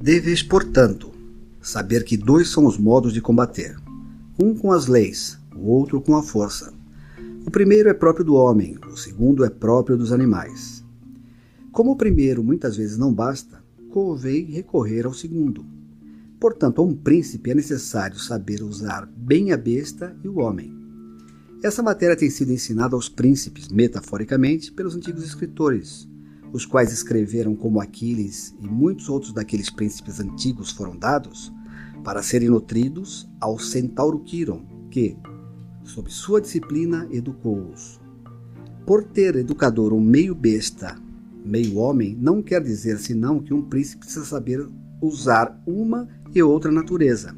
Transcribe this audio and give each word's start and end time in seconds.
Deves, 0.00 0.42
portanto, 0.42 1.10
saber 1.60 2.02
que 2.02 2.16
dois 2.16 2.48
são 2.48 2.64
os 2.64 2.78
modos 2.78 3.12
de 3.12 3.20
combater: 3.20 3.76
um 4.42 4.54
com 4.54 4.72
as 4.72 4.86
leis, 4.86 5.38
o 5.54 5.68
outro 5.68 6.00
com 6.00 6.16
a 6.16 6.22
força. 6.22 6.72
O 7.44 7.50
primeiro 7.50 7.90
é 7.90 7.92
próprio 7.92 8.24
do 8.24 8.34
homem, 8.34 8.78
o 8.90 8.96
segundo 8.96 9.44
é 9.44 9.50
próprio 9.50 9.98
dos 9.98 10.12
animais. 10.12 10.82
Como 11.72 11.90
o 11.90 11.96
primeiro 11.96 12.42
muitas 12.42 12.76
vezes 12.76 12.96
não 12.96 13.12
basta, 13.12 13.62
convém 13.90 14.46
recorrer 14.46 15.04
ao 15.04 15.12
segundo. 15.12 15.66
Portanto, 16.40 16.80
a 16.80 16.84
um 16.84 16.94
príncipe 16.94 17.50
é 17.50 17.54
necessário 17.54 18.18
saber 18.18 18.62
usar 18.62 19.04
bem 19.04 19.52
a 19.52 19.58
besta 19.58 20.16
e 20.24 20.28
o 20.28 20.38
homem. 20.38 20.77
Essa 21.60 21.82
matéria 21.82 22.16
tem 22.16 22.30
sido 22.30 22.52
ensinada 22.52 22.94
aos 22.94 23.08
príncipes, 23.08 23.66
metaforicamente, 23.66 24.70
pelos 24.70 24.94
antigos 24.94 25.24
escritores, 25.24 26.08
os 26.52 26.64
quais 26.64 26.92
escreveram 26.92 27.56
como 27.56 27.80
Aquiles 27.80 28.54
e 28.60 28.66
muitos 28.68 29.08
outros 29.08 29.32
daqueles 29.32 29.68
príncipes 29.68 30.20
antigos 30.20 30.70
foram 30.70 30.96
dados, 30.96 31.52
para 32.04 32.22
serem 32.22 32.48
nutridos 32.48 33.28
ao 33.40 33.58
centauro 33.58 34.20
Quiron, 34.20 34.64
que, 34.88 35.16
sob 35.82 36.08
sua 36.12 36.40
disciplina, 36.40 37.08
educou-os. 37.10 38.00
Por 38.86 39.02
ter 39.02 39.34
educador 39.34 39.92
um 39.92 40.00
meio 40.00 40.36
besta, 40.36 40.96
meio 41.44 41.78
homem, 41.78 42.16
não 42.20 42.40
quer 42.40 42.62
dizer 42.62 42.98
senão 42.98 43.40
que 43.40 43.52
um 43.52 43.62
príncipe 43.62 44.04
precisa 44.04 44.24
saber 44.24 44.64
usar 45.02 45.60
uma 45.66 46.08
e 46.32 46.40
outra 46.40 46.70
natureza, 46.70 47.36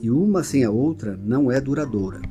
e 0.00 0.10
uma 0.10 0.42
sem 0.42 0.64
a 0.64 0.70
outra 0.70 1.14
não 1.22 1.52
é 1.52 1.60
duradoura. 1.60 2.22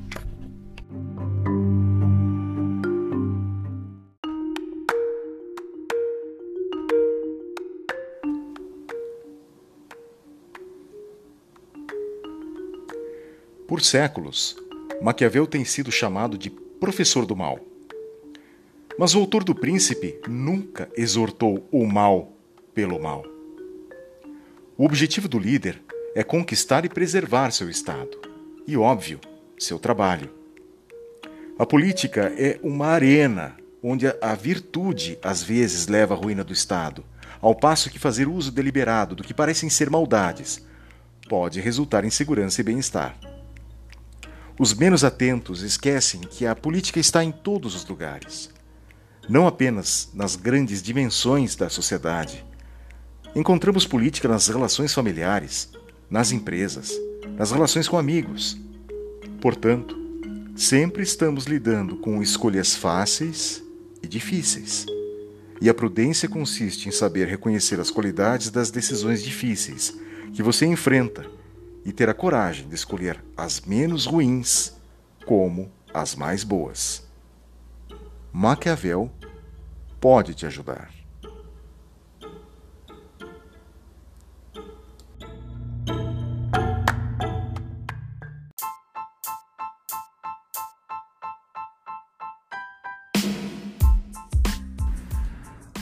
Por 13.70 13.84
séculos, 13.84 14.58
Maquiavel 15.00 15.45
tem 15.45 15.64
sido 15.64 15.92
chamado 15.92 16.39
de 16.39 16.50
professor 16.50 17.23
do 17.23 17.36
mal. 17.36 17.59
Mas 18.98 19.14
o 19.14 19.20
autor 19.20 19.44
do 19.44 19.53
Príncipe 19.53 20.20
nunca 20.28 20.89
exortou 20.98 21.64
o 21.72 21.86
mal 21.86 22.34
pelo 22.73 23.00
mal. 23.00 23.23
O 24.75 24.86
objetivo 24.86 25.28
do 25.28 25.38
líder 25.38 25.80
é 26.16 26.23
conquistar 26.23 26.84
e 26.84 26.90
preservar 26.90 27.52
seu 27.52 27.70
Estado 27.70 28.20
e, 28.66 28.75
óbvio, 28.75 29.20
seu 29.56 29.78
trabalho. 29.78 30.31
A 31.59 31.64
política 31.64 32.34
é 32.36 32.59
uma 32.64 32.88
arena 32.88 33.56
onde 33.84 34.08
a 34.08 34.34
virtude 34.34 35.20
às 35.22 35.44
vezes 35.44 35.86
leva 35.86 36.16
à 36.16 36.17
ruína 36.17 36.44
do 36.44 36.53
Estado, 36.53 37.06
ao 37.40 37.53
passo 37.53 37.92
que 37.92 38.00
fazer 38.00 38.28
uso 38.28 38.52
deliberado 38.52 39.16
do 39.16 39.23
que 39.23 39.31
parecem 39.31 39.70
ser 39.70 39.92
maldades 39.92 40.67
pode 41.30 41.62
resultar 41.62 42.03
em 42.03 42.09
segurança 42.09 42.62
e 42.62 42.64
bem-estar. 42.64 43.28
Os 44.59 44.73
menos 44.73 45.05
atentos 45.05 45.61
esquecem 45.61 46.19
que 46.19 46.45
a 46.45 46.53
política 46.53 46.99
está 46.99 47.23
em 47.23 47.31
todos 47.31 47.75
os 47.75 47.85
lugares, 47.88 48.49
não 49.29 49.47
apenas 49.47 50.09
nas 50.13 50.35
grandes 50.35 50.83
dimensões 50.83 51.55
da 51.55 51.69
sociedade. 51.69 52.45
Encontramos 53.33 53.88
política 53.88 54.27
nas 54.27 54.49
relações 54.49 54.93
familiares, 54.93 55.69
nas 56.09 56.33
empresas, 56.33 56.91
nas 57.38 57.51
relações 57.51 57.88
com 57.88 57.97
amigos. 57.97 58.59
Portanto, 59.39 59.97
sempre 60.57 61.03
estamos 61.03 61.45
lidando 61.45 61.95
com 61.95 62.21
escolhas 62.21 62.75
fáceis 62.75 63.63
e 64.03 64.07
difíceis. 64.09 64.85
E 65.61 65.69
a 65.69 65.73
prudência 65.73 66.27
consiste 66.27 66.89
em 66.89 66.91
saber 66.91 67.29
reconhecer 67.29 67.79
as 67.79 67.89
qualidades 67.89 68.49
das 68.49 68.69
decisões 68.69 69.23
difíceis 69.23 69.97
que 70.33 70.44
você 70.44 70.66
enfrenta 70.66 71.38
e 71.85 71.91
ter 71.91 72.09
a 72.09 72.13
coragem 72.13 72.67
de 72.67 72.75
escolher 72.75 73.23
as 73.35 73.62
menos 73.62 74.06
ruins 74.06 74.78
como 75.25 75.72
as 75.94 76.16
mais 76.16 76.44
boas. 76.44 77.07
Maquiavel 78.31 79.12
pode 80.00 80.34
te 80.34 80.45
ajudar. 80.45 81.00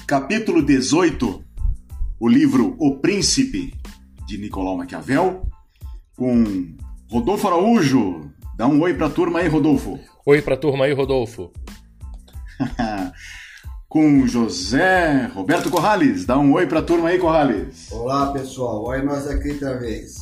Capítulo 0.07 0.65
18 0.65 1.43
O 2.17 2.29
livro 2.29 2.77
O 2.79 2.97
Príncipe, 2.99 3.73
de 4.25 4.37
Nicolau 4.37 4.77
Maquiavel, 4.77 5.46
com 6.17 6.75
Rodolfo 7.09 7.47
Araújo. 7.47 8.31
Dá 8.57 8.67
um 8.67 8.81
oi 8.81 8.95
pra 8.95 9.07
turma 9.07 9.39
aí, 9.39 9.47
Rodolfo. 9.47 9.99
Oi 10.25 10.41
pra 10.41 10.57
turma 10.57 10.85
aí, 10.85 10.93
Rodolfo. 10.93 11.53
com 13.87 14.27
José 14.27 15.27
Roberto 15.27 15.69
Corrales. 15.69 16.25
Dá 16.25 16.37
um 16.37 16.53
oi 16.53 16.65
pra 16.65 16.81
turma 16.81 17.09
aí, 17.09 17.19
Corrales. 17.19 17.91
Olá, 17.91 18.33
pessoal. 18.33 18.83
Oi 18.87 19.03
nós 19.03 19.27
aqui 19.27 19.51
outra 19.51 19.79
vez. 19.79 20.15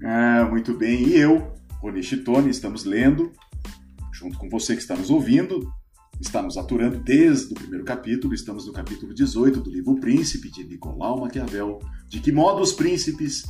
É, 0.00 0.44
muito 0.44 0.78
bem. 0.78 1.08
E 1.08 1.16
eu, 1.16 1.52
Rony 1.82 2.04
Chitone, 2.04 2.48
estamos 2.48 2.84
lendo, 2.84 3.32
junto 4.12 4.38
com 4.38 4.48
você 4.48 4.76
que 4.76 4.80
está 4.80 4.94
nos 4.94 5.10
ouvindo, 5.10 5.68
está 6.20 6.40
nos 6.40 6.56
aturando 6.56 7.00
desde 7.00 7.52
o 7.52 7.56
primeiro 7.56 7.84
capítulo. 7.84 8.32
Estamos 8.32 8.64
no 8.64 8.72
capítulo 8.72 9.12
18 9.12 9.60
do 9.60 9.70
livro 9.70 9.90
O 9.90 10.00
Príncipe, 10.00 10.52
de 10.52 10.62
Nicolau 10.62 11.20
Maquiavel. 11.20 11.80
De 12.08 12.20
que 12.20 12.30
modo 12.30 12.62
os 12.62 12.72
príncipes 12.72 13.42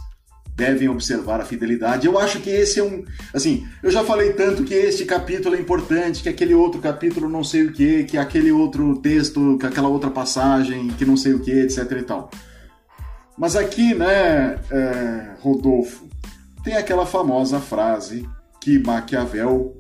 devem 0.61 0.91
observar 0.91 1.41
a 1.41 1.45
fidelidade. 1.47 2.07
Eu 2.07 2.19
acho 2.19 2.39
que 2.41 2.51
esse 2.51 2.79
é 2.79 2.85
um. 2.85 3.03
Assim, 3.33 3.67
eu 3.83 3.91
já 3.91 4.05
falei 4.05 4.35
tanto 4.35 4.63
que 4.63 4.75
este 4.75 5.07
capítulo 5.07 5.57
é 5.57 5.59
importante, 5.59 6.23
que 6.23 6.29
aquele 6.29 6.53
outro 6.53 6.83
capítulo 6.83 7.31
não 7.31 7.43
sei 7.43 7.65
o 7.65 7.73
que, 7.73 8.05
que 8.05 8.19
aquele 8.19 8.53
outro 8.53 8.99
texto, 8.99 9.57
que 9.59 9.65
aquela 9.65 9.89
outra 9.89 10.11
passagem, 10.11 10.89
que 10.89 11.07
não 11.07 11.17
sei 11.17 11.33
o 11.33 11.41
que, 11.41 11.51
etc 11.51 11.91
e 11.93 12.03
tal. 12.03 12.31
Mas 13.39 13.57
aqui, 13.57 13.95
né, 13.95 14.59
é, 14.71 15.31
Rodolfo, 15.41 16.07
tem 16.63 16.75
aquela 16.75 17.07
famosa 17.07 17.59
frase 17.59 18.29
que 18.61 18.79
Maquiavel 18.79 19.75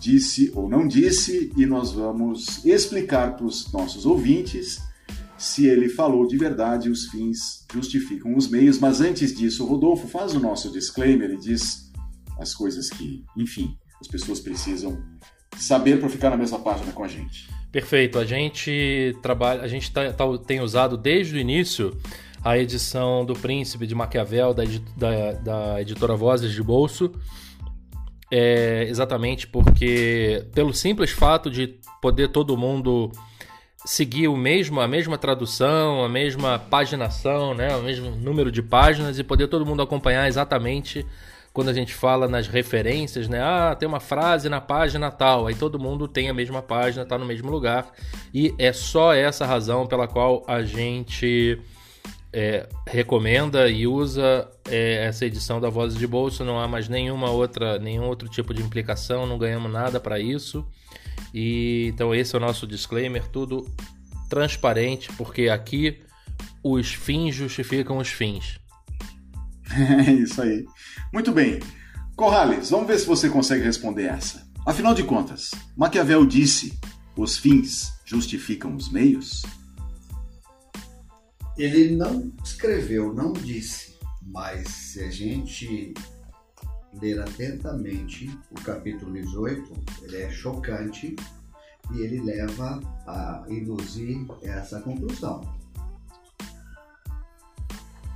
disse 0.00 0.50
ou 0.54 0.66
não 0.66 0.88
disse, 0.88 1.52
e 1.54 1.66
nós 1.66 1.92
vamos 1.92 2.64
explicar 2.64 3.36
para 3.36 3.44
os 3.44 3.70
nossos 3.70 4.06
ouvintes 4.06 4.80
se 5.42 5.66
ele 5.66 5.88
falou 5.88 6.24
de 6.24 6.38
verdade, 6.38 6.88
os 6.88 7.06
fins 7.06 7.66
justificam 7.74 8.36
os 8.36 8.48
meios. 8.48 8.78
Mas 8.78 9.00
antes 9.00 9.36
disso, 9.36 9.66
Rodolfo 9.66 10.06
faz 10.06 10.34
o 10.34 10.40
nosso 10.40 10.70
disclaimer 10.70 11.30
e 11.32 11.36
diz 11.36 11.90
as 12.38 12.54
coisas 12.54 12.88
que, 12.88 13.24
enfim, 13.36 13.76
as 14.00 14.06
pessoas 14.06 14.38
precisam 14.38 15.02
saber 15.58 15.98
para 15.98 16.08
ficar 16.08 16.30
na 16.30 16.36
mesma 16.36 16.60
página 16.60 16.92
com 16.92 17.02
a 17.02 17.08
gente. 17.08 17.48
Perfeito. 17.72 18.20
A 18.20 18.24
gente 18.24 19.16
trabalha, 19.20 19.62
a 19.62 19.66
gente 19.66 19.90
tá, 19.90 20.12
tá, 20.12 20.24
tem 20.46 20.60
usado 20.60 20.96
desde 20.96 21.34
o 21.34 21.38
início 21.38 21.96
a 22.44 22.56
edição 22.56 23.24
do 23.24 23.34
Príncipe 23.34 23.84
de 23.84 23.96
Maquiavel 23.96 24.54
da, 24.54 24.62
da, 24.96 25.32
da 25.32 25.80
editora 25.80 26.14
Vozes 26.14 26.52
de 26.52 26.62
Bolso. 26.62 27.12
É, 28.30 28.84
exatamente 28.88 29.48
porque, 29.48 30.46
pelo 30.54 30.72
simples 30.72 31.10
fato 31.10 31.50
de 31.50 31.80
poder 32.00 32.28
todo 32.28 32.56
mundo 32.56 33.10
seguir 33.84 34.28
o 34.28 34.36
mesmo, 34.36 34.80
a 34.80 34.88
mesma 34.88 35.18
tradução, 35.18 36.04
a 36.04 36.08
mesma 36.08 36.58
paginação, 36.58 37.54
né, 37.54 37.74
o 37.76 37.82
mesmo 37.82 38.10
número 38.10 38.50
de 38.50 38.62
páginas 38.62 39.18
e 39.18 39.24
poder 39.24 39.48
todo 39.48 39.66
mundo 39.66 39.82
acompanhar 39.82 40.28
exatamente 40.28 41.04
quando 41.52 41.68
a 41.68 41.74
gente 41.74 41.92
fala 41.92 42.26
nas 42.26 42.48
referências, 42.48 43.28
né? 43.28 43.42
Ah, 43.42 43.76
tem 43.78 43.86
uma 43.86 44.00
frase 44.00 44.48
na 44.48 44.60
página 44.60 45.10
tal, 45.10 45.46
aí 45.46 45.54
todo 45.54 45.78
mundo 45.78 46.08
tem 46.08 46.30
a 46.30 46.34
mesma 46.34 46.62
página, 46.62 47.02
está 47.02 47.18
no 47.18 47.26
mesmo 47.26 47.50
lugar 47.50 47.92
e 48.32 48.54
é 48.58 48.72
só 48.72 49.12
essa 49.12 49.44
razão 49.44 49.86
pela 49.86 50.08
qual 50.08 50.42
a 50.48 50.62
gente 50.62 51.60
é, 52.32 52.66
recomenda 52.86 53.68
e 53.68 53.86
usa 53.86 54.48
é, 54.70 55.04
essa 55.04 55.26
edição 55.26 55.60
da 55.60 55.68
Voz 55.68 55.94
de 55.94 56.06
Bolso. 56.06 56.44
Não 56.44 56.58
há 56.58 56.66
mais 56.66 56.88
nenhuma 56.88 57.30
outra, 57.30 57.78
nenhum 57.78 58.04
outro 58.04 58.28
tipo 58.28 58.54
de 58.54 58.62
implicação, 58.62 59.26
não 59.26 59.36
ganhamos 59.36 59.70
nada 59.70 60.00
para 60.00 60.18
isso. 60.18 60.64
E 61.32 61.88
então 61.92 62.14
esse 62.14 62.34
é 62.34 62.38
o 62.38 62.40
nosso 62.40 62.66
disclaimer, 62.66 63.26
tudo 63.28 63.66
transparente, 64.28 65.10
porque 65.16 65.48
aqui 65.48 66.02
os 66.62 66.92
fins 66.92 67.34
justificam 67.34 67.98
os 67.98 68.08
fins. 68.08 68.60
É 70.06 70.12
isso 70.12 70.42
aí. 70.42 70.66
Muito 71.12 71.32
bem. 71.32 71.58
Corrales, 72.14 72.68
vamos 72.68 72.86
ver 72.86 72.98
se 72.98 73.06
você 73.06 73.30
consegue 73.30 73.64
responder 73.64 74.04
essa. 74.04 74.46
Afinal 74.66 74.94
de 74.94 75.02
contas, 75.02 75.50
Maquiavel 75.74 76.26
disse: 76.26 76.78
os 77.16 77.38
fins 77.38 77.92
justificam 78.04 78.76
os 78.76 78.90
meios? 78.90 79.42
Ele 81.56 81.96
não 81.96 82.32
escreveu, 82.44 83.14
não 83.14 83.32
disse, 83.32 83.94
mas 84.22 84.68
se 84.68 85.02
a 85.02 85.10
gente 85.10 85.94
ler 87.00 87.20
atentamente 87.20 88.30
o 88.50 88.54
capítulo 88.62 89.12
18, 89.12 89.72
ele 90.02 90.22
é 90.22 90.30
chocante 90.30 91.16
e 91.92 92.00
ele 92.00 92.20
leva 92.20 92.80
a 93.06 93.44
induzir 93.48 94.26
essa 94.42 94.80
conclusão. 94.80 95.40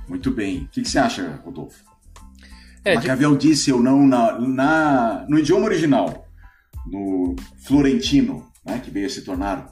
Muito 0.07 0.31
bem. 0.31 0.63
O 0.63 0.67
que, 0.69 0.81
que 0.81 0.89
você 0.89 0.99
acha, 0.99 1.41
Rodolfo? 1.43 1.83
É, 2.83 2.95
Maquiavel 2.95 3.35
de... 3.35 3.49
disse 3.49 3.71
ou 3.71 3.81
não 3.81 4.07
na, 4.07 4.39
na, 4.39 5.25
no 5.27 5.37
idioma 5.37 5.65
original, 5.65 6.25
no 6.85 7.35
florentino, 7.65 8.49
né, 8.65 8.79
que 8.79 8.89
veio 8.89 9.07
a 9.07 9.09
se 9.09 9.23
tornar 9.23 9.67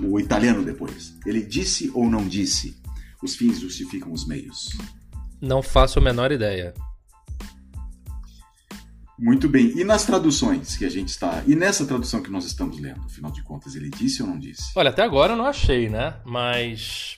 o 0.00 0.20
italiano 0.20 0.64
depois. 0.64 1.16
Ele 1.26 1.42
disse 1.42 1.90
ou 1.94 2.08
não 2.08 2.26
disse? 2.28 2.80
Os 3.22 3.34
fins 3.34 3.58
justificam 3.58 4.12
os 4.12 4.26
meios. 4.26 4.68
Não 5.40 5.62
faço 5.62 5.98
a 5.98 6.02
menor 6.02 6.30
ideia. 6.30 6.72
Muito 9.18 9.48
bem. 9.48 9.72
E 9.76 9.82
nas 9.82 10.04
traduções 10.04 10.76
que 10.76 10.84
a 10.84 10.90
gente 10.90 11.08
está. 11.08 11.42
E 11.46 11.56
nessa 11.56 11.86
tradução 11.86 12.22
que 12.22 12.30
nós 12.30 12.44
estamos 12.44 12.78
lendo, 12.78 13.00
afinal 13.06 13.30
de 13.30 13.42
contas, 13.42 13.74
ele 13.74 13.88
disse 13.88 14.22
ou 14.22 14.28
não 14.28 14.38
disse? 14.38 14.72
Olha, 14.74 14.90
até 14.90 15.02
agora 15.02 15.32
eu 15.32 15.36
não 15.36 15.46
achei, 15.46 15.88
né? 15.88 16.14
Mas. 16.24 17.16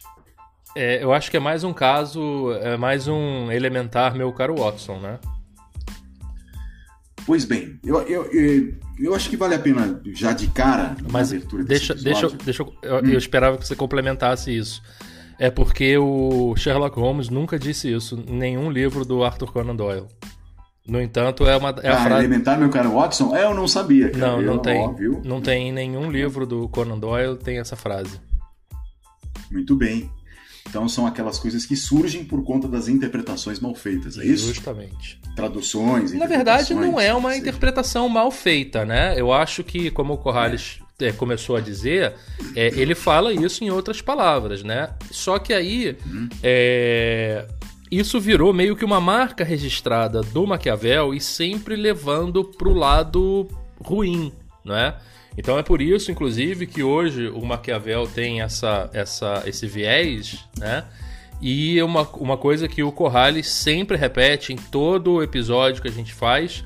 É, 0.76 1.02
eu 1.02 1.12
acho 1.12 1.30
que 1.30 1.36
é 1.36 1.40
mais 1.40 1.64
um 1.64 1.72
caso, 1.72 2.52
é 2.62 2.76
mais 2.76 3.08
um 3.08 3.50
elementar, 3.50 4.14
meu 4.14 4.32
caro 4.32 4.56
Watson, 4.56 5.00
né? 5.00 5.18
Pois 7.26 7.44
bem, 7.44 7.78
eu, 7.84 8.00
eu, 8.02 8.24
eu, 8.32 8.74
eu 8.98 9.14
acho 9.14 9.28
que 9.28 9.36
vale 9.36 9.54
a 9.54 9.58
pena 9.58 10.00
já 10.14 10.32
de 10.32 10.46
cara 10.48 10.96
Mas 11.10 11.30
abertura 11.30 11.62
deixa, 11.62 11.94
deixa, 11.94 12.28
deixa 12.28 12.62
eu, 12.62 12.74
eu, 12.82 12.96
hum. 12.96 13.06
eu 13.06 13.18
esperava 13.18 13.58
que 13.58 13.66
você 13.66 13.76
complementasse 13.76 14.56
isso. 14.56 14.82
É 15.38 15.50
porque 15.50 15.98
o 15.98 16.54
Sherlock 16.56 16.98
Holmes 16.98 17.28
nunca 17.28 17.58
disse 17.58 17.92
isso 17.92 18.22
em 18.26 18.38
nenhum 18.38 18.70
livro 18.70 19.04
do 19.04 19.22
Arthur 19.22 19.52
Conan 19.52 19.76
Doyle. 19.76 20.06
No 20.88 21.00
entanto, 21.02 21.46
é 21.46 21.54
uma 21.54 21.68
é 21.82 21.90
ah, 21.90 22.02
frase... 22.02 22.24
elementar, 22.24 22.58
meu 22.58 22.70
caro 22.70 22.94
Watson? 22.94 23.36
É, 23.36 23.44
eu 23.44 23.54
não 23.54 23.68
sabia. 23.68 24.10
Cara. 24.10 24.32
Não, 24.32 24.42
não 24.42 24.54
eu, 24.54 24.58
tem. 24.58 24.80
Ó, 24.80 24.94
não 25.22 25.40
tem 25.40 25.68
em 25.68 25.72
nenhum 25.72 26.10
livro 26.10 26.46
do 26.46 26.66
Conan 26.70 26.98
Doyle 26.98 27.36
tem 27.36 27.58
essa 27.58 27.76
frase. 27.76 28.18
Muito 29.50 29.76
bem. 29.76 30.10
Então 30.66 30.88
são 30.88 31.06
aquelas 31.06 31.38
coisas 31.38 31.64
que 31.64 31.76
surgem 31.76 32.24
por 32.24 32.42
conta 32.44 32.66
das 32.66 32.88
interpretações 32.88 33.60
mal 33.60 33.74
feitas, 33.74 34.18
é 34.18 34.24
isso? 34.24 34.46
Justamente. 34.46 35.20
Traduções. 35.36 36.12
Na 36.12 36.26
verdade, 36.26 36.74
não 36.74 36.98
é 37.00 37.12
uma 37.14 37.36
interpretação 37.36 38.08
mal 38.08 38.30
feita, 38.30 38.84
né? 38.84 39.14
Eu 39.18 39.32
acho 39.32 39.62
que, 39.62 39.90
como 39.90 40.14
o 40.14 40.18
Corrales 40.18 40.80
é. 40.98 41.12
começou 41.12 41.56
a 41.56 41.60
dizer, 41.60 42.14
é, 42.54 42.68
ele 42.78 42.94
fala 42.94 43.32
isso 43.32 43.64
em 43.64 43.70
outras 43.70 44.02
palavras, 44.02 44.62
né? 44.62 44.90
Só 45.10 45.38
que 45.38 45.54
aí 45.54 45.96
uhum. 46.04 46.28
é, 46.42 47.46
isso 47.90 48.20
virou 48.20 48.52
meio 48.52 48.76
que 48.76 48.84
uma 48.84 49.00
marca 49.00 49.44
registrada 49.44 50.20
do 50.20 50.46
Maquiavel 50.46 51.14
e 51.14 51.20
sempre 51.20 51.76
levando 51.76 52.44
para 52.44 52.68
o 52.68 52.74
lado 52.74 53.48
ruim, 53.80 54.32
não 54.64 54.76
é? 54.76 54.96
Então 55.36 55.56
é 55.56 55.62
por 55.62 55.80
isso, 55.80 56.10
inclusive, 56.10 56.66
que 56.66 56.82
hoje 56.82 57.28
o 57.28 57.44
Maquiavel 57.44 58.06
tem 58.06 58.40
essa, 58.40 58.90
essa, 58.92 59.42
esse 59.46 59.66
viés, 59.66 60.44
né? 60.58 60.84
E 61.40 61.80
uma, 61.82 62.02
uma 62.14 62.36
coisa 62.36 62.66
que 62.66 62.82
o 62.82 62.90
Corrales 62.90 63.48
sempre 63.48 63.96
repete 63.96 64.52
em 64.52 64.56
todo 64.56 65.22
episódio 65.22 65.80
que 65.80 65.86
a 65.86 65.92
gente 65.92 66.12
faz, 66.12 66.64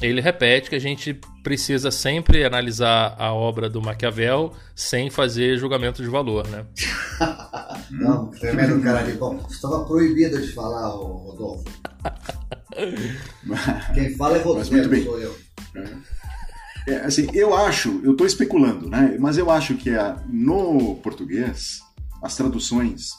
ele 0.00 0.20
repete 0.20 0.68
que 0.68 0.76
a 0.76 0.80
gente 0.80 1.18
precisa 1.42 1.90
sempre 1.90 2.44
analisar 2.44 3.16
a 3.18 3.32
obra 3.32 3.68
do 3.68 3.80
Maquiavel 3.80 4.52
sem 4.74 5.08
fazer 5.08 5.56
julgamento 5.56 6.02
de 6.02 6.08
valor, 6.08 6.46
né? 6.48 6.66
Não, 7.92 8.30
tremendo 8.30 8.82
cara 8.82 9.02
de 9.02 9.12
bom. 9.18 9.44
Estava 9.50 9.84
proibido 9.84 10.40
de 10.40 10.52
falar, 10.52 10.88
Rodolfo. 10.88 11.64
Quem 13.94 14.16
fala 14.16 14.38
é 14.38 14.40
você, 14.40 15.04
sou 15.04 15.18
eu. 15.18 15.36
É, 16.88 16.96
assim, 16.96 17.28
eu 17.32 17.54
acho, 17.54 18.00
eu 18.02 18.12
estou 18.12 18.26
especulando, 18.26 18.88
né? 18.88 19.16
Mas 19.20 19.38
eu 19.38 19.50
acho 19.50 19.76
que 19.76 19.90
a, 19.90 20.20
no 20.28 20.96
português 20.96 21.80
as 22.22 22.34
traduções 22.36 23.10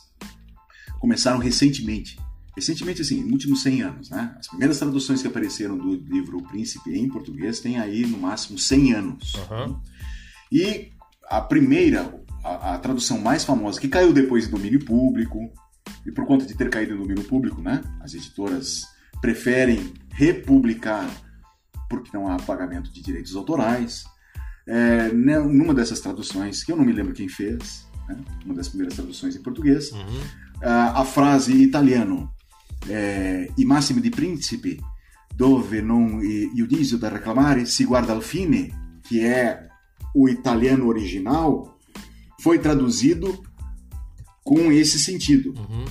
começaram 0.99 1.37
recentemente. 1.37 2.17
Recentemente, 2.55 3.01
assim, 3.01 3.21
nos 3.23 3.33
últimos 3.33 3.61
100 3.63 3.81
anos, 3.81 4.09
né? 4.09 4.35
As 4.37 4.47
primeiras 4.47 4.79
traduções 4.79 5.21
que 5.21 5.27
apareceram 5.27 5.77
do 5.77 5.95
livro 5.95 6.37
O 6.37 6.43
Príncipe 6.43 6.97
em 6.97 7.09
português 7.09 7.59
têm 7.59 7.79
aí 7.79 8.05
no 8.05 8.17
máximo 8.17 8.57
100 8.57 8.93
anos. 8.93 9.33
Uhum. 9.35 9.79
E 10.51 10.91
a 11.29 11.41
primeira, 11.41 12.22
a, 12.43 12.75
a, 12.75 12.79
tradução 12.79 13.19
mais 13.19 13.43
famosa, 13.43 13.79
que 13.79 13.87
caiu 13.87 14.13
depois 14.13 14.47
em 14.47 14.51
domínio 14.51 14.83
público, 14.83 15.51
e 16.05 16.11
por 16.11 16.25
conta 16.25 16.45
de 16.45 16.53
ter 16.53 16.69
caído 16.69 16.93
em 16.93 16.97
domínio 16.97 17.23
público, 17.23 17.61
né? 17.61 17.81
As 18.01 18.13
editoras 18.13 18.85
preferem 19.21 19.93
republicar 20.11 21.09
porque 21.89 22.09
não 22.13 22.27
há 22.27 22.37
pagamento 22.37 22.91
de 22.91 23.01
direitos 23.01 23.35
autorais. 23.35 24.03
É, 24.65 25.11
né, 25.11 25.37
numa 25.39 25.73
dessas 25.73 25.99
traduções, 25.99 26.63
que 26.63 26.71
eu 26.71 26.77
não 26.77 26.85
me 26.85 26.93
lembro 26.93 27.13
quem 27.13 27.27
fez, 27.27 27.85
né? 28.07 28.17
uma 28.45 28.53
das 28.53 28.69
primeiras 28.69 28.95
traduções 28.95 29.35
em 29.35 29.41
português, 29.41 29.91
uhum. 29.91 30.21
a 30.61 31.03
frase 31.03 31.53
italiano 31.53 32.33
eh, 32.87 33.51
i 33.55 33.65
massimi 33.65 34.01
di 34.01 34.09
principi, 34.09 34.79
dove 35.35 35.81
non 35.81 36.19
giudizio 36.53 36.97
da 36.97 37.09
reclamare 37.09 37.65
si 37.65 37.85
guarda 37.85 38.13
al 38.13 38.21
fine, 38.21 38.99
que 39.01 39.25
é 39.25 39.67
o 40.13 40.29
italiano 40.29 40.87
original, 40.87 41.72
foi 42.43 42.59
traduzido 42.59 43.41
com 44.43 44.69
esse 44.69 44.99
sentido. 44.99 45.53
Uhum. 45.57 45.85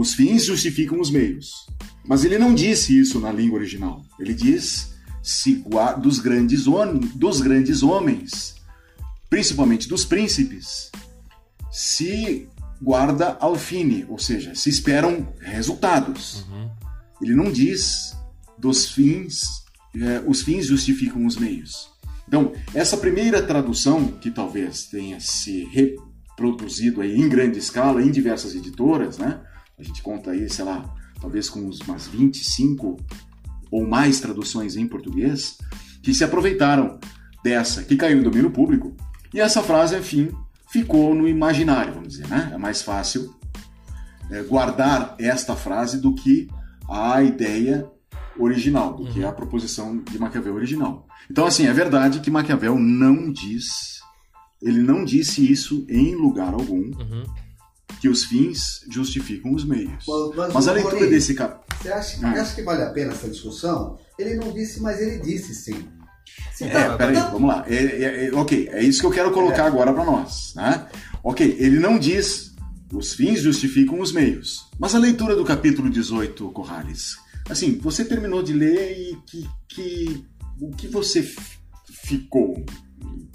Os 0.00 0.14
fins 0.14 0.46
justificam 0.46 0.98
os 0.98 1.10
meios. 1.10 1.66
Mas 2.02 2.24
ele 2.24 2.38
não 2.38 2.54
disse 2.54 2.98
isso 2.98 3.20
na 3.20 3.30
língua 3.30 3.58
original. 3.58 4.02
Ele 4.18 4.32
diz 4.32 4.94
se 5.22 5.62
dos 6.00 6.18
grandes, 6.18 6.64
dos 7.14 7.42
grandes 7.42 7.82
homens, 7.82 8.54
principalmente 9.28 9.86
dos 9.86 10.06
príncipes, 10.06 10.90
se 11.70 12.48
guarda 12.80 13.36
ao 13.38 13.54
fine, 13.54 14.06
ou 14.08 14.18
seja, 14.18 14.54
se 14.54 14.70
esperam 14.70 15.28
resultados. 15.40 16.46
Uhum. 16.48 16.70
Ele 17.20 17.34
não 17.34 17.52
diz 17.52 18.16
dos 18.56 18.90
fins, 18.92 19.42
é, 19.94 20.24
os 20.26 20.40
fins 20.40 20.66
justificam 20.66 21.26
os 21.26 21.36
meios. 21.36 21.90
Então, 22.26 22.52
essa 22.74 22.96
primeira 22.96 23.42
tradução, 23.42 24.08
que 24.08 24.30
talvez 24.30 24.86
tenha 24.86 25.20
se 25.20 25.64
reproduzido 25.64 27.00
aí 27.00 27.16
em 27.16 27.28
grande 27.28 27.58
escala 27.58 28.02
em 28.02 28.10
diversas 28.10 28.54
editoras, 28.54 29.18
né? 29.18 29.40
A 29.78 29.82
gente 29.82 30.02
conta 30.02 30.32
aí, 30.32 30.48
sei 30.48 30.64
lá, 30.64 30.94
talvez 31.20 31.48
com 31.48 31.60
umas 31.60 32.06
25 32.06 32.96
ou 33.70 33.86
mais 33.86 34.20
traduções 34.20 34.76
em 34.76 34.86
português, 34.86 35.58
que 36.02 36.14
se 36.14 36.24
aproveitaram 36.24 36.98
dessa, 37.42 37.82
que 37.82 37.96
caiu 37.96 38.18
em 38.18 38.22
domínio 38.22 38.50
público, 38.50 38.96
e 39.32 39.40
essa 39.40 39.62
frase, 39.62 39.96
enfim, 39.96 40.30
ficou 40.68 41.14
no 41.14 41.28
imaginário, 41.28 41.94
vamos 41.94 42.08
dizer, 42.08 42.28
né? 42.28 42.50
É 42.52 42.58
mais 42.58 42.82
fácil 42.82 43.34
é, 44.30 44.42
guardar 44.42 45.14
esta 45.18 45.54
frase 45.54 46.00
do 46.00 46.14
que 46.14 46.48
a 46.88 47.22
ideia 47.22 47.88
original, 48.38 48.94
do 48.94 49.04
uhum. 49.04 49.12
que 49.12 49.24
a 49.24 49.32
proposição 49.32 49.98
de 49.98 50.18
Maquiavel 50.18 50.54
original. 50.54 51.05
Então, 51.30 51.46
assim, 51.46 51.66
é 51.66 51.72
verdade 51.72 52.20
que 52.20 52.30
Maquiavel 52.30 52.78
não 52.78 53.32
diz, 53.32 54.00
ele 54.62 54.82
não 54.82 55.04
disse 55.04 55.50
isso 55.50 55.84
em 55.88 56.14
lugar 56.14 56.52
algum, 56.52 56.76
uhum. 56.76 57.24
que 58.00 58.08
os 58.08 58.24
fins 58.24 58.84
justificam 58.90 59.54
os 59.54 59.64
meios. 59.64 60.04
Mas, 60.36 60.54
mas 60.54 60.68
a 60.68 60.72
leitura 60.72 60.96
Rony, 60.96 61.10
desse 61.10 61.34
capítulo... 61.34 61.64
Você 61.82 61.92
acha, 61.92 62.26
ah. 62.26 62.30
acha 62.30 62.54
que 62.54 62.62
vale 62.62 62.82
a 62.82 62.90
pena 62.90 63.12
essa 63.12 63.28
discussão? 63.28 63.98
Ele 64.18 64.34
não 64.34 64.52
disse, 64.52 64.80
mas 64.80 65.00
ele 65.00 65.18
disse 65.18 65.54
sim. 65.54 65.88
É, 66.60 66.68
tá, 66.68 66.96
peraí, 66.96 67.14
tá... 67.14 67.28
vamos 67.28 67.48
lá. 67.48 67.64
É, 67.68 67.74
é, 67.74 68.26
é, 68.26 68.34
ok, 68.34 68.68
é 68.72 68.82
isso 68.82 69.00
que 69.00 69.06
eu 69.06 69.10
quero 69.10 69.30
colocar 69.30 69.64
é. 69.64 69.66
agora 69.66 69.92
para 69.92 70.04
nós. 70.04 70.54
Né? 70.54 70.86
Ok, 71.22 71.56
ele 71.58 71.78
não 71.78 71.98
diz 71.98 72.54
os 72.92 73.14
fins 73.14 73.40
justificam 73.40 74.00
os 74.00 74.12
meios. 74.12 74.66
Mas 74.78 74.94
a 74.94 74.98
leitura 74.98 75.34
do 75.34 75.44
capítulo 75.44 75.90
18, 75.90 76.50
Corrales, 76.50 77.16
assim, 77.48 77.78
você 77.78 78.04
terminou 78.04 78.42
de 78.42 78.52
ler 78.52 78.92
e 78.92 79.16
que, 79.26 79.48
que 79.68 80.24
o 80.60 80.70
que 80.70 80.88
você 80.88 81.22
ficou 81.88 82.64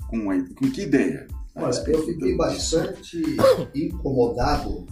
com, 0.07 0.31
a, 0.31 0.35
com 0.55 0.71
que 0.71 0.81
ideia? 0.81 1.27
Olha, 1.55 1.83
eu 1.87 2.05
fiquei 2.05 2.35
bastante 2.35 3.21
incomodado 3.75 4.85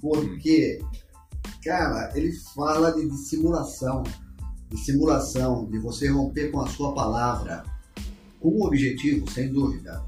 porque, 0.00 0.80
cara, 1.64 2.10
ele 2.14 2.32
fala 2.54 2.90
de 2.92 3.08
dissimulação 3.08 4.02
de 4.70 4.76
simulação, 4.78 5.66
de 5.66 5.78
você 5.78 6.08
romper 6.08 6.50
com 6.50 6.60
a 6.60 6.66
sua 6.68 6.94
palavra, 6.94 7.64
com 8.38 8.50
um 8.50 8.62
objetivo, 8.62 9.28
sem 9.28 9.52
dúvida. 9.52 10.02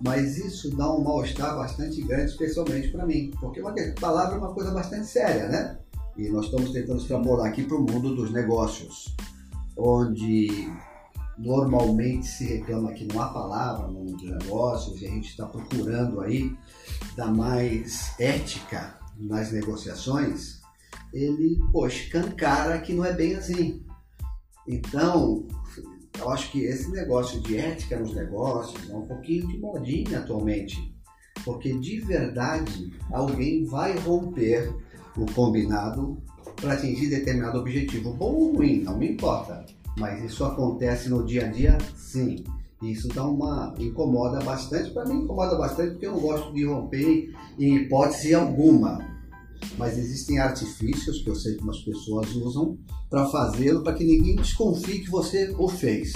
Mas 0.00 0.36
isso 0.36 0.76
dá 0.76 0.92
um 0.92 1.02
mal-estar 1.02 1.56
bastante 1.56 2.02
grande, 2.02 2.32
especialmente 2.32 2.88
para 2.88 3.06
mim, 3.06 3.30
porque 3.40 3.60
uma 3.60 3.74
palavra 4.00 4.34
é 4.34 4.38
uma 4.38 4.52
coisa 4.52 4.70
bastante 4.72 5.06
séria, 5.06 5.48
né? 5.48 5.78
E 6.16 6.28
nós 6.30 6.46
estamos 6.46 6.72
tentando 6.72 7.00
extrapolar 7.00 7.48
aqui 7.48 7.62
para 7.62 7.76
o 7.76 7.80
mundo 7.80 8.14
dos 8.14 8.32
negócios, 8.32 9.14
onde 9.78 10.68
normalmente 11.38 12.26
se 12.26 12.44
reclama 12.44 12.92
que 12.92 13.04
não 13.04 13.22
há 13.22 13.28
palavra 13.28 13.86
no 13.86 14.00
mundo 14.00 14.24
negócios 14.24 15.00
e 15.00 15.06
a 15.06 15.10
gente 15.10 15.28
está 15.28 15.46
procurando 15.46 16.20
aí 16.20 16.52
dar 17.16 17.32
mais 17.32 18.12
ética 18.18 18.98
nas 19.16 19.52
negociações, 19.52 20.60
ele, 21.12 21.58
poxa, 21.72 22.10
cancara 22.10 22.80
que 22.80 22.92
não 22.92 23.04
é 23.04 23.12
bem 23.12 23.36
assim. 23.36 23.84
Então, 24.66 25.46
eu 26.18 26.28
acho 26.30 26.50
que 26.50 26.64
esse 26.64 26.90
negócio 26.90 27.40
de 27.40 27.56
ética 27.56 27.98
nos 27.98 28.14
negócios 28.14 28.90
é 28.90 28.96
um 28.96 29.06
pouquinho 29.06 29.46
de 29.46 29.58
modinha 29.58 30.18
atualmente. 30.18 30.94
Porque 31.44 31.72
de 31.78 32.00
verdade 32.00 32.92
alguém 33.12 33.64
vai 33.64 33.96
romper 33.96 34.74
o 35.16 35.24
combinado 35.32 36.20
para 36.60 36.74
atingir 36.74 37.08
determinado 37.08 37.58
objetivo, 37.58 38.12
bom 38.12 38.32
ou 38.32 38.56
ruim, 38.56 38.82
não 38.82 38.98
me 38.98 39.10
importa. 39.10 39.64
Mas 39.96 40.22
isso 40.24 40.44
acontece 40.44 41.08
no 41.08 41.24
dia 41.24 41.46
a 41.46 41.48
dia, 41.48 41.78
sim. 41.96 42.44
Isso 42.82 43.08
dá 43.08 43.24
uma 43.24 43.74
incomoda 43.78 44.38
bastante, 44.44 44.90
para 44.90 45.04
mim 45.04 45.24
incomoda 45.24 45.56
bastante 45.56 45.92
porque 45.92 46.06
eu 46.06 46.12
não 46.12 46.20
gosto 46.20 46.52
de 46.52 46.64
romper 46.64 47.34
em 47.58 47.76
hipótese 47.76 48.34
alguma. 48.34 48.98
Mas 49.76 49.98
existem 49.98 50.38
artifícios 50.38 51.22
que 51.22 51.28
eu 51.28 51.34
sei 51.34 51.56
que 51.56 51.68
as 51.68 51.78
pessoas 51.80 52.30
usam 52.36 52.78
para 53.10 53.26
fazê-lo, 53.26 53.82
para 53.82 53.94
que 53.94 54.04
ninguém 54.04 54.36
desconfie 54.36 55.00
que 55.00 55.10
você 55.10 55.52
o 55.58 55.68
fez. 55.68 56.12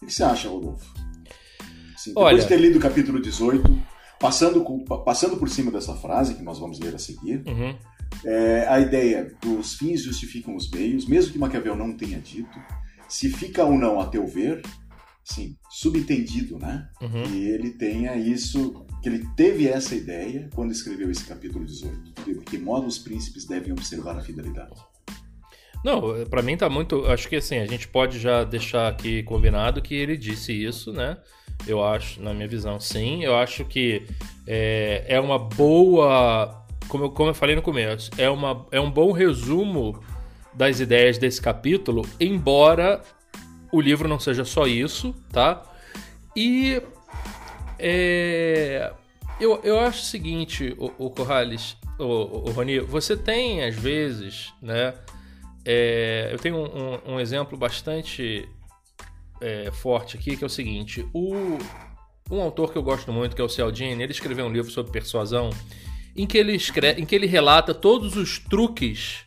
O 0.00 0.06
que 0.06 0.12
você 0.12 0.22
acha, 0.22 0.48
Rodolfo? 0.48 0.92
Assim, 1.94 2.10
depois 2.10 2.26
Olha... 2.26 2.42
de 2.42 2.48
ter 2.48 2.58
lido 2.58 2.78
o 2.78 2.82
capítulo 2.82 3.20
18, 3.20 3.62
passando, 4.18 4.64
passando 5.04 5.36
por 5.36 5.48
cima 5.48 5.70
dessa 5.70 5.94
frase 5.94 6.34
que 6.34 6.42
nós 6.42 6.58
vamos 6.58 6.78
ler 6.80 6.94
a 6.94 6.98
seguir, 6.98 7.42
uhum. 7.46 7.76
É, 8.24 8.66
a 8.68 8.80
ideia 8.80 9.32
dos 9.40 9.74
fins 9.74 10.02
justificam 10.02 10.54
os 10.54 10.70
meios, 10.70 11.06
mesmo 11.06 11.32
que 11.32 11.38
Maquiavel 11.38 11.76
não 11.76 11.96
tenha 11.96 12.18
dito, 12.18 12.58
se 13.08 13.30
fica 13.30 13.64
ou 13.64 13.78
não 13.78 14.00
a 14.00 14.06
teu 14.06 14.26
ver, 14.26 14.62
sim, 15.24 15.56
subentendido, 15.70 16.58
né? 16.58 16.88
Uhum. 17.00 17.24
E 17.30 17.48
ele 17.48 17.70
tenha 17.70 18.16
isso, 18.16 18.86
que 19.02 19.08
ele 19.08 19.26
teve 19.36 19.68
essa 19.68 19.94
ideia 19.94 20.48
quando 20.54 20.72
escreveu 20.72 21.10
esse 21.10 21.24
capítulo 21.24 21.64
18. 21.64 22.24
De 22.24 22.34
que 22.40 22.58
modo 22.58 22.86
os 22.86 22.98
príncipes 22.98 23.44
devem 23.44 23.72
observar 23.72 24.16
a 24.16 24.20
fidelidade. 24.20 24.80
Não, 25.84 26.24
para 26.26 26.42
mim 26.42 26.56
tá 26.56 26.70
muito. 26.70 27.04
Acho 27.06 27.28
que 27.28 27.36
assim, 27.36 27.58
a 27.58 27.66
gente 27.66 27.88
pode 27.88 28.18
já 28.18 28.44
deixar 28.44 28.88
aqui 28.88 29.22
combinado 29.24 29.82
que 29.82 29.94
ele 29.94 30.16
disse 30.16 30.52
isso, 30.52 30.92
né? 30.92 31.16
Eu 31.66 31.84
acho, 31.84 32.20
na 32.22 32.32
minha 32.32 32.48
visão, 32.48 32.78
sim. 32.78 33.22
Eu 33.24 33.36
acho 33.36 33.64
que 33.64 34.06
é, 34.46 35.04
é 35.08 35.20
uma 35.20 35.38
boa. 35.38 36.61
Como 36.88 37.04
eu, 37.04 37.10
como 37.10 37.30
eu 37.30 37.34
falei 37.34 37.56
no 37.56 37.62
começo, 37.62 38.10
é, 38.18 38.28
uma, 38.28 38.66
é 38.70 38.80
um 38.80 38.90
bom 38.90 39.12
resumo 39.12 40.02
das 40.52 40.80
ideias 40.80 41.18
desse 41.18 41.40
capítulo, 41.40 42.06
embora 42.20 43.00
o 43.72 43.80
livro 43.80 44.06
não 44.06 44.20
seja 44.20 44.44
só 44.44 44.66
isso, 44.66 45.14
tá? 45.30 45.62
E 46.36 46.82
é, 47.78 48.92
eu, 49.40 49.60
eu 49.64 49.80
acho 49.80 50.02
o 50.02 50.04
seguinte, 50.04 50.74
o, 50.78 51.06
o 51.06 51.10
Corrales, 51.10 51.76
o, 51.98 52.04
o, 52.04 52.50
Rony, 52.52 52.80
você 52.80 53.16
tem 53.16 53.64
às 53.64 53.74
vezes, 53.74 54.52
né? 54.60 54.94
É, 55.64 56.28
eu 56.32 56.38
tenho 56.38 56.56
um, 56.56 56.64
um, 56.64 57.14
um 57.14 57.20
exemplo 57.20 57.56
bastante 57.56 58.48
é, 59.40 59.70
forte 59.70 60.16
aqui, 60.16 60.36
que 60.36 60.44
é 60.44 60.46
o 60.46 60.50
seguinte: 60.50 61.06
o, 61.12 61.58
um 62.30 62.40
autor 62.40 62.72
que 62.72 62.78
eu 62.78 62.82
gosto 62.82 63.12
muito, 63.12 63.34
que 63.34 63.42
é 63.42 63.44
o 63.44 63.48
Cialdini, 63.48 64.02
ele 64.02 64.12
escreveu 64.12 64.46
um 64.46 64.52
livro 64.52 64.70
sobre 64.70 64.92
persuasão 64.92 65.50
em 66.16 66.26
que 66.26 66.36
ele, 66.36 66.54
escreve, 66.54 67.00
em 67.00 67.04
que 67.04 67.14
ele 67.14 67.26
relata 67.26 67.72
todos 67.72 68.16
os 68.16 68.38
truques 68.38 69.24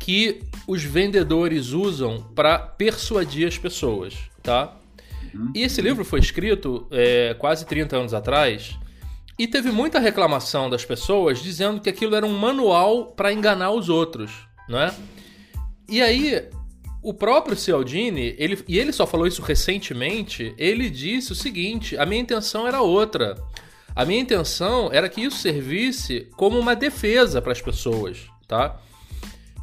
que 0.00 0.42
os 0.66 0.82
vendedores 0.82 1.70
usam 1.70 2.22
para 2.34 2.58
persuadir 2.58 3.46
as 3.46 3.56
pessoas, 3.56 4.14
tá? 4.42 4.76
Uhum. 5.32 5.52
E 5.54 5.62
esse 5.62 5.80
livro 5.80 6.04
foi 6.04 6.20
escrito 6.20 6.86
é, 6.90 7.34
quase 7.38 7.64
30 7.66 7.96
anos 7.96 8.14
atrás 8.14 8.76
e 9.38 9.46
teve 9.46 9.70
muita 9.70 9.98
reclamação 9.98 10.68
das 10.68 10.84
pessoas 10.84 11.42
dizendo 11.42 11.80
que 11.80 11.88
aquilo 11.88 12.14
era 12.14 12.26
um 12.26 12.36
manual 12.36 13.06
para 13.06 13.32
enganar 13.32 13.70
os 13.70 13.88
outros, 13.88 14.32
não 14.68 14.80
é? 14.80 14.94
E 15.88 16.00
aí 16.02 16.48
o 17.02 17.12
próprio 17.12 17.56
Cialdini, 17.56 18.34
ele, 18.38 18.62
e 18.68 18.78
ele 18.78 18.92
só 18.92 19.06
falou 19.06 19.26
isso 19.26 19.42
recentemente, 19.42 20.54
ele 20.56 20.88
disse 20.88 21.32
o 21.32 21.34
seguinte: 21.34 21.96
a 21.96 22.06
minha 22.06 22.22
intenção 22.22 22.66
era 22.66 22.80
outra. 22.80 23.36
A 23.94 24.04
minha 24.04 24.20
intenção 24.20 24.90
era 24.92 25.08
que 25.08 25.20
isso 25.20 25.38
servisse 25.38 26.28
como 26.36 26.58
uma 26.58 26.74
defesa 26.74 27.42
para 27.42 27.52
as 27.52 27.60
pessoas, 27.60 28.26
tá? 28.48 28.80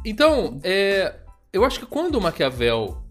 Então, 0.04 0.60
é, 0.62 1.16
eu 1.52 1.64
acho 1.64 1.80
que 1.80 1.86
quando 1.86 2.14
o 2.16 2.20
Maquiavel 2.20 3.02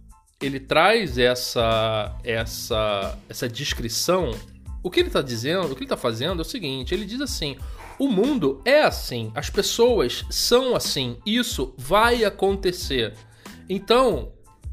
ele 0.42 0.60
traz 0.60 1.18
essa 1.18 2.18
essa 2.24 3.20
essa 3.28 3.50
descrição, 3.50 4.32
o 4.82 4.90
que 4.90 5.02
ele 5.02 5.10
está 5.10 5.22
dizendo, 5.22 5.66
o 5.66 5.70
que 5.70 5.80
ele 5.80 5.86
está 5.86 5.98
fazendo 5.98 6.40
é 6.40 6.42
o 6.42 6.46
seguinte: 6.46 6.94
ele 6.94 7.06
diz 7.06 7.20
assim, 7.22 7.58
o 7.98 8.08
mundo 8.08 8.62
é 8.64 8.82
assim, 8.84 9.32
as 9.36 9.50
pessoas 9.50 10.26
são 10.30 10.76
assim, 10.76 11.18
isso 11.26 11.74
vai 11.78 12.24
acontecer. 12.24 13.14
Então, 13.68 14.32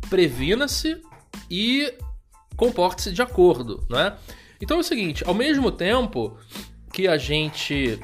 previna-se 0.08 1.02
e 1.50 1.92
comporte-se 2.56 3.12
de 3.12 3.20
acordo, 3.20 3.84
né? 3.90 4.16
Então 4.60 4.78
é 4.78 4.80
o 4.80 4.84
seguinte, 4.84 5.22
ao 5.26 5.34
mesmo 5.34 5.70
tempo 5.70 6.36
que 6.92 7.06
a 7.06 7.18
gente 7.18 7.98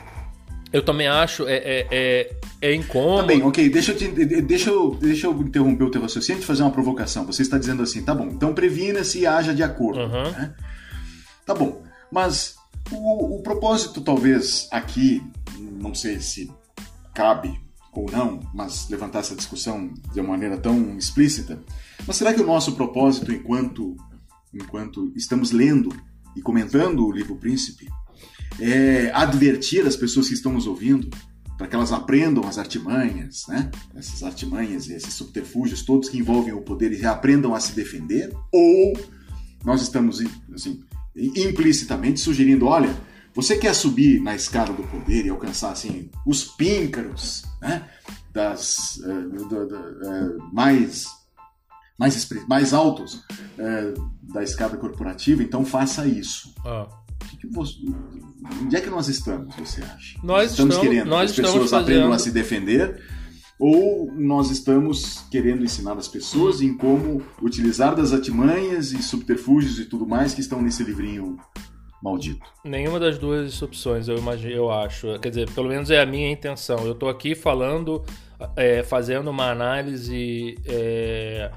eu 0.72 0.82
também 0.82 1.06
acho 1.06 1.46
é, 1.46 1.56
é, 1.56 1.86
é, 1.90 2.36
é 2.62 2.74
incômodo. 2.74 3.20
Tá 3.20 3.26
bem, 3.26 3.42
ok. 3.42 3.68
Deixa 3.68 3.92
eu, 3.92 3.96
te, 3.96 4.08
deixa, 4.08 4.70
eu, 4.70 4.94
deixa 4.94 5.26
eu 5.26 5.42
interromper 5.42 5.84
o 5.84 5.90
teu 5.90 6.00
raciocínio 6.00 6.40
e 6.40 6.44
fazer 6.44 6.62
uma 6.62 6.70
provocação. 6.70 7.26
Você 7.26 7.42
está 7.42 7.58
dizendo 7.58 7.82
assim, 7.82 8.02
tá 8.02 8.14
bom, 8.14 8.28
então 8.28 8.54
previna-se 8.54 9.20
e 9.20 9.26
haja 9.26 9.54
de 9.54 9.62
acordo. 9.62 10.00
Uhum. 10.00 10.30
Né? 10.30 10.54
Tá 11.44 11.54
bom, 11.54 11.82
mas 12.10 12.56
o, 12.90 13.36
o 13.36 13.42
propósito 13.42 14.00
talvez 14.00 14.66
aqui, 14.70 15.22
não 15.58 15.94
sei 15.94 16.20
se 16.20 16.50
cabe 17.14 17.60
ou 17.92 18.10
não, 18.10 18.40
mas 18.54 18.88
levantar 18.88 19.18
essa 19.18 19.36
discussão 19.36 19.92
de 20.12 20.20
uma 20.20 20.30
maneira 20.30 20.56
tão 20.56 20.96
explícita. 20.96 21.60
Mas 22.06 22.16
será 22.16 22.32
que 22.32 22.40
o 22.40 22.46
nosso 22.46 22.72
propósito 22.72 23.30
enquanto 23.30 23.94
enquanto 24.54 25.12
estamos 25.14 25.50
lendo 25.50 25.94
e 26.36 26.42
comentando 26.42 27.06
o 27.06 27.12
livro 27.12 27.36
Príncipe 27.36 27.88
é 28.60 29.10
advertir 29.14 29.86
as 29.86 29.96
pessoas 29.96 30.28
que 30.28 30.34
estão 30.34 30.52
nos 30.52 30.66
ouvindo 30.66 31.08
para 31.56 31.66
que 31.66 31.76
elas 31.76 31.92
aprendam 31.92 32.46
as 32.46 32.58
artimanhas, 32.58 33.46
né? 33.48 33.70
Essas 33.94 34.22
artimanhas 34.22 34.88
e 34.88 34.94
esses 34.94 35.14
subterfúgios 35.14 35.82
todos 35.82 36.08
que 36.08 36.18
envolvem 36.18 36.52
o 36.52 36.60
poder 36.60 36.92
e 36.92 37.06
aprendam 37.06 37.54
a 37.54 37.60
se 37.60 37.72
defender? 37.72 38.32
Ou 38.52 38.92
nós 39.64 39.80
estamos 39.80 40.20
assim, 40.52 40.82
implicitamente 41.14 42.20
sugerindo, 42.20 42.66
olha, 42.66 42.94
você 43.34 43.56
quer 43.56 43.74
subir 43.74 44.20
na 44.20 44.34
escada 44.34 44.72
do 44.72 44.82
poder 44.82 45.24
e 45.24 45.30
alcançar 45.30 45.72
assim 45.72 46.10
os 46.26 46.44
píncaros, 46.44 47.44
né? 47.60 47.88
Das 48.32 48.96
uh, 48.96 49.28
do, 49.28 49.66
do, 49.66 49.76
uh, 49.76 50.52
mais 50.52 51.06
mais 51.98 52.28
mais 52.48 52.72
altos 52.72 53.14
uh, 53.14 54.10
da 54.32 54.42
escada 54.42 54.76
corporativa, 54.76 55.42
então 55.42 55.64
faça 55.64 56.06
isso. 56.06 56.54
Ah 56.64 56.88
que 57.32 57.36
que 57.36 57.46
você, 57.48 57.78
onde 58.62 58.76
é 58.76 58.80
que 58.80 58.90
nós 58.90 59.08
estamos, 59.08 59.54
você 59.56 59.82
acha? 59.82 60.18
Nós 60.22 60.50
estamos, 60.50 60.74
estamos 60.74 60.78
querendo 60.78 61.08
nós 61.08 61.32
que 61.32 61.40
as 61.40 61.46
pessoas 61.46 61.70
fazendo... 61.70 61.82
aprendam 61.82 62.12
a 62.12 62.18
se 62.18 62.30
defender 62.30 63.00
ou 63.58 64.12
nós 64.12 64.50
estamos 64.50 65.24
querendo 65.30 65.64
ensinar 65.64 65.96
as 65.96 66.08
pessoas 66.08 66.60
em 66.60 66.76
como 66.76 67.22
utilizar 67.40 67.94
das 67.94 68.12
artimanhas 68.12 68.92
e 68.92 69.02
subterfúgios 69.02 69.78
e 69.78 69.84
tudo 69.84 70.06
mais 70.06 70.34
que 70.34 70.40
estão 70.40 70.60
nesse 70.60 70.82
livrinho 70.82 71.36
maldito? 72.02 72.44
Nenhuma 72.64 72.98
das 72.98 73.18
duas 73.18 73.62
opções, 73.62 74.08
eu 74.08 74.18
imagino, 74.18 74.52
eu 74.52 74.70
acho. 74.72 75.18
Quer 75.20 75.28
dizer, 75.28 75.50
pelo 75.50 75.68
menos 75.68 75.90
é 75.90 76.00
a 76.00 76.06
minha 76.06 76.30
intenção. 76.30 76.84
Eu 76.84 76.92
estou 76.92 77.08
aqui 77.08 77.36
falando, 77.36 78.04
é, 78.56 78.82
fazendo 78.82 79.30
uma 79.30 79.52
análise 79.52 80.58
é, 80.66 81.52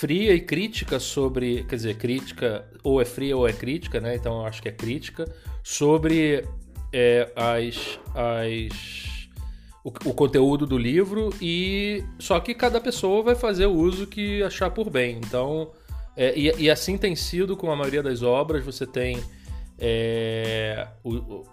fria 0.00 0.32
e 0.32 0.40
crítica 0.40 0.98
sobre, 0.98 1.62
quer 1.64 1.76
dizer, 1.76 1.96
crítica 1.98 2.64
ou 2.82 3.02
é 3.02 3.04
fria 3.04 3.36
ou 3.36 3.46
é 3.46 3.52
crítica, 3.52 4.00
né? 4.00 4.16
Então 4.16 4.40
eu 4.40 4.46
acho 4.46 4.62
que 4.62 4.68
é 4.70 4.72
crítica 4.72 5.30
sobre 5.62 6.42
é, 6.90 7.30
as, 7.36 8.00
as 8.14 9.28
o, 9.84 9.90
o, 9.90 10.14
conteúdo 10.14 10.66
do 10.66 10.78
livro 10.78 11.28
e 11.38 12.02
só 12.18 12.40
que 12.40 12.54
cada 12.54 12.80
pessoa 12.80 13.22
vai 13.22 13.34
fazer 13.34 13.66
o 13.66 13.74
uso 13.74 14.06
que 14.06 14.42
achar 14.42 14.70
por 14.70 14.88
bem. 14.88 15.18
Então 15.18 15.70
é, 16.16 16.32
e, 16.34 16.50
e, 16.62 16.70
assim 16.70 16.96
tem 16.96 17.14
sido 17.14 17.54
com 17.54 17.70
a 17.70 17.76
maioria 17.76 18.02
das 18.02 18.22
obras. 18.22 18.64
Você 18.64 18.86
tem, 18.86 19.22
é, 19.78 20.88
o, 21.04 21.16
o, 21.16 21.46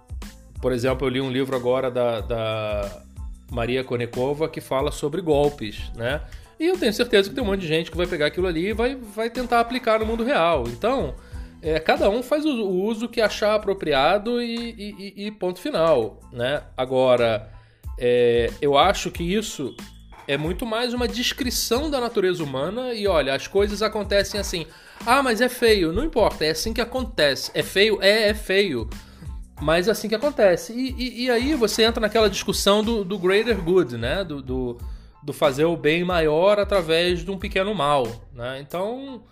por 0.62 0.72
exemplo, 0.72 1.06
eu 1.06 1.10
li 1.12 1.20
um 1.20 1.30
livro 1.30 1.54
agora 1.54 1.92
da, 1.92 2.22
da 2.22 3.04
Maria 3.52 3.84
Konekova 3.84 4.48
que 4.48 4.62
fala 4.62 4.90
sobre 4.90 5.22
golpes, 5.22 5.92
né? 5.98 6.22
E 6.60 6.66
eu 6.66 6.78
tenho 6.78 6.94
certeza 6.94 7.30
que 7.30 7.36
tem 7.36 7.44
um 7.44 7.48
monte 7.48 7.62
de 7.62 7.68
gente 7.68 7.92
que 7.92 7.98
vai 7.98 8.08
pegar 8.08 8.28
aquilo 8.28 8.48
ali 8.48 8.68
e 8.68 8.74
vai, 8.74 8.96
vai 8.96 9.30
tentar 9.30 9.60
aplicar 9.60 10.00
no 10.00 10.06
mundo 10.06 10.24
real. 10.24 10.64
Então, 10.68 11.16
é, 11.62 11.80
cada 11.80 12.10
um 12.10 12.24
faz 12.24 12.46
o, 12.46 12.68
uso 12.68 13.08
que 13.08 13.22
achar 13.22 13.56
apropriado 13.56 14.42
e, 14.42 15.16
e, 15.16 15.28
e 15.28 15.32
ponto 15.32 15.60
final, 15.60 16.20
né? 16.32 16.64
Agora, 16.76 17.50
é, 17.98 18.52
eu 18.62 18.78
acho 18.78 19.12
que 19.12 19.24
isso 19.24 19.76
é 20.28 20.38
muito 20.38 20.66
mais 20.66 20.94
uma 20.94 21.08
descrição 21.08 21.90
da 21.90 22.02
natureza 22.02 22.44
humana 22.44 22.94
e 22.94 23.08
olha, 23.08 23.34
as 23.34 23.48
coisas 23.48 23.82
acontecem 23.82 24.40
assim. 24.40 24.66
Ah, 25.06 25.24
mas 25.24 25.42
é 25.42 25.50
feio. 25.50 25.94
Não 25.94 26.04
importa, 26.04 26.46
é 26.46 26.50
assim 26.52 26.74
que 26.74 26.82
acontece. 26.82 27.52
É 27.54 27.64
feio? 27.64 28.00
É, 28.02 28.30
é 28.30 28.34
feio. 28.34 28.90
Mas 29.62 29.88
é 29.88 29.92
assim 29.92 30.08
que 30.08 30.16
acontece. 30.16 30.74
E, 30.74 30.94
e, 30.98 31.26
e 31.26 31.32
aí 31.32 31.56
você 31.56 31.84
entra 31.84 32.02
naquela 32.02 32.30
discussão 32.30 32.84
do, 32.84 33.04
do 33.04 33.18
greater 33.18 33.58
good, 33.60 33.98
né? 33.98 34.24
do, 34.24 34.42
do 34.42 34.78
do 35.28 35.34
fazer 35.34 35.66
o 35.66 35.76
bem 35.76 36.06
maior 36.06 36.58
através 36.58 37.26
de 37.26 37.30
um 37.30 37.38
pequeno 37.38 37.76
mal. 37.76 38.08
Né? 38.34 38.62
Então, 38.62 39.26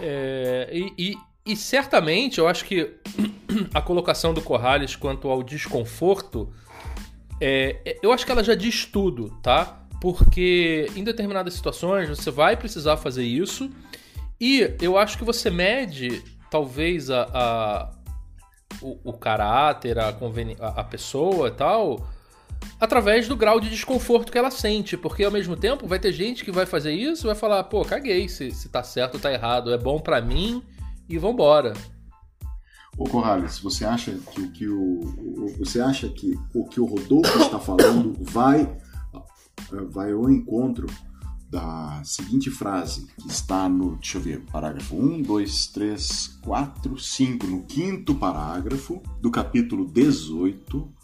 é, 0.00 0.68
e, 0.72 0.92
e, 0.98 1.16
e, 1.52 1.56
certamente 1.56 2.38
eu 2.38 2.48
acho 2.48 2.64
que 2.64 2.92
a 3.72 3.80
colocação 3.80 4.34
do 4.34 4.42
Corrales 4.42 4.96
quanto 4.96 5.28
ao 5.28 5.44
desconforto, 5.44 6.52
é, 7.40 7.96
eu 8.02 8.12
acho 8.12 8.26
que 8.26 8.32
ela 8.32 8.42
já 8.42 8.56
diz 8.56 8.84
tudo, 8.84 9.30
tá? 9.44 9.80
Porque 10.00 10.90
em 10.96 11.04
determinadas 11.04 11.54
situações 11.54 12.08
você 12.08 12.32
vai 12.32 12.56
precisar 12.56 12.96
fazer 12.96 13.22
isso 13.22 13.70
e 14.40 14.74
eu 14.82 14.98
acho 14.98 15.16
que 15.16 15.24
você 15.24 15.50
mede 15.50 16.20
talvez 16.50 17.12
a, 17.12 17.28
a 17.32 17.90
o, 18.82 19.10
o, 19.10 19.12
caráter, 19.12 20.00
a, 20.00 20.08
a 20.08 20.82
pessoa 20.82 21.46
e 21.46 21.52
tal 21.52 22.15
através 22.80 23.28
do 23.28 23.36
grau 23.36 23.60
de 23.60 23.70
desconforto 23.70 24.30
que 24.30 24.38
ela 24.38 24.50
sente, 24.50 24.96
porque 24.96 25.24
ao 25.24 25.32
mesmo 25.32 25.56
tempo 25.56 25.86
vai 25.86 25.98
ter 25.98 26.12
gente 26.12 26.44
que 26.44 26.52
vai 26.52 26.66
fazer 26.66 26.92
isso 26.92 27.26
vai 27.26 27.34
falar, 27.36 27.64
pô, 27.64 27.84
caguei 27.84 28.28
se, 28.28 28.50
se 28.50 28.68
tá 28.68 28.82
certo 28.82 29.14
ou 29.14 29.20
tá 29.20 29.32
errado, 29.32 29.72
é 29.72 29.78
bom 29.78 30.00
para 30.00 30.20
mim 30.20 30.62
e 31.08 31.18
vambora. 31.18 31.72
Ô 32.98 33.04
Corrales, 33.04 33.58
você 33.58 33.84
acha 33.84 34.12
que 34.32 34.40
o 34.40 34.50
que 34.50 34.68
o, 34.68 35.54
você 35.58 35.80
acha 35.80 36.08
que 36.08 36.38
o 36.54 36.64
que 36.66 36.80
o 36.80 36.86
Rodolfo 36.86 37.38
está 37.40 37.58
falando 37.58 38.16
vai 38.20 38.74
vai 39.90 40.12
ao 40.12 40.30
encontro 40.30 40.86
da 41.50 42.02
seguinte 42.04 42.50
frase 42.50 43.06
que 43.18 43.28
está 43.28 43.68
no, 43.68 43.96
deixa 43.96 44.18
eu 44.18 44.22
ver, 44.22 44.40
parágrafo 44.50 44.96
1, 44.96 45.22
2, 45.22 45.66
3, 45.68 46.38
4, 46.42 46.98
5, 46.98 47.46
no 47.46 47.64
quinto 47.64 48.14
parágrafo 48.14 49.02
do 49.20 49.30
capítulo 49.30 49.86
18 49.86 50.95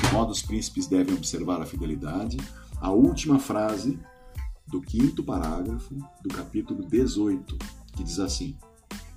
de 0.00 0.12
modo 0.12 0.32
os 0.32 0.42
príncipes 0.42 0.86
devem 0.86 1.14
observar 1.14 1.60
a 1.60 1.66
fidelidade, 1.66 2.36
a 2.80 2.90
última 2.90 3.38
frase 3.38 3.98
do 4.66 4.80
quinto 4.80 5.22
parágrafo 5.22 5.94
do 6.22 6.28
capítulo 6.28 6.86
18, 6.88 7.56
que 7.94 8.02
diz 8.02 8.18
assim: 8.18 8.56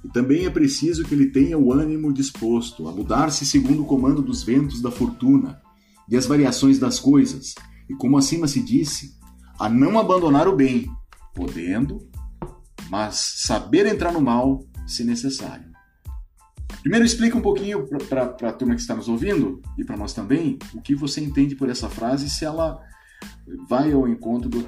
E 0.04 0.10
também 0.10 0.46
é 0.46 0.50
preciso 0.50 1.04
que 1.04 1.14
ele 1.14 1.28
tenha 1.28 1.58
o 1.58 1.72
ânimo 1.72 2.14
disposto 2.14 2.88
a 2.88 2.92
mudar-se 2.92 3.46
segundo 3.46 3.84
o 3.84 3.86
comando 3.86 4.22
dos 4.22 4.44
ventos 4.44 4.82
da 4.82 4.92
fortuna 4.92 5.62
e 6.10 6.16
as 6.16 6.26
variações 6.26 6.78
das 6.78 7.00
coisas, 7.00 7.56
e 7.90 7.96
como 7.96 8.18
acima 8.18 8.48
se 8.48 8.62
disse, 8.62 9.16
a 9.58 9.70
não 9.70 9.98
abandonar 9.98 10.48
o 10.48 10.56
bem, 10.56 10.92
podendo, 11.34 12.08
mas 12.90 13.16
saber 13.38 13.86
entrar 13.86 14.12
no 14.12 14.22
mal 14.22 14.64
se 14.86 15.04
necessário. 15.04 15.75
Primeiro, 16.86 17.04
explica 17.04 17.36
um 17.36 17.42
pouquinho 17.42 17.88
para 18.08 18.26
a 18.26 18.54
turma 18.54 18.76
que 18.76 18.82
está 18.82 18.94
nos 18.94 19.10
ouvindo 19.10 19.60
e 19.76 19.84
para 19.84 19.98
nós 19.98 20.14
também 20.14 20.60
o 20.72 20.80
que 20.80 20.94
você 20.94 21.20
entende 21.20 21.56
por 21.56 21.68
essa 21.68 21.90
frase, 21.90 22.30
se 22.30 22.46
ela 22.46 22.80
vai 23.68 23.92
ao 23.92 24.08
encontro 24.08 24.48
do, 24.48 24.60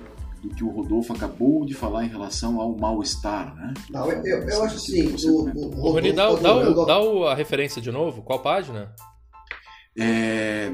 do 0.41 0.49
que 0.49 0.63
o 0.63 0.69
Rodolfo 0.69 1.13
acabou 1.13 1.63
de 1.63 1.75
falar 1.75 2.05
em 2.05 2.07
relação 2.07 2.59
ao 2.59 2.75
mal-estar, 2.75 3.53
né? 3.53 3.71
Não, 3.91 4.11
eu, 4.11 4.25
eu, 4.25 4.49
eu 4.49 4.63
acho 4.63 4.77
assim. 4.77 5.15
O, 5.27 5.43
o, 5.43 5.89
o 5.89 5.91
Rony, 5.91 6.11
dá, 6.11 6.33
dá, 6.33 6.55
o, 6.55 6.85
dá 6.85 7.31
a 7.31 7.35
referência 7.35 7.79
de 7.79 7.91
novo. 7.91 8.23
Qual 8.23 8.39
página? 8.39 8.95
É, 9.95 10.71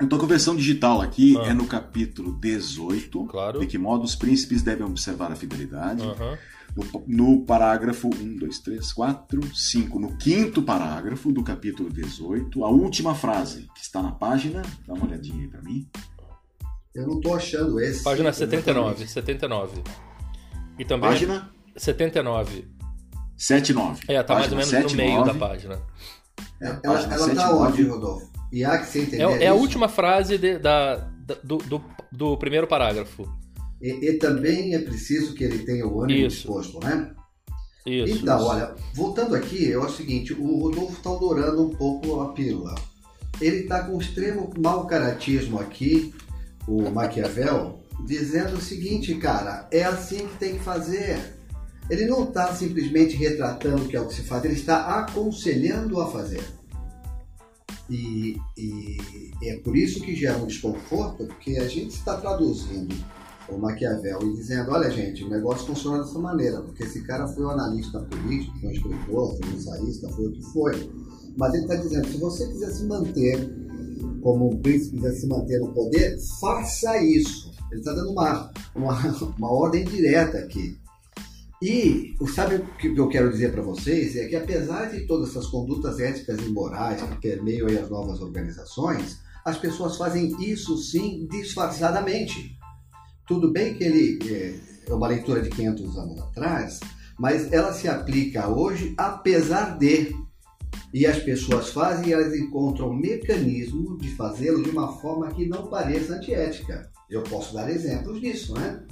eu 0.00 0.04
estou 0.04 0.18
com 0.18 0.24
a 0.24 0.28
versão 0.28 0.56
digital 0.56 1.02
aqui, 1.02 1.36
ah. 1.38 1.48
é 1.48 1.52
no 1.52 1.66
capítulo 1.66 2.32
18. 2.40 3.26
Claro. 3.26 3.60
De 3.60 3.66
que 3.66 3.76
modo 3.76 4.04
os 4.04 4.16
príncipes 4.16 4.62
devem 4.62 4.86
observar 4.86 5.30
a 5.30 5.36
fidelidade. 5.36 6.02
Uhum 6.02 6.38
no, 6.78 7.04
no 7.06 7.44
parágrafo 7.44 8.08
1, 8.08 8.36
2, 8.38 8.58
3, 8.60 8.92
4, 8.92 9.56
5, 9.56 9.98
no 9.98 10.16
quinto 10.16 10.62
parágrafo 10.62 11.32
do 11.32 11.42
capítulo 11.42 11.90
18, 11.90 12.64
a 12.64 12.68
última 12.68 13.14
frase 13.14 13.68
que 13.74 13.80
está 13.80 14.02
na 14.02 14.12
página, 14.12 14.62
dá 14.86 14.94
uma 14.94 15.06
olhadinha 15.06 15.42
aí 15.42 15.48
para 15.48 15.62
mim. 15.62 15.88
Eu 16.94 17.06
não 17.06 17.16
estou 17.16 17.34
achando 17.34 17.80
esse. 17.80 18.02
Página 18.02 18.32
79, 18.32 19.06
79. 19.06 19.82
E 20.78 20.84
também 20.84 21.10
página 21.10 21.50
79. 21.76 22.68
79. 23.36 24.04
É, 24.08 24.22
tá 24.22 24.34
mais 24.34 24.50
ou 24.50 24.56
menos 24.56 24.70
7, 24.70 24.90
no 24.90 24.96
meio 24.96 25.18
9. 25.18 25.32
da 25.32 25.38
página. 25.38 25.82
É, 26.60 26.78
ela, 26.82 27.00
ela 27.00 27.34
tá 27.34 27.54
onde, 27.54 27.82
Rodolfo? 27.82 28.28
E 28.52 28.64
há 28.64 28.78
que 28.78 28.86
você 28.86 29.02
entender 29.02 29.22
é, 29.22 29.44
é 29.44 29.48
a 29.48 29.54
última 29.54 29.88
frase 29.88 30.38
de, 30.38 30.58
da, 30.58 30.96
da 30.96 31.34
do, 31.44 31.58
do, 31.58 31.84
do 32.10 32.36
primeiro 32.36 32.66
parágrafo. 32.66 33.28
E, 33.80 33.90
e, 33.90 34.12
também 34.14 34.74
é 34.74 34.78
preciso 34.80 35.34
que 35.34 35.44
ele 35.44 35.60
tenha 35.60 35.86
o 35.86 36.02
ânimo 36.02 36.26
isso. 36.26 36.36
disposto, 36.36 36.80
né? 36.80 37.14
Isso, 37.86 38.18
então, 38.18 38.38
isso. 38.38 38.46
olha, 38.46 38.74
voltando 38.92 39.34
aqui, 39.34 39.72
é 39.72 39.78
o 39.78 39.88
seguinte, 39.88 40.32
o 40.32 40.62
Rodolfo 40.62 40.94
está 40.94 41.10
adorando 41.10 41.64
um 41.64 41.70
pouco 41.70 42.20
a 42.20 42.32
pílula. 42.32 42.74
Ele 43.40 43.60
está 43.60 43.84
com 43.84 43.98
extremo 43.98 44.50
mau 44.58 44.86
caratismo 44.86 45.60
aqui, 45.60 46.12
o 46.66 46.90
Maquiavel, 46.90 47.80
dizendo 48.04 48.56
o 48.56 48.60
seguinte, 48.60 49.14
cara, 49.14 49.68
é 49.70 49.84
assim 49.84 50.26
que 50.26 50.38
tem 50.38 50.54
que 50.54 50.64
fazer. 50.64 51.36
Ele 51.88 52.04
não 52.04 52.24
está 52.24 52.52
simplesmente 52.54 53.16
retratando 53.16 53.84
o 53.84 53.88
que 53.88 53.96
é 53.96 54.00
o 54.00 54.06
que 54.06 54.14
se 54.14 54.22
faz, 54.22 54.44
ele 54.44 54.54
está 54.54 54.98
aconselhando 54.98 56.00
a 56.00 56.10
fazer. 56.10 56.42
E, 57.88 58.36
e 58.56 58.98
é 59.44 59.56
por 59.60 59.74
isso 59.74 60.02
que 60.02 60.14
gera 60.14 60.36
um 60.36 60.46
desconforto, 60.46 61.26
porque 61.26 61.56
a 61.56 61.66
gente 61.66 61.94
está 61.94 62.16
traduzindo 62.18 62.94
o 63.50 63.58
Maquiavel, 63.58 64.18
e 64.22 64.34
dizendo: 64.34 64.70
olha, 64.70 64.90
gente, 64.90 65.24
o 65.24 65.30
negócio 65.30 65.66
funciona 65.66 65.98
dessa 65.98 66.18
maneira, 66.18 66.60
porque 66.60 66.84
esse 66.84 67.02
cara 67.02 67.26
foi 67.28 67.44
um 67.44 67.50
analista 67.50 68.00
político, 68.00 68.58
foi 68.58 68.68
um 68.68 68.72
escritor, 68.72 69.36
foi 69.36 69.48
um 69.48 69.56
ensaísta, 69.56 70.08
foi 70.10 70.26
o 70.26 70.32
que 70.32 70.42
foi. 70.52 70.92
Mas 71.36 71.54
ele 71.54 71.62
está 71.62 71.76
dizendo: 71.76 72.08
se 72.08 72.18
você 72.18 72.46
quiser 72.46 72.70
se 72.70 72.84
manter 72.84 73.68
como 74.22 74.50
um 74.52 74.58
príncipe, 74.58 74.96
quiser 74.96 75.12
se 75.12 75.26
manter 75.26 75.60
no 75.60 75.72
poder, 75.72 76.18
faça 76.40 77.02
isso. 77.02 77.52
Ele 77.70 77.80
está 77.80 77.92
dando 77.92 78.10
uma, 78.10 78.50
uma, 78.74 78.94
uma 79.38 79.52
ordem 79.52 79.84
direta 79.84 80.38
aqui. 80.38 80.78
E 81.60 82.14
sabe 82.34 82.56
o 82.56 82.76
que 82.76 82.96
eu 82.96 83.08
quero 83.08 83.30
dizer 83.30 83.50
para 83.50 83.62
vocês? 83.62 84.16
É 84.16 84.26
que 84.26 84.36
apesar 84.36 84.86
de 84.86 85.06
todas 85.06 85.30
essas 85.30 85.46
condutas 85.46 85.98
éticas 85.98 86.38
e 86.38 86.50
morais 86.50 87.02
que 87.02 87.16
permeiam 87.16 87.66
as 87.66 87.90
novas 87.90 88.20
organizações, 88.20 89.18
as 89.44 89.58
pessoas 89.58 89.96
fazem 89.96 90.36
isso 90.40 90.76
sim 90.78 91.26
disfarçadamente. 91.28 92.57
Tudo 93.28 93.52
bem 93.52 93.74
que 93.74 93.84
ele 93.84 94.18
é, 94.32 94.54
é 94.90 94.94
uma 94.94 95.06
leitura 95.06 95.42
de 95.42 95.50
500 95.50 95.98
anos 95.98 96.18
atrás, 96.22 96.80
mas 97.18 97.52
ela 97.52 97.74
se 97.74 97.86
aplica 97.86 98.48
hoje 98.48 98.94
apesar 98.96 99.76
de. 99.78 100.16
E 100.94 101.06
as 101.06 101.18
pessoas 101.18 101.68
fazem 101.68 102.08
e 102.08 102.12
elas 102.14 102.34
encontram 102.34 102.94
mecanismo 102.94 103.98
de 103.98 104.08
fazê-lo 104.14 104.62
de 104.62 104.70
uma 104.70 104.90
forma 104.94 105.28
que 105.28 105.46
não 105.46 105.66
pareça 105.66 106.14
antiética. 106.14 106.90
Eu 107.10 107.22
posso 107.22 107.52
dar 107.52 107.70
exemplos 107.70 108.18
disso, 108.18 108.54
né? 108.54 108.82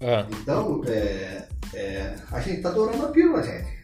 É. 0.00 0.24
Então, 0.40 0.82
é, 0.84 1.48
é, 1.72 2.14
a 2.30 2.40
gente 2.40 2.58
está 2.58 2.68
adorando 2.68 3.06
a 3.06 3.08
pílula, 3.08 3.42
gente. 3.42 3.74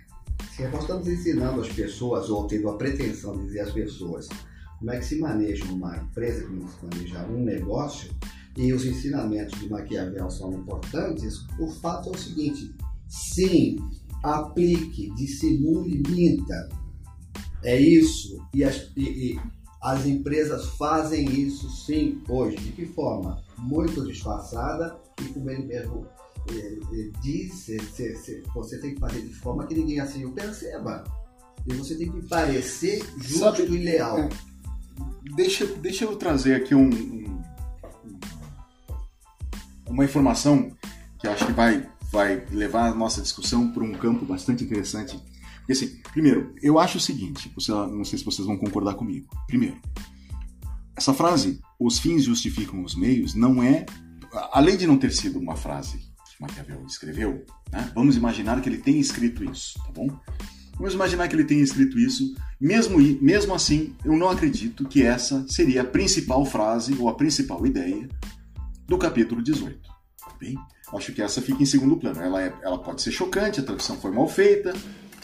Se 0.54 0.62
nós 0.68 0.82
estamos 0.82 1.08
ensinando 1.08 1.60
as 1.60 1.68
pessoas, 1.68 2.30
ou 2.30 2.46
tendo 2.46 2.68
a 2.68 2.76
pretensão 2.76 3.36
de 3.36 3.46
dizer 3.46 3.60
às 3.60 3.72
pessoas 3.72 4.28
como 4.78 4.92
é 4.92 4.98
que 4.98 5.04
se 5.04 5.18
maneja 5.18 5.64
uma 5.64 5.96
empresa, 5.96 6.46
como 6.46 6.68
se 6.68 6.76
maneja 6.84 7.24
um 7.24 7.42
negócio, 7.42 8.10
e 8.60 8.74
os 8.74 8.84
ensinamentos 8.84 9.58
de 9.58 9.70
Maquiavel 9.70 10.30
são 10.30 10.52
importantes, 10.52 11.46
o 11.58 11.66
fato 11.66 12.10
é 12.10 12.12
o 12.12 12.18
seguinte: 12.18 12.74
sim, 13.08 13.78
aplique, 14.22 15.10
dissimule, 15.14 16.02
minta. 16.06 16.68
É 17.64 17.80
isso. 17.80 18.38
E 18.54 18.62
as, 18.62 18.90
e, 18.94 19.32
e 19.32 19.40
as 19.80 20.04
empresas 20.04 20.66
fazem 20.76 21.30
isso 21.30 21.70
sim 21.70 22.22
hoje. 22.28 22.58
De 22.58 22.72
que 22.72 22.84
forma? 22.84 23.42
Muito 23.56 24.06
disfarçada 24.06 24.98
e 25.22 25.24
como 25.32 25.50
ele 25.50 25.64
mesmo 25.64 26.06
eh, 26.50 27.10
diz, 27.22 27.66
você 28.54 28.78
tem 28.78 28.94
que 28.94 29.00
fazer 29.00 29.22
de 29.22 29.34
forma 29.34 29.66
que 29.66 29.74
ninguém 29.74 30.00
assim 30.00 30.26
o 30.26 30.32
perceba. 30.32 31.04
E 31.66 31.74
você 31.74 31.94
tem 31.94 32.10
que 32.10 32.26
parecer 32.26 33.02
justo 33.16 33.38
Sabe, 33.38 33.62
e 33.62 33.78
leal. 33.84 34.18
É, 34.18 34.28
deixa, 35.34 35.66
deixa 35.66 36.04
eu 36.04 36.16
trazer 36.16 36.54
aqui 36.54 36.74
um, 36.74 36.88
um 36.88 37.29
uma 39.90 40.04
informação 40.04 40.70
que 41.18 41.26
acho 41.26 41.44
que 41.44 41.52
vai, 41.52 41.86
vai 42.10 42.46
levar 42.50 42.88
a 42.88 42.94
nossa 42.94 43.20
discussão 43.20 43.70
para 43.70 43.84
um 43.84 43.92
campo 43.92 44.24
bastante 44.24 44.64
interessante. 44.64 45.20
Porque, 45.58 45.72
assim, 45.72 46.00
primeiro, 46.12 46.54
eu 46.62 46.78
acho 46.78 46.98
o 46.98 47.00
seguinte, 47.00 47.52
não 47.68 48.04
sei 48.04 48.18
se 48.18 48.24
vocês 48.24 48.46
vão 48.46 48.56
concordar 48.56 48.94
comigo. 48.94 49.28
Primeiro, 49.46 49.76
essa 50.96 51.12
frase, 51.12 51.60
os 51.78 51.98
fins 51.98 52.24
justificam 52.24 52.82
os 52.82 52.94
meios, 52.94 53.34
não 53.34 53.62
é. 53.62 53.84
Além 54.52 54.76
de 54.76 54.86
não 54.86 54.96
ter 54.96 55.12
sido 55.12 55.38
uma 55.38 55.56
frase 55.56 55.98
que 55.98 56.40
Maquiavel 56.40 56.84
escreveu, 56.86 57.44
né, 57.70 57.90
vamos 57.94 58.16
imaginar 58.16 58.60
que 58.60 58.68
ele 58.68 58.78
tenha 58.78 59.00
escrito 59.00 59.44
isso, 59.44 59.78
tá 59.78 59.90
bom? 59.92 60.08
Vamos 60.76 60.94
imaginar 60.94 61.28
que 61.28 61.34
ele 61.34 61.44
tenha 61.44 61.62
escrito 61.62 61.98
isso. 61.98 62.34
Mesmo, 62.58 62.98
mesmo 63.20 63.54
assim, 63.54 63.94
eu 64.02 64.16
não 64.16 64.30
acredito 64.30 64.86
que 64.86 65.02
essa 65.02 65.46
seria 65.46 65.82
a 65.82 65.84
principal 65.84 66.44
frase 66.46 66.94
ou 66.98 67.08
a 67.08 67.14
principal 67.14 67.66
ideia 67.66 68.08
do 68.90 68.98
capítulo 68.98 69.40
18. 69.40 69.78
Tá 70.18 70.32
bem, 70.40 70.58
acho 70.92 71.12
que 71.12 71.22
essa 71.22 71.40
fica 71.40 71.62
em 71.62 71.66
segundo 71.66 71.96
plano. 71.96 72.20
Ela, 72.20 72.42
é, 72.42 72.52
ela 72.60 72.76
pode 72.76 73.00
ser 73.00 73.12
chocante, 73.12 73.60
a 73.60 73.62
tradução 73.62 73.96
foi 73.96 74.10
mal 74.10 74.26
feita, 74.26 74.74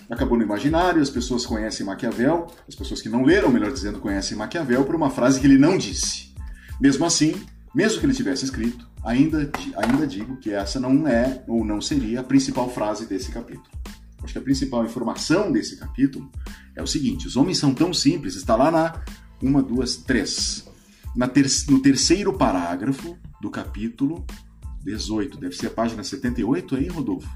acabou 0.08 0.38
no 0.38 0.44
imaginário, 0.44 1.02
as 1.02 1.10
pessoas 1.10 1.44
conhecem 1.44 1.84
Maquiavel, 1.84 2.46
as 2.68 2.76
pessoas 2.76 3.02
que 3.02 3.08
não 3.08 3.24
leram, 3.24 3.50
melhor 3.50 3.72
dizendo, 3.72 3.98
conhecem 3.98 4.38
Maquiavel 4.38 4.84
por 4.84 4.94
uma 4.94 5.10
frase 5.10 5.40
que 5.40 5.48
ele 5.48 5.58
não 5.58 5.76
disse. 5.76 6.32
Mesmo 6.80 7.04
assim, 7.04 7.44
mesmo 7.74 7.98
que 7.98 8.06
ele 8.06 8.14
tivesse 8.14 8.44
escrito, 8.44 8.88
ainda, 9.04 9.50
ainda 9.76 10.06
digo 10.06 10.36
que 10.36 10.52
essa 10.52 10.78
não 10.78 11.08
é 11.08 11.42
ou 11.48 11.64
não 11.64 11.80
seria 11.80 12.20
a 12.20 12.24
principal 12.24 12.70
frase 12.70 13.06
desse 13.06 13.32
capítulo. 13.32 13.66
Acho 14.22 14.32
que 14.32 14.38
a 14.38 14.42
principal 14.42 14.84
informação 14.84 15.50
desse 15.50 15.76
capítulo 15.76 16.30
é 16.76 16.82
o 16.82 16.86
seguinte: 16.86 17.26
os 17.26 17.36
homens 17.36 17.58
são 17.58 17.74
tão 17.74 17.92
simples, 17.92 18.36
está 18.36 18.54
lá 18.54 18.70
na 18.70 19.02
1, 19.42 19.62
2, 19.62 19.96
3 19.96 20.65
ter, 21.32 21.46
no 21.70 21.80
terceiro 21.80 22.32
parágrafo 22.32 23.16
do 23.40 23.50
capítulo 23.50 24.24
18, 24.84 25.38
deve 25.38 25.54
ser 25.56 25.68
a 25.68 25.70
página 25.70 26.02
78 26.04 26.76
aí, 26.76 26.88
Rodolfo? 26.88 27.28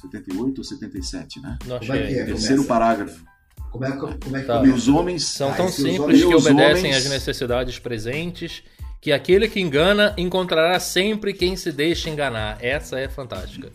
78 0.00 0.58
ou 0.58 0.64
77, 0.64 1.40
né? 1.40 1.58
Não, 1.66 1.78
Como 1.78 1.92
é 1.92 2.06
que 2.06 2.14
é? 2.18 2.24
Terceiro 2.26 2.56
Começa. 2.62 2.68
parágrafo. 2.68 3.24
Como 3.72 3.84
é 3.84 3.92
que, 3.92 3.98
como 3.98 4.36
é 4.36 4.40
que 4.40 4.46
Tá. 4.46 4.58
Começa? 4.58 4.74
os 4.76 4.88
homens 4.88 5.24
São 5.24 5.50
Ah, 5.50 5.54
tão 5.54 5.66
os 5.66 5.74
simples 5.74 6.20
que 6.20 6.34
obedecem 6.34 6.90
homens- 6.90 6.96
às 6.96 7.10
necessidades 7.10 7.78
presentes, 7.78 8.62
que 9.00 9.10
aquele 9.12 9.48
que 9.48 9.60
engana 9.60 10.14
encontrará 10.16 10.78
sempre 10.80 11.32
quem 11.34 11.56
se 11.56 11.72
deixa 11.72 12.08
enganar. 12.08 12.58
Essa 12.64 12.98
é 12.98 13.08
fantástica. 13.08 13.70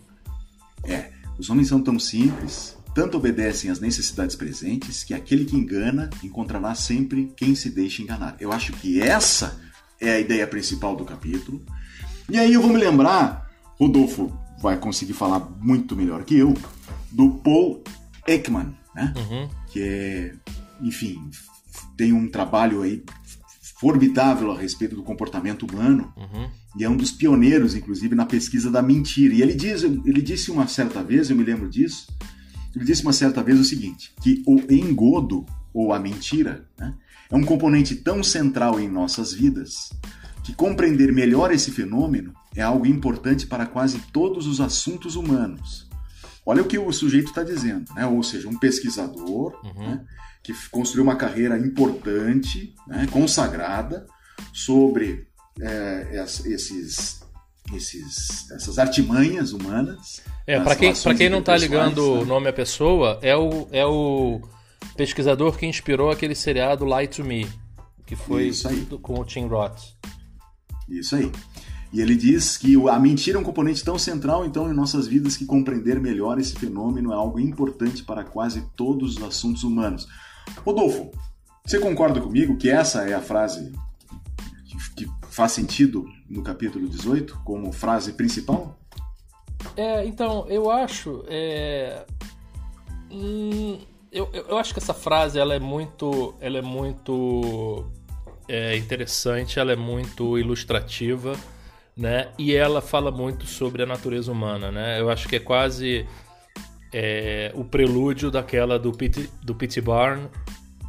Os 1.38 1.50
homens 1.50 1.68
são 1.68 1.82
tão 1.82 1.98
simples, 2.00 2.78
tanto 2.94 3.18
obedecem 3.18 3.70
às 3.72 3.80
necessidades 3.80 4.36
presentes, 4.36 5.04
que 5.04 5.14
aquele 5.14 5.46
que 5.46 5.56
engana 5.56 6.10
encontrará 6.24 6.76
sempre 6.76 7.32
quem 7.36 7.56
se 7.56 7.70
deixa 7.70 8.02
enganar. 8.02 8.36
Eu 8.40 8.52
acho 8.52 8.74
que 8.74 9.02
essa 9.02 9.60
é 10.00 10.12
a 10.16 10.20
ideia 10.20 10.46
principal 10.48 10.96
do 10.96 11.06
capítulo. 11.06 11.64
E 12.30 12.38
aí 12.38 12.54
eu 12.54 12.62
vou 12.62 12.72
me 12.72 12.78
lembrar, 12.78 13.50
Rodolfo 13.80 14.32
vai 14.62 14.78
conseguir 14.78 15.14
falar 15.14 15.40
muito 15.60 15.96
melhor 15.96 16.24
que 16.24 16.38
eu, 16.38 16.54
do 17.12 17.30
Paul 17.36 17.84
Ekman, 18.28 18.76
né? 18.96 19.14
Uhum. 19.18 19.50
que 19.72 19.82
é, 19.82 20.34
enfim, 20.82 21.30
tem 21.98 22.14
um 22.14 22.30
trabalho 22.30 22.82
aí 22.82 23.04
formidável 23.80 24.52
a 24.52 24.58
respeito 24.60 24.96
do 24.96 25.02
comportamento 25.04 25.66
humano 25.66 26.14
Uhum. 26.16 26.50
e 26.78 26.84
é 26.84 26.90
um 26.90 26.96
dos 26.96 27.12
pioneiros, 27.12 27.74
inclusive, 27.74 28.14
na 28.14 28.26
pesquisa 28.26 28.70
da 28.70 28.82
mentira. 28.82 29.34
E 29.34 29.42
ele, 29.42 29.56
diz, 29.56 29.84
ele 29.84 30.22
disse 30.22 30.52
uma 30.52 30.68
certa 30.68 31.04
vez, 31.04 31.30
eu 31.30 31.36
me 31.36 31.44
lembro 31.44 31.68
disso, 31.68 32.08
ele 32.76 32.86
disse 32.86 33.02
uma 33.04 33.14
certa 33.14 33.42
vez 33.44 33.60
o 33.60 33.64
seguinte, 33.66 34.14
que 34.22 34.44
o 34.48 34.60
engodo, 34.72 35.46
ou 35.74 35.94
a 35.94 36.00
mentira, 36.00 36.68
né, 36.78 36.94
é 37.30 37.36
um 37.36 37.44
componente 37.44 37.96
tão 37.96 38.24
central 38.24 38.80
em 38.80 38.90
nossas 38.90 39.34
vidas 39.34 39.90
que 40.44 40.54
compreender 40.54 41.14
melhor 41.14 41.52
esse 41.52 41.70
fenômeno 41.72 42.34
é 42.56 42.62
algo 42.62 42.86
importante 42.86 43.46
para 43.46 43.66
quase 43.66 44.00
todos 44.12 44.48
os 44.48 44.60
assuntos 44.60 45.16
humanos. 45.16 45.88
Olha 46.46 46.62
o 46.62 46.66
que 46.66 46.78
o 46.80 46.92
sujeito 46.92 47.28
está 47.28 47.44
dizendo, 47.44 47.86
né? 47.94 48.06
ou 48.08 48.22
seja, 48.24 48.50
um 48.50 48.58
pesquisador 48.58 49.60
Uhum. 49.64 49.88
né, 49.90 50.06
que 50.44 50.52
construiu 50.70 51.04
uma 51.04 51.16
carreira 51.16 51.58
importante, 51.60 52.74
né, 52.88 53.08
consagrada, 53.12 54.06
sobre 54.52 55.28
é, 55.60 56.24
es- 56.24 56.46
esses, 56.46 57.21
esses, 57.76 58.50
essas 58.52 58.78
artimanhas 58.78 59.52
humanas. 59.52 60.22
É, 60.46 60.60
para 60.60 60.76
quem, 60.76 60.94
pra 60.94 61.16
quem 61.16 61.30
não 61.30 61.42
tá 61.42 61.56
interpessoais, 61.56 61.62
ligando 61.62 62.16
né? 62.16 62.22
o 62.22 62.26
nome 62.26 62.48
à 62.50 62.54
pessoa, 62.54 63.20
é 63.22 63.36
o, 63.36 63.68
é 63.72 63.86
o 63.86 64.42
pesquisador 64.96 65.58
que 65.58 65.66
inspirou 65.66 66.12
aquele 66.12 66.36
seriado 66.36 66.86
Lie 66.86 67.08
to 67.08 67.24
Me, 67.24 67.48
que 68.06 68.16
foi 68.16 68.52
com 69.02 69.20
o 69.20 69.26
Tim 69.26 69.48
Roth. 69.48 69.80
Isso 70.90 71.16
aí. 71.16 71.32
E 71.94 72.00
ele 72.00 72.16
diz 72.16 72.58
que 72.58 72.76
a 72.90 72.98
mentira 72.98 73.38
é 73.38 73.42
um 73.42 73.44
componente 73.44 73.84
tão 73.84 74.00
central, 74.00 74.46
então, 74.46 74.72
em 74.72 74.74
nossas 74.74 75.08
vidas 75.08 75.36
que 75.36 75.46
compreender 75.46 76.00
melhor 76.00 76.40
esse 76.40 76.54
fenômeno 76.54 77.12
é 77.12 77.16
algo 77.16 77.40
importante 77.40 78.04
para 78.04 78.24
quase 78.24 78.66
todos 78.78 79.18
os 79.18 79.24
assuntos 79.24 79.64
humanos. 79.64 80.08
Rodolfo, 80.66 81.12
você 81.66 81.80
concorda 81.80 82.22
comigo 82.22 82.56
que 82.56 82.70
essa 82.70 83.04
é 83.04 83.14
a 83.14 83.22
frase 83.22 83.74
que 84.96 85.06
faz 85.30 85.52
sentido 85.52 86.06
no 86.32 86.42
capítulo 86.42 86.88
18 86.88 87.42
como 87.44 87.72
frase 87.72 88.14
principal? 88.14 88.78
É, 89.76 90.06
então, 90.06 90.48
eu 90.48 90.72
acho. 90.72 91.24
é, 91.28 92.06
hum, 93.12 93.78
eu, 94.12 94.30
eu 94.34 94.58
acho 94.58 94.74
que 94.74 94.80
essa 94.80 94.94
frase 94.94 95.40
ela 95.40 95.54
é 95.54 95.60
muito. 95.60 96.36
Ela 96.40 96.58
é 96.58 96.62
muito 96.62 97.86
é, 98.48 98.76
interessante, 98.76 99.60
ela 99.60 99.72
é 99.72 99.76
muito 99.76 100.38
ilustrativa, 100.38 101.34
né? 101.96 102.30
E 102.38 102.54
ela 102.54 102.82
fala 102.82 103.12
muito 103.12 103.46
sobre 103.46 103.84
a 103.84 103.86
natureza 103.86 104.32
humana, 104.32 104.72
né? 104.72 105.00
Eu 105.00 105.10
acho 105.10 105.30
que 105.30 105.38
é 105.38 105.40
quase 105.40 106.06
é, 106.92 107.52
o 107.56 107.64
prelúdio 107.64 108.30
daquela 108.30 108.78
do 108.78 108.92
P.T. 108.92 109.30
do 109.42 109.56
P.T. 109.56 109.80
Barn, 109.82 110.28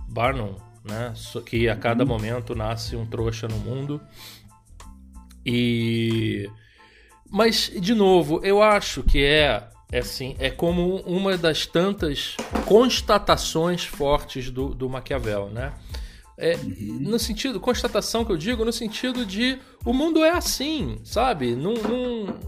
Barnum, 0.09 0.57
né? 0.85 1.13
Que 1.47 1.69
a 1.69 1.77
cada 1.77 2.05
momento 2.05 2.55
nasce 2.55 2.97
um 2.97 3.07
trouxa 3.07 3.47
no 3.47 3.59
mundo. 3.59 4.01
E 5.45 6.49
mas, 7.31 7.71
de 7.75 7.95
novo, 7.95 8.41
eu 8.45 8.63
acho 8.63 9.03
que 9.03 9.25
é, 9.25 9.67
é 9.91 9.99
assim, 10.01 10.37
é 10.39 10.51
como 10.51 10.97
uma 11.07 11.37
das 11.39 11.65
tantas 11.65 12.37
constatações 12.67 13.85
fortes 13.87 14.51
do, 14.51 14.75
do 14.75 14.87
Maquiavel, 14.89 15.49
né? 15.49 15.73
É, 16.37 16.59
No 17.01 17.19
sentido, 17.19 17.59
constatação 17.59 18.23
que 18.25 18.33
eu 18.33 18.37
digo, 18.37 18.65
no 18.67 18.73
sentido 18.73 19.25
de 19.25 19.59
o 19.85 19.95
mundo 19.95 20.23
é 20.23 20.31
assim, 20.31 20.99
sabe? 21.05 21.55
Não, 21.57 21.73
não- 21.75 22.39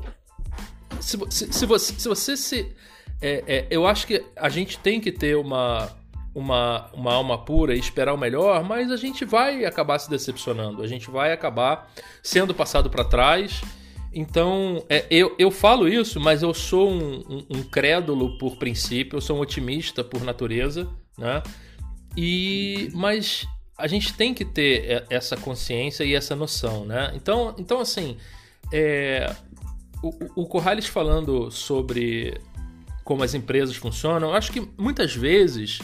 se, 1.01 1.19
se, 1.31 1.53
se 1.53 1.67
você 1.67 1.93
se, 1.95 2.09
você 2.09 2.37
se 2.37 2.73
é, 3.23 3.43
é, 3.47 3.67
eu 3.71 3.87
acho 3.87 4.07
que 4.07 4.23
a 4.37 4.49
gente 4.51 4.79
tem 4.79 5.01
que 5.01 5.11
ter 5.11 5.37
uma, 5.37 5.91
uma, 6.35 6.90
uma 6.92 7.12
alma 7.14 7.38
pura 7.38 7.75
e 7.75 7.79
esperar 7.79 8.12
o 8.12 8.18
melhor, 8.18 8.64
mas 8.64 8.90
a 8.90 8.97
gente 8.97 9.25
vai 9.25 9.64
acabar 9.64 9.99
se 9.99 10.11
decepcionando, 10.11 10.83
a 10.83 10.87
gente 10.87 11.11
vai 11.11 11.33
acabar 11.33 11.90
sendo 12.23 12.53
passado 12.55 12.90
para 12.90 13.05
trás. 13.05 13.62
Então, 14.12 14.85
é, 14.88 15.07
eu, 15.11 15.35
eu 15.38 15.51
falo 15.51 15.88
isso, 15.88 16.20
mas 16.20 16.42
eu 16.42 16.53
sou 16.55 16.90
um, 16.90 17.18
um- 17.29 17.47
um 17.59 17.62
crédulo 17.62 18.37
por 18.38 18.57
princípio, 18.57 19.16
eu 19.16 19.20
sou 19.20 19.37
um 19.37 19.40
otimista 19.40 20.03
por 20.05 20.23
natureza, 20.23 20.88
né? 21.18 21.42
E, 22.16 22.90
mas 22.94 23.47
a 23.77 23.87
gente 23.88 24.14
tem 24.14 24.33
que 24.33 24.44
ter 24.44 24.85
é, 24.88 25.05
essa 25.11 25.37
consciência 25.37 26.05
e 26.05 26.14
essa 26.14 26.37
noção, 26.37 26.85
né? 26.85 27.12
Então, 27.14 27.55
então 27.59 27.81
assim, 27.81 28.16
é, 28.73 29.35
o, 30.03 30.42
o- 30.42 30.47
Corrales 30.47 30.87
falando 30.87 31.51
sobre 31.51 32.40
como 33.03 33.23
as 33.25 33.35
empresas 33.35 33.75
funcionam, 33.77 34.29
eu 34.31 34.35
acho 34.35 34.53
que 34.53 34.61
muitas 34.79 35.14
vezes 35.14 35.81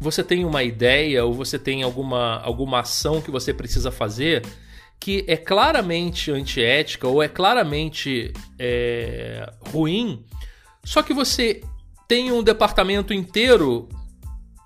você 0.00 0.22
tem 0.22 0.44
uma 0.44 0.62
ideia 0.62 1.24
ou 1.24 1.32
você 1.32 1.58
tem 1.58 1.82
alguma, 1.82 2.40
alguma 2.40 2.80
ação 2.80 3.20
que 3.20 3.30
você 3.30 3.52
precisa 3.52 3.90
fazer 3.90 4.42
que 4.98 5.24
é 5.26 5.36
claramente 5.36 6.30
antiética 6.30 7.06
ou 7.06 7.22
é 7.22 7.28
claramente 7.28 8.32
é, 8.58 9.50
ruim, 9.70 10.24
só 10.84 11.02
que 11.02 11.12
você 11.12 11.62
tem 12.08 12.32
um 12.32 12.42
departamento 12.42 13.12
inteiro 13.12 13.88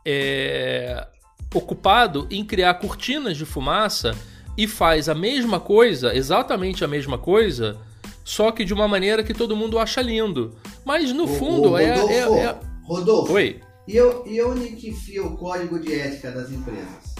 é, 0.06 1.06
ocupado 1.54 2.26
em 2.30 2.44
criar 2.44 2.74
cortinas 2.74 3.36
de 3.36 3.44
fumaça 3.44 4.14
e 4.56 4.66
faz 4.66 5.08
a 5.08 5.14
mesma 5.14 5.58
coisa, 5.58 6.14
exatamente 6.14 6.84
a 6.84 6.88
mesma 6.88 7.18
coisa, 7.18 7.78
só 8.24 8.52
que 8.52 8.64
de 8.64 8.74
uma 8.74 8.86
maneira 8.86 9.22
que 9.22 9.34
todo 9.34 9.56
mundo 9.56 9.78
acha 9.78 10.00
lindo. 10.00 10.54
Mas 10.84 11.12
no 11.12 11.24
Ô, 11.24 11.28
fundo 11.28 11.76
é, 11.76 11.94
Rodolfo, 11.94 12.34
é- 12.34 12.44
é- 12.44 12.58
Rodolfo, 12.84 13.32
Oi. 13.32 13.60
E, 13.90 13.96
eu, 13.96 14.24
e 14.24 14.40
onde 14.40 14.68
que 14.68 14.90
enfia 14.90 15.20
o 15.26 15.36
código 15.36 15.80
de 15.80 15.92
ética 15.98 16.30
das 16.30 16.48
empresas? 16.48 17.12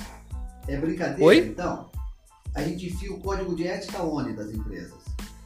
É 0.68 0.76
brincadeira, 0.76 1.24
Oi? 1.24 1.38
então? 1.38 1.90
A 2.54 2.62
gente 2.62 2.86
enfia 2.86 3.12
o 3.12 3.18
código 3.18 3.56
de 3.56 3.66
ética 3.66 4.00
onde 4.04 4.34
das 4.34 4.52
empresas? 4.52 5.00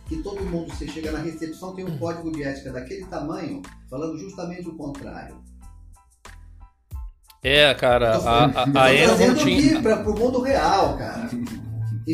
Que 0.06 0.22
todo 0.22 0.44
mundo, 0.44 0.70
você 0.70 0.86
chega 0.86 1.10
na 1.10 1.20
recepção, 1.20 1.74
tem 1.74 1.86
um 1.86 1.96
código 1.96 2.30
de 2.30 2.42
ética 2.42 2.72
daquele 2.72 3.06
tamanho, 3.06 3.62
falando 3.88 4.18
justamente 4.18 4.68
o 4.68 4.76
contrário. 4.76 5.36
É, 7.42 7.72
cara, 7.72 8.18
Tô 8.18 8.28
a, 8.28 8.44
a, 8.44 8.84
a 8.84 8.94
Enron 8.94 9.34
tinha. 9.34 9.80
pra, 9.80 10.02
pro 10.02 10.14
mundo 10.18 10.42
real, 10.42 10.98
cara. 10.98 11.30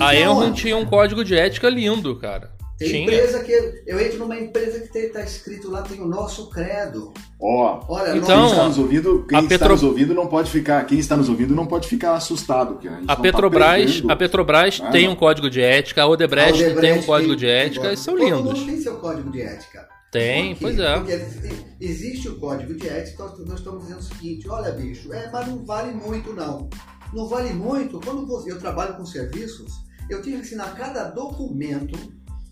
A 0.01 0.15
Enron 0.15 0.51
onde? 0.51 0.63
tinha 0.63 0.77
um 0.77 0.87
código 0.87 1.25
de 1.25 1.37
ética 1.37 1.69
lindo, 1.69 2.17
cara. 2.17 2.53
Tem 2.81 2.89
tinha. 2.89 3.03
empresa 3.03 3.41
que. 3.45 3.53
Eu 3.87 4.01
entro 4.01 4.19
numa 4.19 4.37
empresa 4.41 4.81
que 4.81 4.89
tem, 4.91 5.11
tá 5.11 5.21
escrito 5.23 5.71
lá, 5.71 5.83
tem 5.83 6.01
o 6.01 6.07
nosso 6.07 6.49
credo. 6.49 7.13
Ó, 7.39 7.85
Olha, 7.89 8.17
Então, 8.17 8.41
quem 8.41 8.51
está 8.51 8.65
nos 8.69 8.79
ouvindo, 8.79 9.27
quem 9.29 9.39
a 9.39 9.43
está 9.43 9.49
Petro- 9.59 9.69
nos 9.75 9.83
ouvindo 9.83 10.15
não 10.15 10.27
pode 10.27 10.51
ficar, 10.51 10.83
quem 10.87 10.99
está 10.99 11.15
nos 11.17 11.29
ouvindo 11.29 11.55
não 11.55 11.67
pode 11.67 11.87
ficar 11.87 12.15
assustado, 12.15 12.73
porque 12.75 12.89
a, 12.89 12.99
A 12.99 13.07
tá 13.07 13.17
Petrobras, 13.17 13.91
perdendo. 13.93 14.11
a 14.11 14.17
Petrobras 14.17 14.81
Ah, 14.83 14.91
tem 14.91 15.05
não. 15.05 15.13
um 15.13 15.17
código 15.17 15.51
de 15.51 15.61
ética, 15.61 16.03
a 16.03 16.07
Odebrecht, 16.09 16.53
a 16.53 16.67
Odebrecht 16.67 16.81
tem 16.81 16.93
um 16.99 17.03
código 17.03 17.37
de 17.37 17.45
tem- 17.47 17.55
ética, 17.55 17.85
tem 17.85 17.93
e 17.93 17.97
são 17.99 18.15
Todo 18.17 18.25
lindos. 18.25 18.43
mundo 18.61 18.67
tem 18.67 18.81
seu 18.81 18.97
código 18.97 19.31
de 19.31 19.43
ética. 19.43 19.87
Tem, 20.11 20.55
Por 20.55 20.59
quê? 20.59 20.65
pois 20.65 20.79
é. 20.81 20.95
Porque 20.97 21.13
exi- 21.13 21.67
existe 21.81 22.29
o 22.31 22.37
código 22.41 22.75
de 22.75 22.89
ética, 22.89 23.23
nós 23.25 23.39
nós 23.47 23.59
estamos 23.59 23.83
dizendo 23.83 24.01
o 24.01 24.03
seguinte, 24.03 24.49
olha 24.49 24.73
bicho, 24.73 25.13
é, 25.13 25.31
mas 25.31 25.47
não 25.47 25.65
vale 25.65 25.93
muito 25.93 26.33
não. 26.33 26.69
Não 27.13 27.29
vale 27.29 27.53
muito, 27.53 28.01
quando 28.01 28.27
você, 28.27 28.51
eu 28.51 28.59
trabalho 28.59 28.95
com 28.97 29.05
serviços, 29.05 29.71
eu 30.09 30.21
tenho 30.23 30.37
que 30.39 30.47
assinar 30.47 30.75
cada 30.75 31.05
documento 31.11 31.97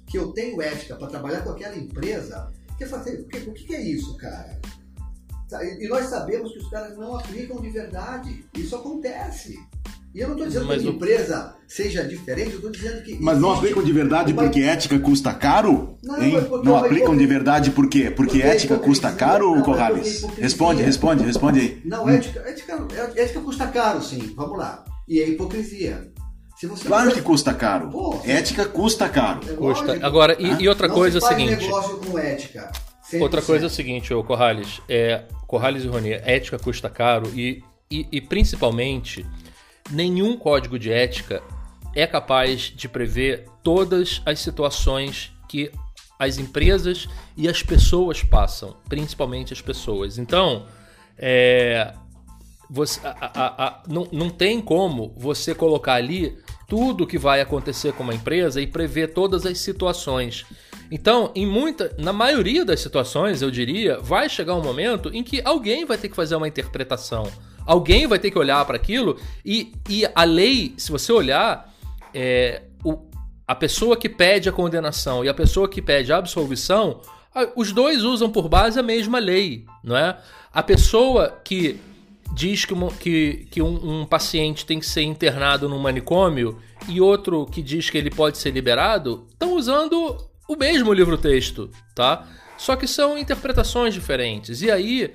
que 0.08 0.18
eu 0.18 0.28
tenho 0.32 0.60
ética 0.62 0.96
para 0.96 1.06
trabalhar 1.08 1.42
com 1.42 1.50
aquela 1.50 1.76
empresa. 1.76 2.50
Que 2.76 2.86
fazer, 2.86 3.20
o, 3.20 3.24
que, 3.26 3.38
o 3.38 3.52
que 3.52 3.74
é 3.74 3.80
isso, 3.82 4.16
cara? 4.16 4.58
Tá, 5.48 5.64
E 5.64 5.88
nós 5.88 6.06
sabemos 6.06 6.52
que 6.52 6.58
os 6.58 6.70
caras 6.70 6.96
não 6.96 7.16
aplicam 7.16 7.60
de 7.60 7.70
verdade. 7.70 8.44
Isso 8.54 8.76
acontece. 8.76 9.58
E 10.14 10.20
eu 10.20 10.28
não 10.28 10.34
estou 10.34 10.48
dizendo 10.48 10.66
Mas 10.66 10.80
que 10.82 10.88
a 10.88 10.90
o- 10.90 10.94
empresa 10.94 11.54
seja 11.66 12.02
diferente, 12.04 12.50
eu 12.50 12.56
estou 12.56 12.70
dizendo 12.70 13.02
que. 13.02 13.18
Mas 13.20 13.38
não 13.38 13.52
aplicam 13.52 13.82
de 13.82 13.92
verdade 13.92 14.32
uma- 14.32 14.42
porque 14.44 14.60
ética 14.60 14.98
custa 14.98 15.34
caro? 15.34 15.98
Não, 16.02 16.22
Hein? 16.22 16.32
mas 16.32 16.64
Não 16.64 16.76
aplicam 16.76 17.16
de 17.16 17.26
verdade 17.26 17.70
por 17.72 17.88
quê? 17.88 18.04
Porque 18.10 18.38
Porque 18.38 18.42
ética 18.42 18.78
custa 18.78 19.12
caro, 19.12 19.54
Não, 19.56 19.62
Corrales? 19.62 20.22
Responde, 20.38 20.82
responde, 20.82 21.24
responde 21.24 21.60
aí. 21.60 21.82
Não, 21.84 22.08
ética, 22.08 22.40
ética, 22.40 22.86
ética 23.16 23.40
custa 23.40 23.66
caro, 23.68 24.00
sim. 24.02 24.32
Vamos 24.34 24.58
lá. 24.58 24.84
E 25.06 25.20
é 25.20 25.28
hipocrisia. 25.28 26.10
Se 26.58 26.66
você 26.66 26.88
Claro 26.88 27.12
que 27.12 27.22
custa 27.22 27.54
caro. 27.54 27.88
Pô. 27.88 28.20
Ética 28.24 28.64
custa 28.66 29.08
caro. 29.08 29.40
É 29.48 29.54
Custa. 29.54 29.98
Agora, 30.04 30.36
e, 30.40 30.50
Ah, 30.50 30.56
e 30.60 30.68
outra 30.68 30.88
Não 30.88 30.94
coisa 30.94 31.18
é 31.18 31.20
o 31.20 31.22
faz 31.22 31.36
seguinte. 31.36 31.62
negócio 31.64 31.98
com 31.98 32.18
ética. 32.18 32.72
100%. 33.10 33.22
Outra 33.22 33.42
coisa 33.42 33.66
é 33.66 33.68
o 33.68 33.70
seguinte, 33.70 34.12
ô 34.12 34.22
Corrales, 34.24 34.82
é, 34.88 35.24
Corrales 35.46 35.84
e 35.84 35.86
Rony, 35.88 36.10
ética 36.12 36.58
custa 36.58 36.90
caro 36.90 37.30
e, 37.34 37.62
e, 37.90 38.06
e 38.12 38.20
principalmente 38.20 39.24
nenhum 39.90 40.36
código 40.36 40.78
de 40.78 40.92
ética 40.92 41.42
é 41.94 42.06
capaz 42.06 42.62
de 42.74 42.88
prever 42.88 43.46
todas 43.62 44.20
as 44.26 44.40
situações 44.40 45.32
que 45.48 45.70
as 46.18 46.36
empresas 46.38 47.08
e 47.36 47.48
as 47.48 47.62
pessoas 47.62 48.22
passam, 48.22 48.76
principalmente 48.88 49.52
as 49.54 49.62
pessoas. 49.62 50.18
Então, 50.18 50.66
é, 51.16 51.94
você, 52.68 53.00
a- 53.06 53.16
a- 53.32 53.66
a- 53.66 53.82
não, 53.88 54.06
não 54.12 54.28
tem 54.28 54.60
como 54.60 55.14
você 55.16 55.54
colocar 55.54 55.94
ali 55.94 56.36
tudo 56.68 57.06
que 57.06 57.18
vai 57.18 57.40
acontecer 57.40 57.92
com 57.94 58.02
uma 58.04 58.14
empresa 58.14 58.60
e 58.60 58.66
prever 58.66 59.14
todas 59.14 59.46
as 59.46 59.58
situações. 59.58 60.44
Então, 60.90 61.32
em 61.34 61.46
muita, 61.46 61.94
na 61.98 62.12
maioria 62.12 62.64
das 62.64 62.80
situações, 62.80 63.40
eu 63.40 63.50
diria, 63.50 63.98
vai 63.98 64.28
chegar 64.28 64.54
um 64.54 64.62
momento 64.62 65.10
em 65.12 65.22
que 65.24 65.40
alguém 65.44 65.86
vai 65.86 65.96
ter 65.96 66.10
que 66.10 66.16
fazer 66.16 66.36
uma 66.36 66.46
interpretação. 66.46 67.24
Alguém 67.66 68.06
vai 68.06 68.18
ter 68.18 68.30
que 68.30 68.38
olhar 68.38 68.64
para 68.66 68.76
aquilo 68.76 69.18
e, 69.44 69.72
e 69.88 70.06
a 70.14 70.24
lei, 70.24 70.74
se 70.76 70.92
você 70.92 71.10
olhar, 71.10 71.74
é, 72.14 72.62
o- 72.84 73.08
a 73.46 73.54
pessoa 73.54 73.96
que 73.96 74.08
pede 74.08 74.48
a 74.48 74.52
condenação 74.52 75.24
e 75.24 75.28
a 75.28 75.34
pessoa 75.34 75.68
que 75.68 75.80
pede 75.80 76.12
a 76.12 76.18
absolvição, 76.18 77.00
os 77.56 77.72
dois 77.72 78.02
usam 78.04 78.30
por 78.30 78.48
base 78.48 78.78
a 78.78 78.82
mesma 78.82 79.18
lei, 79.18 79.64
não 79.82 79.96
é? 79.96 80.18
A 80.52 80.62
pessoa 80.62 81.38
que 81.44 81.78
diz 82.34 82.64
que, 82.64 82.72
uma- 82.72 82.90
que, 82.92 83.46
que 83.50 83.60
um, 83.62 84.00
um 84.02 84.06
paciente 84.06 84.64
tem 84.66 84.78
que 84.78 84.86
ser 84.86 85.02
internado 85.02 85.68
num 85.68 85.78
manicômio 85.78 86.58
e 86.88 87.00
outro 87.00 87.46
que 87.46 87.60
diz 87.62 87.90
que 87.90 87.98
ele 87.98 88.10
pode 88.10 88.38
ser 88.38 88.50
liberado, 88.50 89.26
estão 89.30 89.54
usando 89.56 90.16
o 90.48 90.56
mesmo 90.56 90.92
livro-texto, 90.92 91.70
tá? 91.94 92.26
Só 92.56 92.76
que 92.76 92.86
são 92.86 93.16
interpretações 93.18 93.94
diferentes. 93.94 94.62
E 94.62 94.70
aí, 94.70 95.14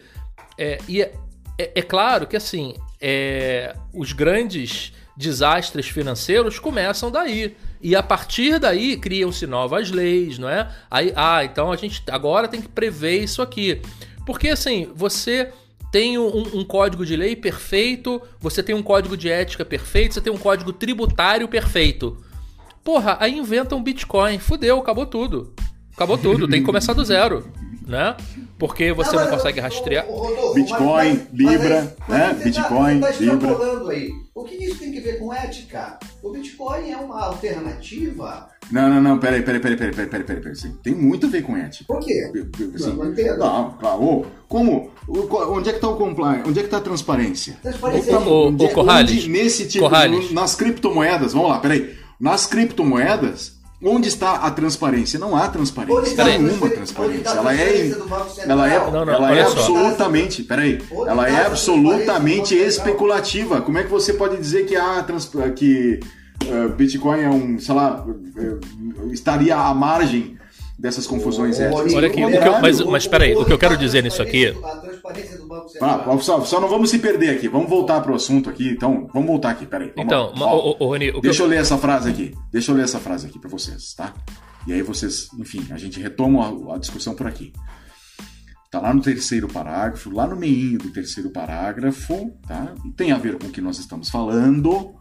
é, 0.57 0.77
e 0.87 1.01
é, 1.01 1.13
é- 1.57 1.71
é 1.75 1.81
claro 1.81 2.27
que 2.27 2.35
assim, 2.35 2.75
é, 3.01 3.75
os 3.93 4.11
grandes 4.13 4.93
desastres 5.15 5.87
financeiros 5.87 6.57
começam 6.59 7.11
daí. 7.11 7.55
E 7.81 7.95
a 7.95 8.01
partir 8.03 8.59
daí 8.59 8.97
criam-se 8.97 9.45
novas 9.45 9.91
leis, 9.91 10.39
não 10.39 10.49
é? 10.49 10.69
Aí, 10.89 11.11
ah, 11.15 11.43
então 11.43 11.71
a 11.71 11.75
gente 11.75 12.01
agora 12.09 12.47
tem 12.47 12.61
que 12.61 12.69
prever 12.69 13.21
isso 13.23 13.41
aqui. 13.41 13.81
Porque 14.25 14.49
assim, 14.49 14.89
você 14.95 15.51
tem 15.93 16.17
um, 16.17 16.41
um 16.55 16.65
código 16.65 17.05
de 17.05 17.15
lei 17.15 17.35
perfeito, 17.35 18.19
você 18.39 18.63
tem 18.63 18.73
um 18.73 18.81
código 18.81 19.15
de 19.15 19.29
ética 19.29 19.63
perfeito, 19.63 20.15
você 20.15 20.21
tem 20.21 20.33
um 20.33 20.39
código 20.39 20.73
tributário 20.73 21.47
perfeito. 21.47 22.17
Porra, 22.83 23.15
aí 23.19 23.37
inventa 23.37 23.75
um 23.75 23.83
Bitcoin. 23.83 24.39
Fudeu, 24.39 24.79
acabou 24.79 25.05
tudo. 25.05 25.53
Acabou 25.95 26.17
tudo, 26.17 26.47
tem 26.47 26.61
que 26.61 26.65
começar 26.65 26.93
do 26.93 27.05
zero, 27.05 27.47
né? 27.85 28.17
Porque 28.57 28.91
você 28.91 29.15
não 29.15 29.25
mas, 29.25 29.35
consegue 29.35 29.59
rastrear. 29.59 30.07
Bitcoin, 30.55 31.27
Libra, 31.31 31.95
né? 32.09 32.39
Bitcoin, 32.43 32.99
tá, 32.99 33.11
Libra. 33.11 33.55
O 34.43 34.45
que 34.45 34.55
isso 34.55 34.77
tem 34.77 34.91
que 34.91 34.99
ver 34.99 35.19
com 35.19 35.33
ética? 35.33 35.97
O 36.21 36.29
Bitcoin 36.29 36.91
é 36.91 36.97
uma 36.97 37.27
alternativa? 37.27 38.49
Não, 38.69 38.89
não, 38.89 39.01
não, 39.01 39.17
peraí, 39.17 39.41
peraí, 39.41 39.61
peraí, 39.61 39.77
peraí, 39.77 39.93
peraí, 39.93 40.23
peraí, 40.25 40.41
peraí, 40.41 40.73
Tem 40.83 40.93
muito 40.93 41.27
a 41.27 41.29
ver 41.29 41.43
com 41.43 41.55
ética. 41.55 41.85
Por 41.87 42.01
quê? 42.01 42.29
Assim, 42.75 42.89
Não, 42.89 42.95
não 42.97 43.11
entendo. 43.13 43.37
Não, 43.39 43.71
claro. 43.71 44.03
Ô, 44.03 44.25
Como? 44.49 44.91
Onde 45.07 45.69
é 45.69 45.71
que 45.71 45.77
está 45.77 45.87
o 45.87 45.95
compliance? 45.95 46.43
Onde 46.45 46.59
é 46.59 46.61
que 46.61 46.67
está 46.67 46.77
a 46.77 46.81
transparência? 46.81 47.57
Transparência 47.61 48.19
Ô, 48.19 48.49
ô, 48.49 48.55
é- 48.65 48.67
Corrales, 48.67 49.27
nesse 49.29 49.65
tipo, 49.65 49.85
Corrales. 49.85 50.27
no- 50.27 50.33
nas 50.33 50.55
criptomoedas, 50.55 51.31
vamos 51.31 51.47
lá, 51.49 51.59
peraí. 51.59 51.95
Nas 52.19 52.45
criptomoedas, 52.45 53.61
onde 53.83 54.07
está 54.07 54.35
a 54.35 54.51
transparência? 54.51 55.19
Não 55.19 55.35
há 55.35 55.47
transparência. 55.47 56.09
está 56.09 56.23
a 56.23 56.37
Nenhuma 56.37 56.69
transparência. 56.69 57.29
Ela 57.29 57.53
é, 57.55 57.91
ela 58.47 58.71
é, 58.71 58.91
Não, 58.91 59.05
não, 59.05 59.13
ela 59.13 59.35
é 59.35 59.41
absolutamente, 59.41 60.43
peraí, 60.43 60.81
ela 61.07 61.27
é 61.27 61.45
absolutamente 61.45 62.55
especulativa. 62.55 63.61
Como 63.61 63.77
é 63.77 63.83
que 63.83 63.89
você 63.89 64.13
pode 64.13 64.37
dizer 64.37 64.65
que 64.65 64.75
há 64.75 65.03
trans, 65.03 65.29
que 65.55 65.99
eh, 66.47 66.67
Bitcoin 66.69 67.21
é 67.21 67.29
um, 67.29 67.59
sei 67.59 67.75
lá, 67.75 68.05
eh, 68.37 69.11
estaria 69.11 69.55
à 69.55 69.73
margem 69.73 70.37
dessas 70.83 71.07
confusões 71.07 71.61
éticas? 71.61 71.93
Olha 71.93 72.07
aqui, 72.09 72.23
o 72.23 72.29
eu- 72.29 72.61
mas- 72.61 72.81
mas 72.81 73.07
peraí, 73.07 73.33
o 73.33 73.45
que 73.45 73.53
eu 73.53 73.57
quero 73.57 73.77
dizer 73.77 74.03
nisso 74.03 74.21
aqui- 74.21 74.47
A 74.47 74.51
transparência 74.77 75.37
do 75.37 75.47
Banco 75.47 75.69
Central. 75.69 76.11
Ah, 76.11 76.19
só, 76.19 76.41
só 76.43 76.59
não 76.59 76.67
vamos 76.67 76.89
se 76.89 76.99
perder 76.99 77.29
aqui. 77.29 77.47
Vamos 77.47 77.69
voltar 77.69 78.01
pro 78.01 78.13
assunto 78.13 78.49
aqui. 78.49 78.67
Então, 78.69 79.07
vamos 79.13 79.27
voltar 79.29 79.51
aqui. 79.51 79.65
Peraí. 79.65 79.93
Então, 79.95 80.33
Ó, 80.37 80.71
Rony, 80.85 81.09
o 81.11 81.13
que 81.15 81.21
deixa 81.21 81.41
eu- 81.41 81.45
eu 81.45 81.49
ler 81.51 81.61
essa 81.61 81.77
frase 81.77 82.09
aqui. 82.09 82.35
Deixa 82.51 82.71
eu 82.71 82.75
ler 82.75 82.83
essa 82.83 82.99
frase 82.99 83.25
aqui 83.27 83.39
pra 83.39 83.49
vocês, 83.49 83.93
tá? 83.95 84.13
E 84.67 84.73
aí 84.73 84.81
vocês, 84.81 85.29
enfim, 85.39 85.65
a 85.71 85.77
gente 85.77 86.01
retoma 86.01 86.71
a, 86.71 86.75
a 86.75 86.77
discussão 86.77 87.15
por 87.15 87.27
aqui. 87.27 87.53
Tá 88.69 88.81
lá 88.81 88.93
no 88.93 89.01
terceiro 89.01 89.47
parágrafo, 89.47 90.09
lá 90.13 90.27
no 90.27 90.35
meio 90.35 90.79
do 90.79 90.89
terceiro 90.91 91.29
parágrafo, 91.29 92.31
tá? 92.47 92.73
E 92.85 92.91
tem 92.91 93.11
a 93.13 93.17
ver 93.17 93.37
com 93.37 93.47
o 93.47 93.51
que 93.51 93.61
nós 93.61 93.77
estamos 93.79 94.09
falando. 94.09 94.93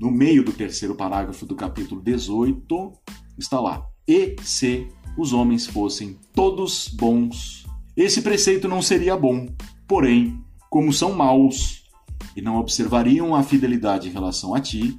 No 0.00 0.10
meio 0.10 0.42
do 0.42 0.52
terceiro 0.52 0.94
parágrafo 0.94 1.44
do 1.44 1.54
capítulo 1.56 2.00
18, 2.00 2.92
está 3.36 3.60
lá. 3.60 3.82
E 4.06 4.36
se 4.42 4.86
os 5.16 5.32
homens 5.32 5.66
fossem 5.66 6.18
todos 6.34 6.88
bons, 6.88 7.66
esse 7.96 8.22
preceito 8.22 8.68
não 8.68 8.80
seria 8.80 9.16
bom. 9.16 9.48
Porém, 9.86 10.38
como 10.70 10.92
são 10.92 11.12
maus 11.12 11.82
e 12.36 12.42
não 12.42 12.56
observariam 12.56 13.34
a 13.34 13.42
fidelidade 13.42 14.08
em 14.08 14.12
relação 14.12 14.54
a 14.54 14.60
ti, 14.60 14.96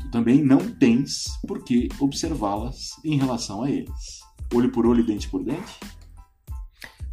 tu 0.00 0.10
também 0.10 0.44
não 0.44 0.58
tens 0.58 1.24
por 1.46 1.64
que 1.64 1.88
observá-las 1.98 2.90
em 3.04 3.16
relação 3.16 3.62
a 3.62 3.70
eles. 3.70 4.20
Olho 4.54 4.70
por 4.70 4.86
olho, 4.86 5.04
dente 5.04 5.28
por 5.28 5.42
dente? 5.42 5.80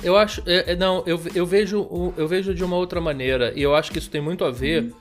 Eu 0.03 0.17
acho. 0.17 0.43
é, 0.45 0.73
é, 0.73 0.75
não, 0.75 1.03
eu, 1.07 1.19
eu, 1.33 1.45
vejo, 1.45 1.87
eu 2.17 2.27
vejo 2.27 2.53
de 2.53 2.63
uma 2.63 2.75
outra 2.75 3.01
maneira. 3.01 3.53
E 3.57 3.61
eu 3.61 3.73
acho 3.73 3.91
que 3.91 3.97
isso 3.97 4.11
tem 4.11 4.21
muito 4.21 4.43
a 4.43 4.51
ver 4.51 4.93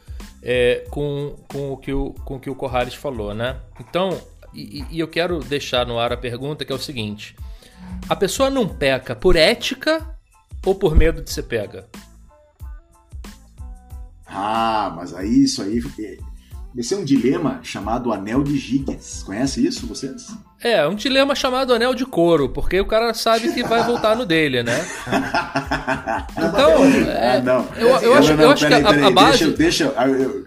é, 0.42 0.87
com, 0.90 1.37
com, 1.48 1.72
o 1.72 1.76
que 1.76 1.92
o, 1.92 2.12
com 2.24 2.37
o 2.37 2.40
que 2.40 2.48
o 2.48 2.55
Corrares 2.55 2.94
falou, 2.94 3.35
né? 3.35 3.61
Então, 3.81 4.18
e, 4.55 4.85
e 4.91 5.01
eu 5.01 5.09
quero 5.09 5.38
deixar 5.41 5.87
no 5.87 5.99
ar 5.99 6.12
a 6.12 6.17
pergunta 6.17 6.65
que 6.65 6.73
é 6.73 6.75
o 6.75 6.79
seguinte: 6.79 7.35
a 8.09 8.17
pessoa 8.17 8.51
não 8.51 8.69
peca 8.69 9.15
por 9.15 9.37
ética 9.37 10.07
ou 10.65 10.75
por 10.75 10.95
medo 10.95 11.23
de 11.23 11.31
ser 11.31 11.43
pega? 11.45 11.87
Ah, 14.27 14.93
mas 14.97 15.15
aí 15.15 15.43
isso 15.45 15.62
aí. 15.62 15.81
é- 16.01 16.19
Esse 16.75 16.95
é 16.95 16.97
um 16.97 17.05
dilema 17.05 17.61
chamado 17.62 18.12
Anel 18.12 18.43
de 18.43 18.57
Giges. 18.57 19.23
Conhece 19.25 19.67
isso, 19.67 19.87
vocês? 19.87 20.27
É, 20.65 20.87
um 20.88 20.95
dilema 20.95 21.35
chamado 21.35 21.75
anel 21.75 21.93
de 21.95 22.07
couro, 22.07 22.49
porque 22.49 22.81
o 22.81 22.87
cara 22.87 23.12
sabe 23.12 23.53
que 23.53 23.62
vai 23.65 23.83
voltar 23.85 24.17
no 24.17 24.25
dele, 24.25 24.62
né? 24.62 24.79
Então, 26.38 26.85
é, 26.85 27.37
ah, 27.37 27.43
não. 27.43 27.67
eu, 27.77 27.88
eu 27.99 28.15
acho, 28.15 28.33
eu 28.33 28.51
acho 28.51 28.65
que 28.67 28.71
peraí, 28.71 28.85
a, 28.85 28.88
a 28.88 28.95
peraí, 28.95 29.12
base. 29.15 29.38
Deixa, 29.53 29.57
deixa, 29.57 29.85
eu- 29.85 30.15
eu- 30.17 30.47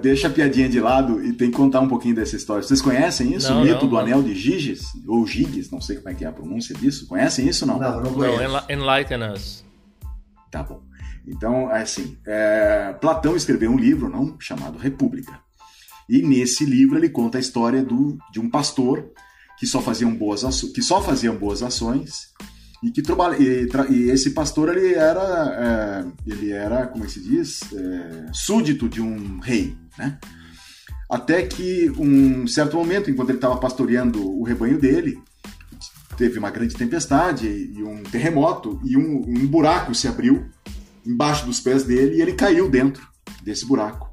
deixa 0.00 0.28
a 0.28 0.30
piadinha 0.30 0.68
de 0.68 0.80
lado 0.80 1.24
e 1.24 1.32
tem 1.32 1.50
que 1.50 1.56
contar 1.56 1.80
um 1.80 1.88
pouquinho 1.88 2.14
dessa 2.14 2.36
história. 2.36 2.62
Vocês 2.62 2.80
conhecem 2.80 3.34
isso? 3.34 3.50
Não, 3.50 3.62
o 3.62 3.64
mito 3.64 3.82
não, 3.82 3.88
do 3.88 3.94
não. 3.94 3.98
Anel 4.02 4.22
de 4.22 4.34
Giges? 4.34 4.82
Ou 5.06 5.26
Giges, 5.26 5.70
não 5.70 5.80
sei 5.80 5.96
como 5.96 6.08
é 6.10 6.14
que 6.14 6.24
é 6.24 6.28
a 6.28 6.32
pronúncia 6.32 6.74
disso. 6.74 7.06
Conhecem 7.06 7.48
isso 7.48 7.64
ou 7.64 7.72
não? 7.72 7.80
Não, 7.80 8.00
não 8.02 8.12
conheço. 8.14 8.64
enlighten 8.70 9.22
us. 9.32 9.64
Tá 10.50 10.62
bom. 10.62 10.80
Então, 11.26 11.70
é 11.70 11.82
assim, 11.82 12.16
é, 12.26 12.94
Platão 13.00 13.34
escreveu 13.34 13.70
um 13.70 13.78
livro 13.78 14.08
não 14.08 14.36
chamado 14.38 14.78
República. 14.78 15.40
E 16.08 16.20
nesse 16.20 16.64
livro 16.64 16.98
ele 16.98 17.08
conta 17.08 17.38
a 17.38 17.40
história 17.40 17.82
do, 17.82 18.18
de 18.30 18.38
um 18.38 18.50
pastor 18.50 19.10
que 19.58 19.66
só 19.66 19.80
fazia 19.80 20.06
boas 20.06 20.44
aço- 20.44 20.72
que 20.72 20.82
só 20.82 21.00
fazia 21.00 21.32
boas 21.32 21.62
ações 21.62 22.28
e 22.84 22.90
que 22.90 23.00
trabalha 23.00 23.36
e, 23.42 23.66
e 23.90 24.10
esse 24.10 24.30
pastor 24.30 24.76
ele 24.76 24.92
era 24.94 26.04
é, 26.26 26.30
ele 26.30 26.52
era 26.52 26.86
como 26.86 27.04
é 27.04 27.08
se 27.08 27.20
diz 27.20 27.60
É, 27.72 28.26
súdito 28.32 28.88
de 28.88 29.00
um 29.00 29.40
rei, 29.40 29.74
né? 29.98 30.18
Até 31.10 31.42
que 31.42 31.90
um 31.98 32.46
certo 32.46 32.76
momento, 32.76 33.10
enquanto 33.10 33.30
ele 33.30 33.38
estava 33.38 33.56
pastoreando 33.56 34.20
o 34.20 34.42
rebanho 34.42 34.78
dele, 34.78 35.18
teve 36.16 36.38
uma 36.38 36.50
grande 36.50 36.74
tempestade 36.74 37.46
e 37.46 37.82
um 37.82 38.02
terremoto 38.02 38.80
e 38.84 38.96
um, 38.96 39.22
um 39.26 39.46
buraco 39.46 39.94
se 39.94 40.08
abriu 40.08 40.46
embaixo 41.06 41.46
dos 41.46 41.60
pés 41.60 41.84
dele 41.84 42.16
e 42.16 42.22
ele 42.22 42.32
caiu 42.32 42.68
dentro 42.68 43.06
desse 43.42 43.64
buraco. 43.66 44.12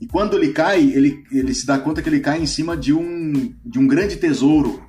E 0.00 0.06
quando 0.06 0.36
ele 0.36 0.52
cai, 0.52 0.80
ele, 0.80 1.22
ele 1.30 1.52
se 1.52 1.66
dá 1.66 1.78
conta 1.78 2.00
que 2.00 2.08
ele 2.08 2.20
cai 2.20 2.40
em 2.40 2.46
cima 2.46 2.76
de 2.76 2.94
um, 2.94 3.54
de 3.64 3.78
um 3.78 3.86
grande 3.86 4.16
tesouro. 4.16 4.82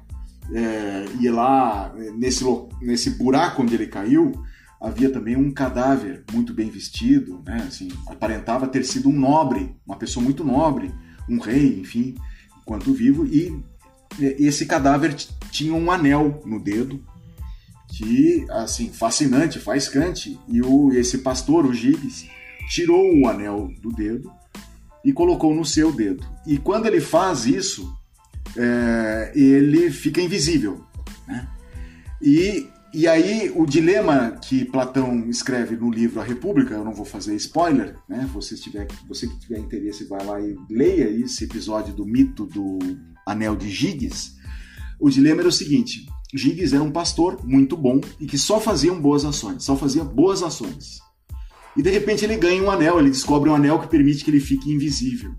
É, 0.54 1.06
e 1.20 1.30
lá, 1.30 1.94
nesse, 2.16 2.44
nesse 2.82 3.12
buraco 3.12 3.62
onde 3.62 3.76
ele 3.76 3.88
caiu, 3.88 4.34
havia 4.80 5.10
também 5.12 5.36
um 5.36 5.52
cadáver 5.52 6.24
muito 6.34 6.54
bem 6.54 6.70
vestido, 6.70 7.42
né? 7.46 7.64
assim, 7.68 7.90
aparentava 8.08 8.68
ter 8.68 8.84
sido 8.84 9.10
um 9.10 9.18
nobre, 9.18 9.76
uma 9.86 9.96
pessoa 9.96 10.24
muito 10.24 10.44
nobre, 10.44 10.92
um 11.30 11.40
rei, 11.40 11.80
enfim, 11.80 12.16
enquanto 12.62 12.94
vivo, 12.94 13.26
e 13.26 13.64
esse 14.20 14.66
cadáver 14.66 15.14
tinha 15.52 15.74
um 15.74 15.92
anel 15.92 16.42
no 16.46 16.60
dedo, 16.60 17.02
que, 17.88 18.46
assim, 18.50 18.90
fascinante, 18.90 19.60
faiscante, 19.60 20.40
e 20.48 20.62
o, 20.62 20.92
esse 20.92 21.20
pastor, 21.20 21.66
o 21.66 21.74
Gibbs, 21.74 22.26
tirou 22.70 23.14
o 23.16 23.28
anel 23.28 23.70
do 23.82 23.92
dedo 23.92 24.32
e 25.04 25.12
colocou 25.12 25.54
no 25.54 25.66
seu 25.66 25.92
dedo. 25.92 26.26
E 26.48 26.58
quando 26.58 26.86
ele 26.86 27.02
faz 27.02 27.46
isso, 27.46 27.94
é, 28.58 29.32
ele 29.36 29.92
fica 29.92 30.22
invisível. 30.22 30.86
Né? 31.28 31.48
E, 32.22 32.68
e 32.94 33.08
aí 33.08 33.52
o 33.56 33.66
dilema 33.66 34.32
que 34.32 34.66
Platão 34.66 35.30
escreve 35.30 35.76
no 35.76 35.90
livro 35.90 36.20
A 36.20 36.24
República, 36.24 36.74
eu 36.74 36.84
não 36.84 36.94
vou 36.94 37.06
fazer 37.06 37.36
spoiler, 37.36 37.96
né? 38.08 38.30
você, 38.34 38.56
tiver, 38.56 38.88
você 39.08 39.28
que 39.28 39.40
tiver 39.40 39.60
interesse 39.60 40.06
vai 40.06 40.26
lá 40.26 40.40
e 40.40 40.56
leia 40.70 41.10
esse 41.10 41.44
episódio 41.46 41.94
do 41.94 42.06
mito 42.06 42.46
do 42.46 42.80
anel 43.26 43.56
de 43.56 43.70
Giges. 43.70 44.36
O 45.00 45.10
dilema 45.10 45.42
era 45.42 45.50
o 45.50 45.52
seguinte, 45.52 46.06
Giges 46.34 46.74
era 46.74 46.84
um 46.84 46.92
pastor 46.92 47.46
muito 47.46 47.76
bom 47.76 48.00
e 48.20 48.26
que 48.26 48.38
só 48.38 48.60
fazia 48.60 48.94
boas 48.94 49.26
ações, 49.26 49.64
só 49.64 49.76
fazia 49.76 50.04
boas 50.04 50.42
ações. 50.44 51.00
E 51.76 51.82
de 51.82 51.90
repente 51.90 52.26
ele 52.26 52.36
ganha 52.36 52.62
um 52.62 52.70
anel, 52.70 53.00
ele 53.00 53.10
descobre 53.10 53.50
um 53.50 53.56
anel 53.56 53.80
que 53.80 53.88
permite 53.88 54.24
que 54.24 54.32
ele 54.32 54.40
fique 54.40 54.72
invisível. 54.72 55.34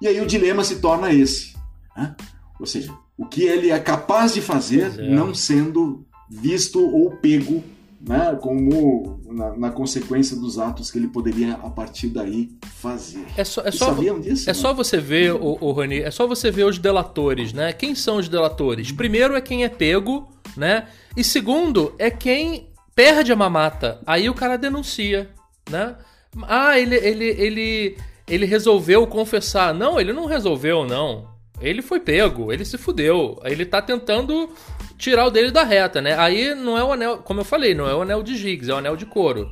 E 0.00 0.06
aí 0.06 0.20
o 0.20 0.26
dilema 0.26 0.64
se 0.64 0.76
torna 0.76 1.12
esse. 1.12 1.53
Né? 1.96 2.14
Ou 2.58 2.66
seja, 2.66 2.92
o 3.16 3.26
que 3.26 3.42
ele 3.42 3.70
é 3.70 3.78
capaz 3.78 4.34
de 4.34 4.40
fazer 4.40 4.98
é. 4.98 5.08
não 5.08 5.34
sendo 5.34 6.04
visto 6.28 6.80
ou 6.80 7.10
pego 7.10 7.62
né, 8.06 8.36
como 8.40 9.20
na, 9.26 9.56
na, 9.56 9.70
consequência 9.70 10.36
dos 10.36 10.58
atos 10.58 10.90
que 10.90 10.98
ele 10.98 11.08
poderia 11.08 11.54
a 11.54 11.70
partir 11.70 12.08
daí 12.08 12.50
fazer. 12.80 13.24
É 13.36 13.44
só, 13.44 13.62
é 13.62 13.70
só, 13.70 13.94
disso, 13.94 14.44
é 14.44 14.52
né? 14.52 14.54
só 14.54 14.74
você 14.74 14.98
ver, 14.98 15.32
o, 15.32 15.56
o 15.58 15.72
Rony, 15.72 16.00
é 16.00 16.10
só 16.10 16.26
você 16.26 16.50
ver 16.50 16.64
os 16.64 16.78
delatores, 16.78 17.54
né? 17.54 17.72
Quem 17.72 17.94
são 17.94 18.18
os 18.18 18.28
delatores? 18.28 18.92
Primeiro 18.92 19.34
é 19.34 19.40
quem 19.40 19.64
é 19.64 19.70
pego, 19.70 20.28
né? 20.54 20.86
E 21.16 21.24
segundo 21.24 21.94
é 21.98 22.10
quem 22.10 22.68
perde 22.94 23.32
a 23.32 23.36
mamata. 23.36 24.00
Aí 24.06 24.28
o 24.28 24.34
cara 24.34 24.58
denuncia, 24.58 25.30
né? 25.70 25.96
Ah, 26.42 26.78
ele, 26.78 26.96
ele, 26.96 27.24
ele, 27.24 27.96
ele 28.28 28.44
resolveu 28.44 29.06
confessar. 29.06 29.72
Não, 29.72 29.98
ele 29.98 30.12
não 30.12 30.26
resolveu, 30.26 30.84
não. 30.84 31.33
Ele 31.60 31.82
foi 31.82 32.00
pego, 32.00 32.52
ele 32.52 32.64
se 32.64 32.76
fudeu. 32.76 33.40
Ele 33.44 33.64
tá 33.64 33.80
tentando 33.80 34.50
tirar 34.98 35.26
o 35.26 35.30
dele 35.30 35.50
da 35.50 35.62
reta, 35.62 36.00
né? 36.00 36.18
Aí 36.18 36.54
não 36.54 36.76
é 36.76 36.84
o 36.84 36.92
anel, 36.92 37.18
como 37.18 37.40
eu 37.40 37.44
falei, 37.44 37.74
não 37.74 37.88
é 37.88 37.94
o 37.94 38.02
anel 38.02 38.22
de 38.22 38.36
Giggs, 38.36 38.70
é 38.70 38.74
o 38.74 38.78
anel 38.78 38.96
de 38.96 39.06
couro. 39.06 39.50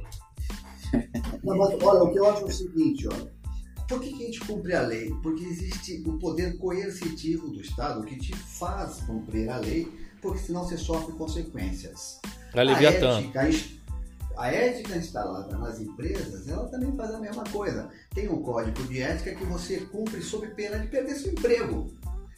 Não, 1.43 1.57
mas 1.57 1.71
olha, 1.83 2.05
o 2.05 2.12
que 2.12 2.19
eu 2.19 2.31
acho 2.31 2.43
é 2.43 2.45
o 2.45 2.51
seguinte, 2.53 3.09
olha. 3.09 3.33
Por 3.88 4.01
que, 4.01 4.12
que 4.12 4.23
a 4.23 4.27
gente 4.27 4.41
cumpre 4.41 4.75
a 4.75 4.83
lei? 4.83 5.11
Porque 5.23 5.45
existe 5.45 6.03
o 6.07 6.19
poder 6.19 6.57
coercitivo 6.57 7.49
do 7.49 7.61
Estado 7.61 8.05
que 8.05 8.17
te 8.17 8.35
faz 8.35 9.01
cumprir 9.01 9.51
a 9.51 9.59
lei, 9.59 9.88
porque 10.21 10.38
senão 10.38 10.65
você 10.65 10.77
sofre 10.77 11.12
consequências. 11.15 12.21
A 12.55 12.62
ética, 12.62 13.51
a 14.37 14.53
ética 14.53 14.97
instalada 14.97 15.57
nas 15.57 15.81
empresas, 15.81 16.49
ela 16.49 16.68
também 16.68 16.95
faz 16.97 17.14
a 17.14 17.18
mesma 17.18 17.45
coisa. 17.45 17.88
Tem 18.14 18.29
um 18.29 18.42
código 18.42 18.83
de 18.88 19.01
ética 19.01 19.35
que 19.35 19.45
você 19.45 19.79
cumpre 19.81 20.21
sob 20.23 20.47
pena 20.49 20.79
de 20.79 20.88
perder 20.88 21.14
seu 21.14 21.33
emprego. 21.33 21.92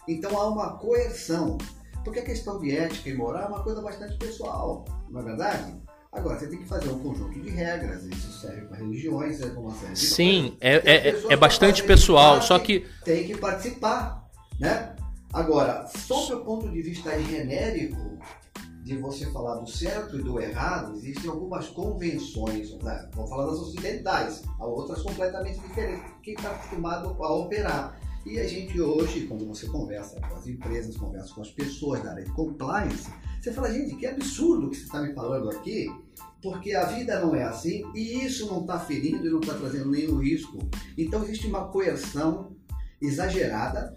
Então 0.08 0.38
há 0.38 0.48
uma 0.48 0.78
coerção. 0.78 1.58
Porque 2.04 2.20
a 2.20 2.24
questão 2.24 2.58
de 2.60 2.76
ética 2.76 3.08
e 3.08 3.14
moral 3.14 3.44
é 3.44 3.46
uma 3.48 3.62
coisa 3.62 3.80
bastante 3.80 4.18
pessoal, 4.18 4.84
não 5.08 5.20
é 5.20 5.24
verdade? 5.24 5.74
Agora, 6.12 6.38
você 6.38 6.46
tem 6.46 6.58
que 6.58 6.68
fazer 6.68 6.88
um 6.90 6.98
conjunto 7.00 7.40
de 7.40 7.50
regras, 7.50 8.04
isso 8.04 8.40
serve 8.40 8.66
para 8.66 8.76
religiões, 8.76 9.38
serve 9.38 9.52
para 9.52 9.60
uma 9.60 9.74
série 9.74 9.92
de 9.94 9.98
Sim, 9.98 10.56
é, 10.60 10.74
é, 10.76 11.24
é 11.28 11.36
bastante 11.36 11.82
pessoal, 11.82 12.40
só 12.40 12.58
que. 12.58 12.86
Tem 13.04 13.26
que 13.26 13.36
participar, 13.36 14.24
né? 14.60 14.94
Agora, 15.32 15.84
sob 15.88 16.34
o 16.34 16.44
ponto 16.44 16.70
de 16.70 16.82
vista 16.82 17.18
genérico, 17.20 18.18
de 18.84 18.98
você 18.98 19.24
falar 19.32 19.54
do 19.56 19.66
certo 19.66 20.18
e 20.18 20.22
do 20.22 20.38
errado, 20.38 20.94
existem 20.98 21.30
algumas 21.30 21.68
convenções, 21.68 22.70
né? 22.82 23.08
vamos 23.14 23.30
falar 23.30 23.46
das 23.46 23.58
ocidentais, 23.58 24.42
há 24.60 24.66
outras 24.66 25.00
completamente 25.00 25.58
diferentes, 25.58 26.04
quem 26.22 26.34
está 26.34 26.50
acostumado 26.50 27.16
a 27.24 27.34
operar. 27.34 27.98
E 28.26 28.38
a 28.38 28.46
gente 28.46 28.78
hoje, 28.78 29.26
quando 29.26 29.46
você 29.46 29.66
conversa 29.68 30.20
com 30.20 30.34
as 30.36 30.46
empresas, 30.46 30.98
conversa 30.98 31.34
com 31.34 31.40
as 31.40 31.50
pessoas 31.50 32.02
da 32.02 32.10
área 32.10 32.24
de 32.24 32.32
compliance, 32.32 33.10
você 33.40 33.52
fala, 33.52 33.72
gente, 33.72 33.96
que 33.96 34.06
absurdo 34.06 34.68
que 34.68 34.76
você 34.76 34.84
está 34.84 35.00
me 35.00 35.14
falando 35.14 35.48
aqui, 35.50 35.86
porque 36.42 36.74
a 36.74 36.84
vida 36.84 37.18
não 37.20 37.34
é 37.34 37.42
assim 37.42 37.82
e 37.94 38.22
isso 38.22 38.46
não 38.46 38.60
está 38.60 38.78
ferindo 38.78 39.26
e 39.26 39.30
não 39.30 39.40
está 39.40 39.54
trazendo 39.54 39.90
nenhum 39.90 40.18
risco. 40.18 40.58
Então 40.96 41.22
existe 41.24 41.46
uma 41.46 41.68
coerção 41.68 42.54
exagerada 43.00 43.96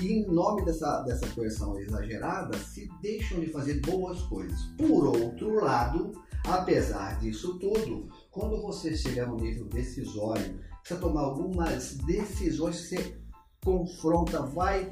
e 0.00 0.12
em 0.12 0.26
nome 0.26 0.64
dessa, 0.64 1.02
dessa 1.02 1.26
coerção 1.28 1.78
exagerada 1.78 2.56
se 2.58 2.88
deixam 3.00 3.40
de 3.40 3.46
fazer 3.46 3.80
boas 3.80 4.20
coisas. 4.22 4.60
Por 4.76 5.06
outro 5.06 5.62
lado, 5.62 6.12
apesar 6.44 7.18
disso 7.20 7.58
tudo, 7.58 8.08
quando 8.30 8.60
você 8.60 8.96
chega 8.96 9.26
no 9.26 9.36
nível 9.36 9.66
decisório, 9.66 10.58
precisa 10.80 11.00
tomar 11.00 11.22
algumas 11.22 11.96
decisões 11.98 12.80
que 12.80 12.96
você 12.96 13.16
confronta, 13.64 14.42
vai 14.42 14.90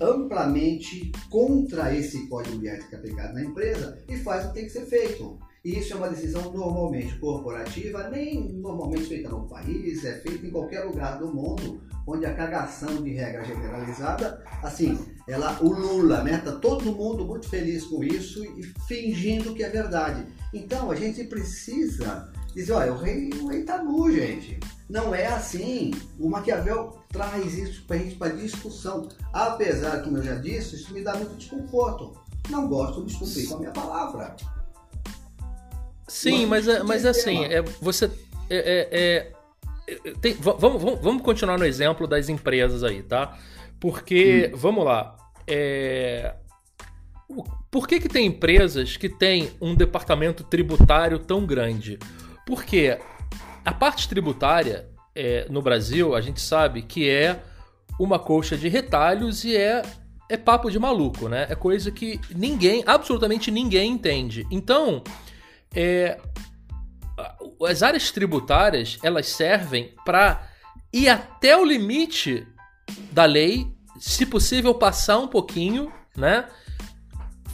amplamente 0.00 1.12
contra 1.30 1.94
esse 1.94 2.26
código 2.26 2.58
de 2.58 2.68
ética 2.68 2.96
aplicado 2.96 3.34
na 3.34 3.44
empresa 3.44 3.98
e 4.08 4.16
faz 4.16 4.44
o 4.44 4.48
que 4.48 4.54
tem 4.54 4.64
que 4.64 4.72
ser 4.72 4.86
feito. 4.86 5.38
E 5.64 5.78
isso 5.78 5.92
é 5.92 5.96
uma 5.96 6.08
decisão 6.08 6.52
normalmente 6.52 7.18
corporativa, 7.18 8.08
nem 8.08 8.52
normalmente 8.54 9.04
feita 9.04 9.28
no 9.28 9.48
país, 9.48 10.04
é 10.04 10.18
feita 10.20 10.46
em 10.46 10.50
qualquer 10.50 10.84
lugar 10.84 11.18
do 11.18 11.32
mundo, 11.32 11.80
onde 12.08 12.24
a 12.24 12.34
cagação 12.34 13.02
de 13.02 13.12
regra 13.12 13.44
generalizada, 13.44 14.42
assim, 14.62 14.98
ela 15.28 15.58
ulula, 15.60 16.22
né? 16.22 16.38
Tá 16.38 16.52
todo 16.52 16.90
mundo 16.90 17.26
muito 17.26 17.46
feliz 17.46 17.84
com 17.84 18.02
isso 18.02 18.42
e 18.42 18.62
fingindo 18.86 19.54
que 19.54 19.62
é 19.62 19.68
verdade. 19.68 20.26
Então 20.54 20.90
a 20.90 20.94
gente 20.94 21.22
precisa 21.24 22.32
dizer, 22.54 22.72
olha, 22.72 22.94
o 22.94 22.96
rei, 22.96 23.28
o 23.42 23.48
rei 23.48 23.62
tá 23.62 23.82
nu, 23.82 24.10
gente. 24.10 24.58
Não 24.88 25.14
é 25.14 25.26
assim. 25.26 25.92
O 26.18 26.30
Maquiavel 26.30 26.98
traz 27.10 27.58
isso 27.58 27.84
para 27.86 27.96
a 27.96 27.98
gente 27.98 28.16
para 28.16 28.34
discussão. 28.34 29.06
Apesar, 29.30 30.02
como 30.02 30.16
eu 30.16 30.22
já 30.22 30.36
disse, 30.36 30.76
isso 30.76 30.94
me 30.94 31.02
dá 31.02 31.14
muito 31.14 31.36
desconforto. 31.36 32.18
Não 32.48 32.66
gosto 32.66 33.04
de 33.04 33.14
cumprir 33.18 33.48
com 33.48 33.56
a 33.56 33.58
minha 33.58 33.70
palavra. 33.70 34.34
Sim, 36.08 36.46
mas, 36.46 36.66
é, 36.66 36.82
mas 36.82 37.04
assim, 37.04 37.44
é, 37.44 37.60
você. 37.82 38.06
É, 38.48 38.56
é, 38.56 38.88
é, 38.90 39.32
tem, 40.20 40.34
vamos, 40.34 40.82
vamos, 40.82 41.00
vamos 41.00 41.22
continuar 41.22 41.58
no 41.58 41.64
exemplo 41.64 42.06
das 42.06 42.28
empresas 42.28 42.82
aí, 42.84 43.02
tá? 43.02 43.36
Porque, 43.80 44.50
hum. 44.52 44.56
vamos 44.56 44.84
lá. 44.84 45.16
É, 45.46 46.34
por 47.70 47.86
que, 47.86 48.00
que 48.00 48.08
tem 48.08 48.26
empresas 48.26 48.96
que 48.96 49.08
têm 49.08 49.50
um 49.60 49.74
departamento 49.74 50.44
tributário 50.44 51.18
tão 51.18 51.44
grande? 51.44 51.98
Porque 52.46 52.98
a 53.64 53.72
parte 53.72 54.08
tributária 54.08 54.88
é, 55.14 55.46
no 55.50 55.60
Brasil, 55.60 56.14
a 56.14 56.20
gente 56.20 56.40
sabe 56.40 56.82
que 56.82 57.08
é 57.08 57.42
uma 57.98 58.18
colcha 58.18 58.56
de 58.56 58.68
retalhos 58.68 59.44
e 59.44 59.56
é, 59.56 59.82
é 60.28 60.36
papo 60.36 60.70
de 60.70 60.78
maluco, 60.78 61.28
né? 61.28 61.46
É 61.50 61.54
coisa 61.54 61.90
que 61.90 62.20
ninguém, 62.34 62.82
absolutamente 62.86 63.50
ninguém 63.50 63.92
entende. 63.92 64.46
Então, 64.50 65.02
é, 65.74 66.18
as 67.66 67.82
áreas 67.82 68.10
tributárias 68.10 68.98
elas 69.02 69.28
servem 69.28 69.94
para 70.04 70.48
ir 70.92 71.08
até 71.08 71.56
o 71.56 71.64
limite 71.64 72.46
da 73.12 73.24
lei, 73.24 73.66
se 73.98 74.24
possível 74.24 74.74
passar 74.74 75.18
um 75.18 75.28
pouquinho, 75.28 75.92
né? 76.16 76.46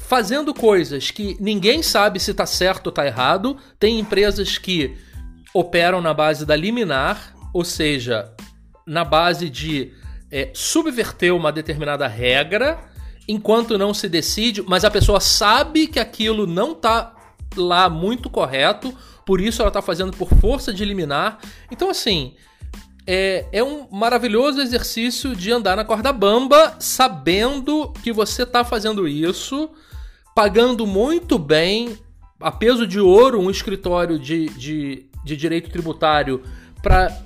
Fazendo 0.06 0.52
coisas 0.52 1.10
que 1.10 1.36
ninguém 1.40 1.82
sabe 1.82 2.20
se 2.20 2.30
está 2.30 2.46
certo 2.46 2.88
ou 2.88 2.90
está 2.90 3.06
errado. 3.06 3.56
Tem 3.78 3.98
empresas 3.98 4.58
que 4.58 4.96
operam 5.52 6.00
na 6.00 6.12
base 6.12 6.44
da 6.44 6.54
liminar, 6.54 7.34
ou 7.52 7.64
seja, 7.64 8.32
na 8.86 9.04
base 9.04 9.48
de 9.48 9.92
é, 10.30 10.50
subverter 10.52 11.34
uma 11.34 11.50
determinada 11.50 12.06
regra 12.06 12.78
enquanto 13.26 13.78
não 13.78 13.94
se 13.94 14.08
decide, 14.08 14.62
mas 14.62 14.84
a 14.84 14.90
pessoa 14.90 15.20
sabe 15.20 15.86
que 15.86 15.98
aquilo 15.98 16.46
não 16.46 16.72
está 16.72 17.14
lá 17.56 17.88
muito 17.88 18.28
correto, 18.28 18.94
por 19.26 19.40
isso 19.40 19.62
ela 19.62 19.68
está 19.68 19.82
fazendo 19.82 20.16
por 20.16 20.28
força 20.40 20.72
de 20.72 20.84
liminar. 20.84 21.38
Então, 21.70 21.90
assim, 21.90 22.34
é, 23.06 23.46
é 23.52 23.62
um 23.62 23.86
maravilhoso 23.90 24.60
exercício 24.60 25.34
de 25.36 25.52
andar 25.52 25.76
na 25.76 25.84
corda 25.84 26.12
bamba, 26.12 26.76
sabendo 26.78 27.92
que 28.02 28.12
você 28.12 28.42
está 28.44 28.64
fazendo 28.64 29.06
isso, 29.06 29.70
pagando 30.34 30.86
muito 30.86 31.38
bem, 31.38 31.98
a 32.40 32.50
peso 32.50 32.86
de 32.86 33.00
ouro, 33.00 33.40
um 33.40 33.50
escritório 33.50 34.18
de, 34.18 34.48
de, 34.50 35.06
de 35.24 35.36
direito 35.36 35.70
tributário 35.70 36.42
para 36.82 37.22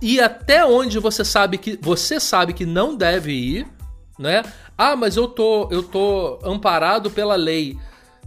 ir 0.00 0.20
até 0.20 0.64
onde 0.64 0.98
você 0.98 1.24
sabe 1.24 1.58
que 1.58 1.78
você 1.80 2.18
sabe 2.18 2.52
que 2.52 2.64
não 2.64 2.96
deve 2.96 3.32
ir, 3.32 3.66
né? 4.18 4.42
Ah, 4.76 4.96
mas 4.96 5.16
eu 5.16 5.28
tô 5.28 5.68
eu 5.70 5.82
tô 5.82 6.38
amparado 6.42 7.10
pela 7.10 7.36
lei. 7.36 7.78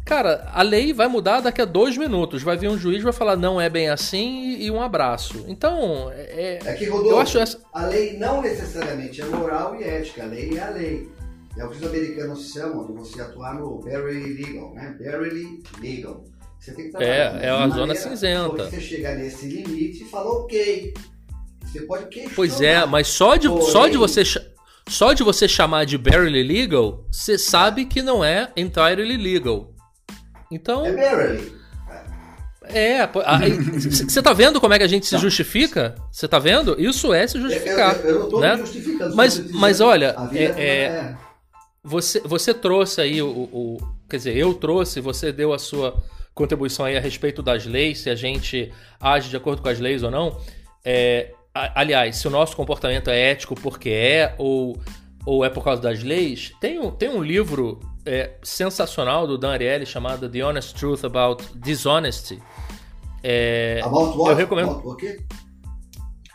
Cara, 0.05 0.49
a 0.53 0.61
lei 0.61 0.93
vai 0.93 1.07
mudar 1.07 1.41
daqui 1.41 1.61
a 1.61 1.65
dois 1.65 1.97
minutos. 1.97 2.43
Vai 2.43 2.57
vir 2.57 2.69
um 2.69 2.77
juiz 2.77 3.01
vai 3.03 3.13
falar 3.13 3.35
não 3.35 3.61
é 3.61 3.69
bem 3.69 3.89
assim 3.89 4.57
e, 4.57 4.69
um 4.69 4.81
abraço. 4.81 5.45
Então, 5.47 6.11
é. 6.13 6.59
É 6.65 6.73
que, 6.73 6.85
Rodolfo, 6.85 7.11
eu 7.11 7.19
acho 7.19 7.39
essa... 7.39 7.59
a 7.73 7.85
lei 7.85 8.17
não 8.17 8.41
necessariamente 8.41 9.21
é 9.21 9.25
moral 9.25 9.75
e 9.79 9.83
ética. 9.83 10.23
A 10.23 10.25
lei 10.25 10.57
é 10.57 10.61
a 10.61 10.69
lei. 10.69 11.09
É 11.57 11.65
o 11.65 11.69
que 11.69 11.77
os 11.77 11.83
americanos 11.83 12.51
chamam 12.51 12.85
de 12.87 12.93
você 12.93 13.21
atuar 13.21 13.55
no 13.55 13.79
barely 13.79 14.41
legal, 14.41 14.73
né? 14.73 14.95
Barely 14.99 15.63
legal. 15.81 16.23
Você 16.59 16.73
tem 16.73 16.85
que 16.85 16.91
trabalhar. 16.91 17.41
É, 17.41 17.47
é 17.47 17.49
a 17.49 17.67
zona 17.69 17.95
cinzenta. 17.95 18.69
Você 18.69 18.79
chega 18.79 19.15
nesse 19.15 19.47
limite 19.47 20.03
e 20.03 20.05
fala 20.05 20.29
ok. 20.29 20.93
Você 21.65 21.81
pode 21.81 22.05
questionar. 22.05 22.35
Pois 22.35 22.61
é, 22.61 22.85
mas 22.85 23.07
só 23.07 23.35
de, 23.35 23.47
Porém, 23.47 23.65
só 23.65 23.87
de 23.87 23.97
você 23.97 24.23
só 24.87 25.13
de 25.13 25.23
você 25.23 25.47
chamar 25.47 25.85
de 25.85 25.97
barely 25.97 26.43
legal, 26.43 27.05
você 27.11 27.37
sabe 27.37 27.85
que 27.85 28.01
não 28.01 28.23
é 28.23 28.51
entirely 28.57 29.15
legal. 29.15 29.73
Então. 30.51 30.85
É 30.85 30.91
barely. 30.91 31.61
É, 32.63 33.07
você 33.07 34.21
tá 34.21 34.33
vendo 34.33 34.61
como 34.61 34.73
é 34.73 34.77
que 34.77 34.83
a 34.83 34.87
gente 34.87 35.05
se 35.05 35.17
justifica? 35.17 35.95
Você 36.11 36.27
tá 36.27 36.37
vendo? 36.37 36.79
Isso 36.79 37.11
é 37.13 37.25
se 37.25 37.39
justificar. 37.39 37.95
Eu, 37.97 38.01
eu, 38.01 38.09
eu 38.09 38.19
não 38.19 38.29
tô 38.29 38.39
né? 38.39 38.57
justificando. 38.57 39.15
Mas, 39.15 39.51
mas 39.51 39.81
olha, 39.81 40.15
é, 40.31 40.43
é, 40.43 40.63
é, 40.63 41.15
você, 41.83 42.19
você 42.21 42.53
trouxe 42.53 43.01
aí 43.01 43.21
o, 43.21 43.27
o, 43.27 43.77
Quer 44.11 44.17
dizer, 44.17 44.35
eu 44.35 44.53
trouxe, 44.53 44.99
você 44.99 45.31
deu 45.31 45.53
a 45.53 45.57
sua 45.57 46.03
contribuição 46.35 46.85
aí 46.85 46.97
a 46.97 46.99
respeito 46.99 47.41
das 47.41 47.65
leis, 47.65 47.99
se 47.99 48.09
a 48.09 48.15
gente 48.15 48.69
age 48.99 49.29
de 49.29 49.37
acordo 49.37 49.61
com 49.61 49.69
as 49.69 49.79
leis 49.79 50.03
ou 50.03 50.11
não. 50.11 50.37
É, 50.83 51.31
aliás, 51.53 52.17
se 52.17 52.27
o 52.27 52.29
nosso 52.29 52.53
comportamento 52.53 53.09
é 53.09 53.31
ético 53.31 53.55
porque 53.55 53.89
é 53.89 54.35
ou, 54.37 54.77
ou 55.25 55.45
é 55.45 55.49
por 55.49 55.63
causa 55.63 55.81
das 55.81 56.03
leis, 56.03 56.51
tem 56.59 56.77
um, 56.77 56.91
tem 56.91 57.07
um 57.07 57.23
livro 57.23 57.79
é, 58.05 58.31
sensacional 58.43 59.27
do 59.27 59.37
Dan 59.37 59.51
Ariely 59.51 59.85
chamado 59.85 60.29
The 60.29 60.43
Honest 60.43 60.75
Truth 60.75 61.05
About 61.05 61.43
Dishonesty. 61.55 62.41
É, 63.23 63.81
About 63.83 64.17
what? 64.17 64.31
Eu 64.31 64.35
recomendo. 64.35 64.71
About 64.71 64.97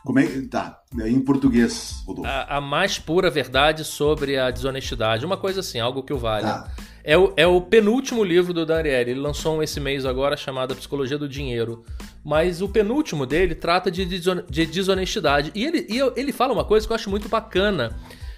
como 0.07 0.21
é 0.21 0.27
que 0.27 0.43
tá? 0.43 0.81
É 1.01 1.09
em 1.09 1.19
português, 1.19 2.05
Rodolfo. 2.07 2.31
A, 2.31 2.59
a, 2.59 2.61
mais 2.61 2.97
pura 2.97 3.29
verdade 3.29 3.83
sobre 3.83 4.39
a 4.39 4.53
desonestidade. 4.53 5.27
Uma 5.27 5.37
coisa 5.37 5.59
assim, 5.59 5.81
algo 5.81 6.01
que 6.05 6.13
o 6.13 6.19
vale. 6.19 6.47
Tá. 6.47 6.71
É, 7.03 7.19
o, 7.19 7.33
é 7.37 7.45
o 7.45 7.61
penúltimo 7.61 8.23
livro 8.23 8.55
do 8.55 8.65
Daniel. 8.65 9.01
Ele 9.01 9.15
lançou 9.15 9.57
um 9.57 9.63
esse 9.65 9.81
mês 9.81 10.07
agora 10.07 10.37
chamado 10.37 10.77
Psicologia 10.77 11.19
do 11.19 11.29
Dinheiro. 11.29 11.85
Mas 12.25 12.63
o 12.63 12.69
penúltimo 12.69 13.27
dele 13.27 13.57
trata 13.57 13.91
de, 13.91 14.07
de 14.07 14.67
desonestidade. 14.67 15.51
E 15.53 15.65
ele, 15.65 15.85
e 15.91 15.99
ele 16.15 16.33
fala 16.33 16.53
uma 16.53 16.65
coisa 16.65 16.87
que 16.87 16.93
eu 16.93 16.95
acho 16.95 17.11
muito 17.11 17.29
bacana, 17.29 17.97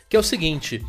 que 0.08 0.16
é 0.16 0.18
o 0.18 0.22
seguinte. 0.22 0.82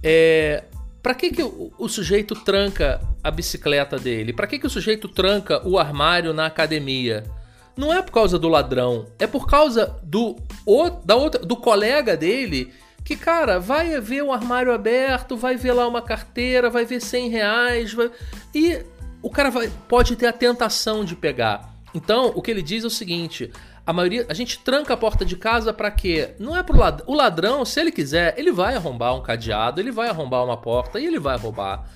É, 0.00 0.62
para 1.02 1.14
que, 1.14 1.30
que 1.30 1.42
o, 1.42 1.72
o, 1.78 1.88
sujeito 1.88 2.34
tranca 2.34 3.00
a 3.22 3.30
bicicleta 3.30 3.98
dele? 3.98 4.32
Para 4.32 4.46
que, 4.46 4.58
que 4.58 4.66
o 4.66 4.70
sujeito 4.70 5.08
tranca 5.08 5.66
o 5.66 5.78
armário 5.78 6.32
na 6.32 6.46
academia? 6.46 7.24
não 7.76 7.92
é 7.92 8.02
por 8.02 8.12
causa 8.12 8.38
do 8.38 8.48
ladrão, 8.48 9.06
é 9.18 9.26
por 9.26 9.46
causa 9.46 9.96
do, 10.02 10.36
o, 10.66 10.90
da 10.90 11.16
outra, 11.16 11.40
do 11.40 11.56
colega 11.56 12.16
dele 12.16 12.72
que, 13.02 13.16
cara, 13.16 13.58
vai 13.58 13.98
ver 14.00 14.22
um 14.22 14.32
armário 14.32 14.72
aberto, 14.72 15.36
vai 15.36 15.56
ver 15.56 15.72
lá 15.72 15.88
uma 15.88 16.02
carteira, 16.02 16.68
vai 16.68 16.84
ver 16.84 17.00
100 17.00 17.30
reais, 17.30 17.94
vai... 17.94 18.10
e 18.54 18.84
o 19.22 19.30
cara 19.30 19.50
vai, 19.50 19.70
pode 19.88 20.14
ter 20.16 20.26
a 20.26 20.32
tentação 20.32 21.04
de 21.04 21.16
pegar. 21.16 21.74
Então, 21.94 22.32
o 22.34 22.42
que 22.42 22.50
ele 22.50 22.62
diz 22.62 22.84
é 22.84 22.86
o 22.86 22.90
seguinte: 22.90 23.50
a 23.86 23.92
maioria, 23.92 24.26
a 24.28 24.34
gente 24.34 24.58
tranca 24.58 24.94
a 24.94 24.96
porta 24.96 25.24
de 25.24 25.36
casa 25.36 25.72
para 25.72 25.90
quê? 25.90 26.34
Não 26.38 26.56
é 26.56 26.62
pro. 26.62 26.78
O 27.06 27.14
ladrão, 27.14 27.64
se 27.64 27.80
ele 27.80 27.90
quiser, 27.90 28.34
ele 28.38 28.52
vai 28.52 28.76
arrombar 28.76 29.16
um 29.16 29.22
cadeado, 29.22 29.80
ele 29.80 29.90
vai 29.90 30.08
arrombar 30.08 30.44
uma 30.44 30.56
porta 30.56 31.00
e 31.00 31.06
ele 31.06 31.18
vai 31.18 31.36
roubar. 31.36 31.88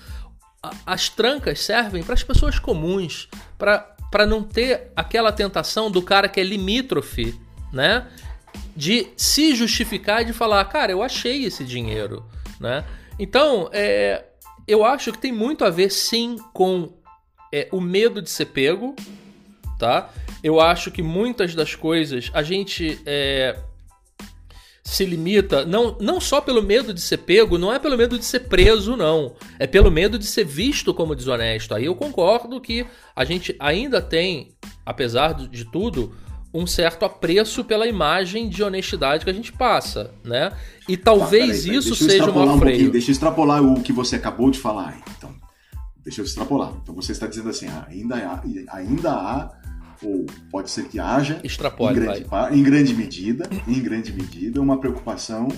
As 0.87 1.09
trancas 1.09 1.61
servem 1.61 2.03
para 2.03 2.15
as 2.15 2.23
pessoas 2.23 2.59
comuns, 2.59 3.29
para 3.59 4.27
não 4.27 4.43
ter 4.43 4.91
aquela 4.97 5.31
tentação 5.31 5.91
do 5.91 6.01
cara 6.01 6.29
que 6.29 6.41
é 6.41 6.45
limítrofe, 6.45 7.39
né? 7.73 8.07
De 8.75 9.09
se 9.17 9.55
justificar 9.55 10.23
e 10.23 10.25
de 10.25 10.33
falar, 10.33 10.65
cara, 10.65 10.91
eu 10.91 11.03
achei 11.03 11.45
esse 11.45 11.65
dinheiro, 11.65 12.25
né? 12.59 12.85
Então, 13.19 13.69
é, 13.73 14.25
eu 14.67 14.85
acho 14.85 15.13
que 15.13 15.19
tem 15.19 15.33
muito 15.33 15.65
a 15.65 15.71
ver, 15.71 15.91
sim, 15.91 16.37
com 16.53 16.93
é, 17.53 17.69
o 17.71 17.81
medo 17.81 18.23
de 18.23 18.31
ser 18.31 18.47
pego, 18.47 18.97
tá? 19.79 20.11
Eu 20.43 20.61
acho 20.61 20.91
que 20.91 21.03
muitas 21.03 21.55
das 21.55 21.75
coisas 21.75 22.31
a 22.35 22.43
gente 22.43 23.01
é, 23.07 23.57
se 24.85 25.07
limita, 25.07 25.65
não, 25.65 25.97
não 25.99 26.21
só 26.21 26.41
pelo 26.43 26.63
medo 26.63 26.93
de 26.93 27.01
ser 27.01 27.19
pego, 27.19 27.57
não 27.57 27.73
é 27.73 27.79
pelo 27.79 27.97
medo 27.97 28.19
de 28.19 28.25
ser 28.25 28.41
preso, 28.41 28.97
não. 28.97 29.35
É 29.59 29.67
pelo 29.67 29.91
medo 29.91 30.19
de 30.19 30.27
ser 30.27 30.45
visto 30.45 30.93
como 30.93 31.17
desonesto. 31.17 31.75
Aí 31.75 31.87
eu 31.87 31.95
concordo 31.95 32.61
que 32.61 32.87
a 33.17 33.25
gente 33.25 33.57
ainda 33.59 34.03
tem, 34.03 34.55
apesar 34.85 35.33
de 35.33 35.65
tudo, 35.65 36.15
um 36.53 36.67
certo 36.67 37.05
apreço 37.05 37.65
pela 37.65 37.87
imagem 37.89 38.49
de 38.49 38.63
honestidade 38.63 39.25
que 39.25 39.31
a 39.31 39.35
gente 39.35 39.53
passa, 39.53 40.13
né? 40.23 40.53
E 40.87 40.97
talvez 40.97 41.61
ah, 41.61 41.63
peraí, 41.63 41.79
isso 41.79 41.97
seja 41.97 42.31
uma 42.31 42.53
um 42.53 42.59
freio. 42.59 42.93
Deixa 42.93 43.11
eu 43.11 43.13
extrapolar 43.13 43.63
o 43.63 43.83
que 43.83 43.93
você 43.93 44.17
acabou 44.17 44.51
de 44.51 44.59
falar. 44.59 45.03
Então, 45.17 45.35
deixa 46.05 46.21
eu 46.21 46.25
extrapolar. 46.25 46.75
Então 46.83 46.95
você 46.95 47.11
está 47.11 47.27
dizendo 47.27 47.49
assim, 47.49 47.67
ah, 47.67 47.87
ainda 47.89 48.17
há, 48.17 48.77
ainda 48.77 49.11
há 49.11 49.64
ou 50.05 50.27
pode 50.51 50.71
ser 50.71 50.85
que 50.89 50.99
haja 50.99 51.41
Extrapole, 51.43 51.99
em, 51.99 52.03
grande, 52.03 52.27
em 52.53 52.63
grande 52.63 52.95
medida, 52.95 53.49
em 53.67 53.81
grande 53.81 54.13
medida, 54.13 54.61
uma 54.61 54.79
preocupação 54.79 55.49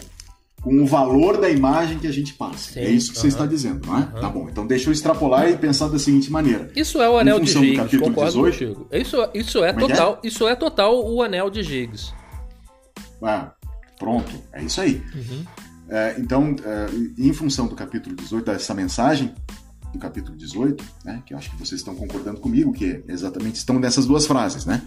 com 0.62 0.82
o 0.82 0.86
valor 0.86 1.40
da 1.40 1.48
imagem 1.48 1.98
que 1.98 2.06
a 2.06 2.12
gente 2.12 2.34
passa. 2.34 2.72
Sim, 2.72 2.80
é 2.80 2.90
isso 2.90 3.12
que 3.12 3.18
uh 3.18 3.20
-huh, 3.20 3.22
você 3.22 3.28
está 3.28 3.46
dizendo, 3.46 3.86
não 3.86 3.98
é? 3.98 4.00
Uh 4.00 4.04
-huh. 4.04 4.20
Tá 4.20 4.28
bom. 4.28 4.48
Então 4.48 4.66
deixa 4.66 4.88
eu 4.88 4.92
extrapolar 4.92 5.48
e 5.48 5.56
pensar 5.56 5.88
da 5.88 5.98
seguinte 5.98 6.30
maneira. 6.30 6.70
Isso 6.74 7.00
é 7.00 7.08
o 7.08 7.18
anel 7.18 7.38
de 7.38 7.52
Giggs, 7.52 7.98
concordo 7.98 8.32
18, 8.32 8.74
contigo. 8.74 8.88
Isso, 8.90 9.30
isso 9.32 9.64
é, 9.64 9.68
é, 9.68 9.70
é 9.70 9.72
total, 9.74 10.20
é? 10.22 10.26
isso 10.26 10.48
é 10.48 10.56
total 10.56 11.08
o 11.08 11.22
anel 11.22 11.50
de 11.50 11.62
Giggs. 11.62 12.12
Ah, 13.22 13.52
pronto, 13.98 14.30
é 14.52 14.62
isso 14.64 14.80
aí. 14.80 15.02
Uhum. 15.14 15.44
É, 15.88 16.16
então, 16.18 16.56
é, 16.64 16.88
em 17.16 17.32
função 17.32 17.68
do 17.68 17.76
capítulo 17.76 18.16
18, 18.16 18.44
dessa 18.44 18.74
mensagem, 18.74 19.32
capítulo 19.98 20.36
18, 20.36 20.84
né, 21.04 21.22
que 21.24 21.34
eu 21.34 21.38
acho 21.38 21.50
que 21.50 21.56
vocês 21.56 21.80
estão 21.80 21.94
concordando 21.94 22.40
comigo, 22.40 22.72
que 22.72 23.02
exatamente 23.08 23.56
estão 23.56 23.78
nessas 23.78 24.06
duas 24.06 24.26
frases, 24.26 24.64
né? 24.66 24.82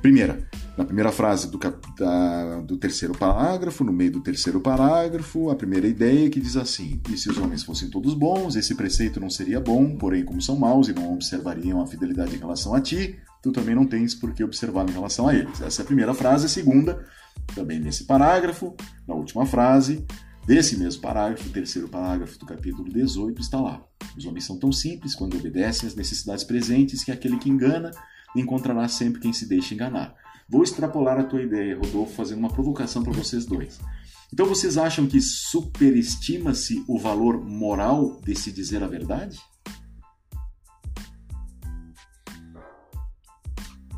Primeira, 0.00 0.38
na 0.76 0.84
primeira 0.84 1.10
frase 1.10 1.50
do, 1.50 1.58
da, 1.98 2.60
do 2.60 2.76
terceiro 2.76 3.12
parágrafo, 3.14 3.82
no 3.82 3.92
meio 3.92 4.12
do 4.12 4.20
terceiro 4.20 4.60
parágrafo, 4.60 5.50
a 5.50 5.56
primeira 5.56 5.88
ideia 5.88 6.30
que 6.30 6.40
diz 6.40 6.56
assim: 6.56 7.00
E 7.10 7.16
se 7.16 7.28
os 7.28 7.36
homens 7.36 7.64
fossem 7.64 7.90
todos 7.90 8.14
bons, 8.14 8.54
esse 8.54 8.76
preceito 8.76 9.18
não 9.18 9.28
seria 9.28 9.60
bom, 9.60 9.96
porém, 9.96 10.24
como 10.24 10.40
são 10.40 10.56
maus 10.56 10.88
e 10.88 10.92
não 10.92 11.12
observariam 11.12 11.82
a 11.82 11.86
fidelidade 11.86 12.36
em 12.36 12.38
relação 12.38 12.74
a 12.74 12.80
ti, 12.80 13.18
tu 13.42 13.50
também 13.50 13.74
não 13.74 13.84
tens 13.84 14.14
por 14.14 14.32
que 14.32 14.44
observar 14.44 14.88
em 14.88 14.92
relação 14.92 15.26
a 15.26 15.34
eles. 15.34 15.60
Essa 15.60 15.82
é 15.82 15.84
a 15.84 15.86
primeira 15.86 16.14
frase. 16.14 16.46
A 16.46 16.48
segunda, 16.48 17.04
também 17.52 17.80
nesse 17.80 18.04
parágrafo, 18.04 18.76
na 19.06 19.16
última 19.16 19.44
frase, 19.46 20.06
Desse 20.48 20.78
mesmo 20.78 21.02
parágrafo, 21.02 21.46
o 21.46 21.52
terceiro 21.52 21.90
parágrafo 21.90 22.38
do 22.38 22.46
capítulo 22.46 22.90
18 22.90 23.38
está 23.38 23.60
lá. 23.60 23.84
Os 24.16 24.24
homens 24.24 24.46
são 24.46 24.58
tão 24.58 24.72
simples 24.72 25.14
quando 25.14 25.36
obedecem 25.36 25.86
às 25.86 25.94
necessidades 25.94 26.42
presentes 26.42 27.04
que 27.04 27.12
aquele 27.12 27.36
que 27.36 27.50
engana 27.50 27.90
encontrará 28.34 28.88
sempre 28.88 29.20
quem 29.20 29.30
se 29.30 29.46
deixa 29.46 29.74
enganar. 29.74 30.14
Vou 30.48 30.62
extrapolar 30.62 31.20
a 31.20 31.24
tua 31.24 31.42
ideia, 31.42 31.76
Rodolfo, 31.76 32.14
fazendo 32.14 32.38
uma 32.38 32.48
provocação 32.48 33.02
para 33.02 33.12
vocês 33.12 33.44
dois. 33.44 33.78
Então 34.32 34.46
vocês 34.46 34.78
acham 34.78 35.06
que 35.06 35.20
superestima-se 35.20 36.82
o 36.88 36.98
valor 36.98 37.44
moral 37.44 38.18
de 38.24 38.34
se 38.34 38.50
dizer 38.50 38.82
a 38.82 38.88
verdade? 38.88 39.38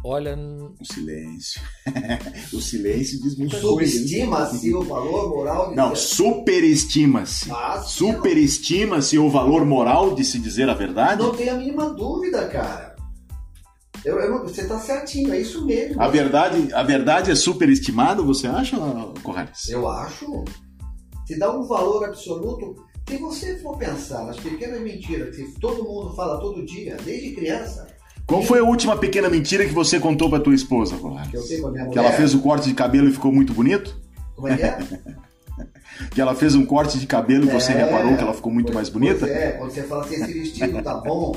Olha. 0.03 0.37
O 0.81 0.85
silêncio. 0.85 1.61
o 2.53 2.61
silêncio 2.61 3.21
diz 3.21 3.37
muita 3.37 3.61
coisa. 3.61 3.69
Subestima-se 3.69 4.75
o 4.75 4.83
valor 4.83 5.29
moral 5.29 5.71
de 5.71 5.77
Não, 5.77 5.95
superestima-se. 5.95 7.51
Ah, 7.51 7.83
superestima-se 7.83 9.19
o 9.19 9.29
valor 9.29 9.65
moral 9.67 10.15
de 10.15 10.25
se 10.25 10.39
dizer 10.39 10.69
a 10.71 10.75
verdade? 10.75 11.23
Não 11.23 11.35
tenho 11.35 11.53
a 11.53 11.57
mínima 11.57 11.91
dúvida, 11.91 12.49
cara. 12.49 12.97
Eu, 14.03 14.19
eu, 14.19 14.43
você 14.43 14.63
está 14.63 14.79
certinho, 14.79 15.35
é 15.35 15.41
isso 15.41 15.67
mesmo. 15.67 16.01
A 16.01 16.09
verdade, 16.09 16.73
a 16.73 16.83
verdade 16.83 17.31
é 17.31 17.35
superestimada, 17.35 18.23
você 18.23 18.47
acha, 18.47 18.79
Corrales? 19.23 19.69
Eu 19.69 19.87
acho. 19.87 20.45
Se 21.27 21.39
dá 21.39 21.55
um 21.55 21.67
valor 21.67 22.05
absoluto. 22.05 22.89
Se 23.07 23.19
você 23.19 23.59
for 23.59 23.77
pensar 23.77 24.25
nas 24.25 24.39
pequenas 24.39 24.81
mentiras 24.81 25.35
que 25.35 25.61
todo 25.61 25.85
mundo 25.85 26.15
fala 26.15 26.41
todo 26.41 26.65
dia, 26.65 26.97
desde 27.05 27.35
criança, 27.35 27.87
qual 28.31 28.45
foi 28.45 28.61
a 28.61 28.63
última 28.63 28.97
pequena 28.97 29.29
mentira 29.29 29.67
que 29.67 29.73
você 29.73 29.99
contou 29.99 30.31
pra 30.31 30.39
tua 30.39 30.55
esposa, 30.55 30.97
Colar? 30.97 31.29
Que 31.29 31.37
eu 31.37 31.43
sei 31.43 31.61
mulher. 31.61 31.89
Que 31.91 31.99
ela 31.99 32.13
fez 32.13 32.33
o 32.33 32.39
corte 32.39 32.69
de 32.69 32.75
cabelo 32.75 33.09
e 33.09 33.13
ficou 33.13 33.33
muito 33.33 33.53
bonito? 33.53 34.01
Como 34.37 34.47
é 34.47 34.57
que 34.57 34.63
é? 34.63 34.79
que 36.15 36.21
ela 36.21 36.33
fez 36.37 36.55
um 36.55 36.65
corte 36.65 36.97
de 36.97 37.09
cabelo 37.09 37.47
e 37.47 37.49
você 37.49 37.73
é, 37.73 37.85
reparou 37.85 38.17
que 38.17 38.23
ela 38.23 38.33
ficou 38.33 38.53
muito 38.53 38.73
mais 38.73 38.89
bonita? 38.89 39.27
Pois 39.27 39.33
é, 39.33 39.51
quando 39.51 39.71
você 39.73 39.83
fala 39.83 40.05
assim, 40.05 40.15
esse 40.15 40.33
vestido 40.33 40.81
tá 40.81 40.95
bom, 40.95 41.35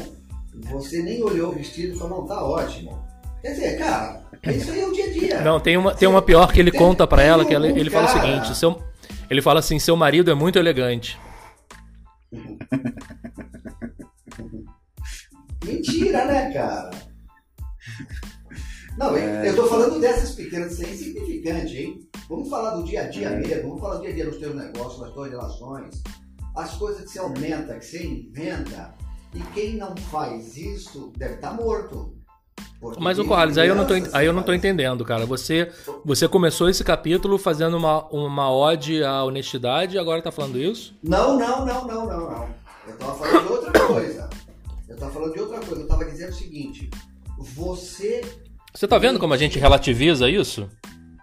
você 0.70 1.02
nem 1.02 1.24
olhou 1.24 1.52
o 1.52 1.56
vestido 1.56 1.96
e 1.96 1.98
falou, 1.98 2.22
não, 2.22 2.28
tá 2.28 2.44
ótimo. 2.44 3.04
Quer 3.42 3.54
dizer, 3.54 3.80
cara, 3.80 4.22
isso 4.48 4.72
aí 4.72 4.82
é 4.82 4.88
o 4.88 4.94
dia 4.94 5.06
a 5.06 5.10
dia. 5.10 5.42
Não, 5.42 5.60
tem 5.60 5.76
uma, 5.76 5.96
tem 5.96 6.08
uma 6.08 6.22
pior 6.22 6.54
que 6.54 6.60
ele 6.60 6.70
tem, 6.70 6.80
conta 6.80 7.08
para 7.08 7.24
ela, 7.24 7.44
que 7.44 7.56
ela, 7.56 7.68
ele 7.68 7.90
cara. 7.90 8.08
fala 8.08 8.20
o 8.20 8.22
seguinte, 8.22 8.56
seu, 8.56 8.80
ele 9.32 9.42
fala 9.42 9.60
assim, 9.60 9.80
seu 9.80 9.96
marido 9.98 10.30
é 10.30 10.36
muito 10.36 10.60
elegante. 10.60 11.20
mentira, 15.64 16.26
né, 16.26 16.52
cara? 16.54 16.92
Não, 18.98 19.16
é, 19.18 19.50
eu 19.50 19.56
tô 19.56 19.66
falando 19.68 20.00
dessas 20.00 20.36
pequenas, 20.36 20.74
isso 20.74 20.86
é 20.86 20.90
insignificante, 20.92 21.78
hein? 21.78 22.00
Vamos 22.30 22.50
falar 22.50 22.76
do 22.76 22.84
dia 22.84 23.04
a 23.04 23.08
dia 23.08 23.30
é. 23.30 23.40
mesmo, 23.40 23.70
vamos 23.70 23.82
falar 23.82 23.96
do 23.96 24.02
dia 24.02 24.12
a 24.12 24.14
dia 24.14 24.26
dos 24.26 24.38
teus 24.38 24.56
negócios, 24.56 25.02
das 25.02 25.14
tuas 25.14 25.32
relações, 25.32 26.04
as 26.56 26.76
coisas 26.76 27.04
que 27.04 27.10
você 27.10 27.20
aumenta, 27.20 27.78
que 27.78 27.86
você 27.86 28.06
inventa. 28.06 28.94
E 29.34 29.40
quem 29.54 29.78
não 29.78 29.96
faz 29.98 30.56
isso 30.56 31.12
deve 31.18 31.36
estar 31.36 31.50
tá 31.50 31.56
morto. 31.56 32.16
Mas 33.00 33.18
o 33.18 33.26
Corrales, 33.26 33.58
aí 33.58 33.68
eu 33.68 33.76
não 33.76 33.88
tô, 33.88 33.94
aí 34.12 34.26
eu 34.26 34.34
não 34.34 34.44
tô 34.44 34.54
entendendo, 34.54 35.06
cara. 35.06 35.26
Você, 35.26 35.72
você 36.04 36.28
começou 36.28 36.70
esse 36.70 36.84
capítulo 36.84 37.38
fazendo 37.38 37.78
uma, 37.78 38.06
uma 38.10 38.54
ode 38.54 39.04
à 39.04 39.24
honestidade 39.24 39.96
e 39.96 40.00
agora 40.00 40.22
tá 40.22 40.32
falando 40.32 40.60
isso? 40.60 40.94
Não, 41.02 41.40
não, 41.40 41.66
não, 41.66 41.88
não, 41.88 42.06
não, 42.06 42.30
não. 42.30 42.50
Eu 42.86 42.98
tava 42.98 43.16
falando 43.16 43.48
de 43.48 43.54
outra 43.54 43.88
coisa. 43.88 44.30
Eu 44.94 44.98
tava 44.98 45.12
falando 45.12 45.34
de 45.34 45.40
outra 45.40 45.60
coisa. 45.60 45.82
Eu 45.82 45.88
tava 45.88 46.06
dizendo 46.06 46.30
o 46.30 46.36
seguinte: 46.36 46.90
você. 47.38 48.22
Você 48.74 48.88
tá 48.88 48.98
vendo 48.98 49.20
como 49.20 49.34
a 49.34 49.38
gente 49.38 49.60
relativiza 49.60 50.30
isso? 50.30 50.70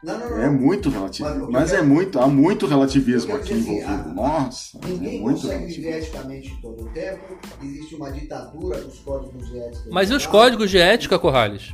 Não, 0.02 0.18
não, 0.18 0.30
não. 0.30 0.42
É 0.42 0.50
muito 0.50 0.88
relativismo. 0.88 1.50
Mas, 1.50 1.70
mas 1.70 1.72
é 1.72 1.82
muito, 1.82 2.18
há 2.18 2.26
muito 2.26 2.66
relativismo 2.66 3.36
aqui 3.36 3.52
assim, 3.52 3.60
envolvido. 3.60 4.10
A, 4.10 4.14
Nossa. 4.14 4.78
Ninguém 4.84 5.18
é 5.18 5.20
muito 5.20 5.42
consegue 5.42 5.66
viver 5.66 5.98
eticamente 5.98 6.58
todo 6.60 6.84
o 6.84 6.88
tempo. 6.88 7.38
Existe 7.62 7.94
uma 7.94 8.10
ditadura 8.10 8.80
dos 8.80 8.98
códigos 9.00 9.46
de 9.48 9.58
ética. 9.58 9.88
Mas 9.90 10.10
e 10.10 10.14
os 10.14 10.26
códigos 10.26 10.70
de 10.70 10.78
ética, 10.78 11.18
Corrales? 11.18 11.72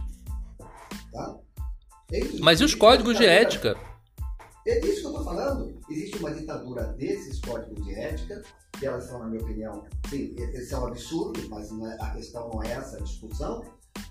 Tá? 1.13 1.37
Mas 2.41 2.61
e 2.61 2.65
os 2.65 2.75
códigos 2.75 3.17
de 3.17 3.25
ética? 3.25 3.77
É 4.67 4.81
disso 4.81 5.01
que 5.01 5.07
eu 5.07 5.11
estou 5.11 5.25
falando. 5.25 5.79
Existe 5.89 6.19
uma 6.19 6.35
ditadura 6.35 6.89
desses 6.95 7.39
códigos 7.41 7.85
de 7.85 7.95
ética, 7.95 8.43
que 8.73 8.85
elas 8.85 9.05
são, 9.05 9.21
na 9.21 9.27
minha 9.27 9.41
opinião, 9.41 9.85
sim, 10.11 10.35
esse 10.37 10.75
é 10.75 10.79
um 10.79 10.89
absurdo, 10.89 11.41
mas 11.49 11.71
é, 11.71 11.97
a 12.01 12.11
questão 12.11 12.51
não 12.51 12.63
é 12.63 12.73
essa 12.73 12.97
a 12.97 13.01
discussão. 13.01 13.65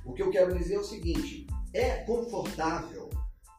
O 0.05 0.13
que 0.13 0.23
eu 0.23 0.31
quero 0.31 0.57
dizer 0.57 0.75
é 0.75 0.79
o 0.79 0.83
seguinte: 0.83 1.45
é 1.73 2.03
confortável 2.05 3.09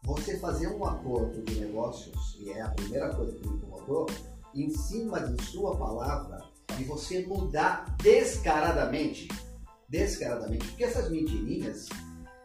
você 0.04 0.38
fazer 0.38 0.68
um 0.68 0.84
acordo 0.86 1.42
de 1.42 1.60
negócios, 1.60 2.38
e 2.40 2.50
é 2.50 2.62
a 2.62 2.70
primeira 2.70 3.14
coisa 3.14 3.36
que 3.36 3.46
me 3.46 3.56
incomodou, 3.56 4.06
em 4.54 4.70
cima 4.70 5.20
de 5.20 5.42
sua 5.44 5.76
palavra, 5.76 6.40
e 6.80 6.84
você 6.84 7.26
mudar 7.26 7.94
descaradamente, 8.02 9.28
descaradamente, 9.86 10.66
porque 10.68 10.84
essas 10.84 11.10
mentirinhas, 11.10 11.88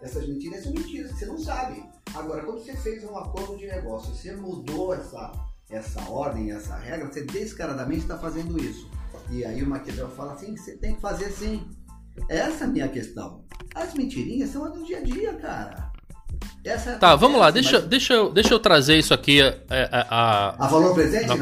essas 0.02 0.28
mentiras 0.28 0.64
são 0.64 0.74
mentiras 0.74 1.14
que 1.14 1.20
você 1.20 1.26
não 1.26 1.38
sabe. 1.38 1.91
Agora, 2.14 2.44
quando 2.44 2.64
você 2.64 2.76
fez 2.76 3.04
um 3.04 3.18
acordo 3.18 3.58
de 3.58 3.68
negócio, 3.68 4.14
você 4.14 4.36
mudou 4.36 4.94
essa, 4.94 5.32
essa 5.70 6.02
ordem, 6.10 6.52
essa 6.52 6.76
regra, 6.76 7.08
você 7.08 7.24
descaradamente 7.24 8.02
está 8.02 8.18
fazendo 8.18 8.62
isso. 8.62 8.90
E 9.30 9.46
aí 9.46 9.64
o 9.64 9.70
Maquiavel 9.70 10.10
fala 10.10 10.34
assim, 10.34 10.56
você 10.56 10.76
tem 10.78 10.96
que 10.96 11.02
fazer 11.02 11.26
assim. 11.26 11.66
Essa 12.28 12.66
é 12.66 12.68
a 12.68 12.70
minha 12.70 12.90
questão. 12.90 13.46
As 13.74 13.94
mentirinhas 13.94 14.50
são 14.50 14.66
a 14.66 14.70
do 14.70 14.84
dia 14.84 14.98
a 14.98 15.02
dia, 15.02 15.34
cara. 15.36 15.92
Essa 16.64 16.96
tá, 16.98 17.16
vamos 17.16 17.40
lá, 17.40 17.50
deixa, 17.50 17.80
mas... 17.80 17.90
deixa, 17.90 18.14
eu, 18.14 18.32
deixa 18.32 18.54
eu 18.54 18.60
trazer 18.60 18.98
isso 18.98 19.14
aqui. 19.14 19.42
É, 19.42 19.64
é, 19.70 19.90
a, 19.92 20.66
a 20.66 20.68
valor 20.68 20.94
presente? 20.94 21.32
A, 21.32 21.36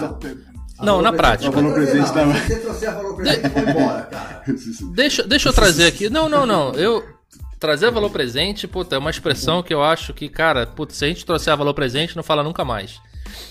não, 0.86 0.96
não 0.96 1.02
na 1.02 1.14
prática. 1.14 1.52
valor 1.52 1.74
presente. 1.74 2.08
Se 2.08 2.14
você 2.14 2.60
trouxer 2.60 2.90
a 2.90 2.94
valor 2.94 3.16
presente, 3.16 3.42
de... 3.42 3.50
foi 3.50 3.62
embora, 3.64 4.02
cara. 4.04 4.44
Deixa, 4.96 5.24
deixa 5.24 5.50
eu 5.50 5.54
trazer 5.54 5.88
aqui. 5.88 6.10
Não, 6.10 6.30
não, 6.30 6.46
não. 6.46 6.74
Eu. 6.74 7.04
Trazer 7.60 7.92
valor 7.92 8.10
presente, 8.10 8.66
puta, 8.70 8.96
é 8.96 8.98
uma 8.98 9.10
expressão 9.10 9.62
que 9.62 9.74
eu 9.74 9.84
acho 9.84 10.14
que, 10.14 10.30
cara, 10.30 10.66
puta, 10.66 10.94
se 10.94 11.04
a 11.04 11.10
gente 11.10 11.26
trouxer 11.26 11.58
valor 11.58 11.74
presente, 11.74 12.16
não 12.16 12.24
fala 12.24 12.42
nunca 12.42 12.64
mais. 12.64 13.02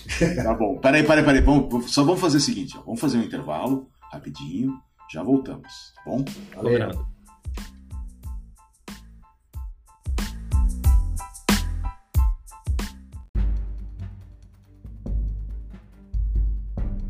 Tá 0.43 0.55
bom. 0.55 0.79
Peraí, 0.79 1.05
peraí, 1.05 1.23
peraí. 1.23 1.41
Vamos, 1.43 1.93
só 1.93 2.03
vamos 2.03 2.21
fazer 2.21 2.39
o 2.39 2.41
seguinte: 2.41 2.75
ó. 2.79 2.83
vamos 2.83 3.01
fazer 3.01 3.19
um 3.19 3.23
intervalo, 3.23 3.87
rapidinho, 4.11 4.73
já 5.13 5.23
voltamos, 5.23 5.93
tá 5.95 6.03
bom? 6.07 6.25
Valeu. 6.57 7.07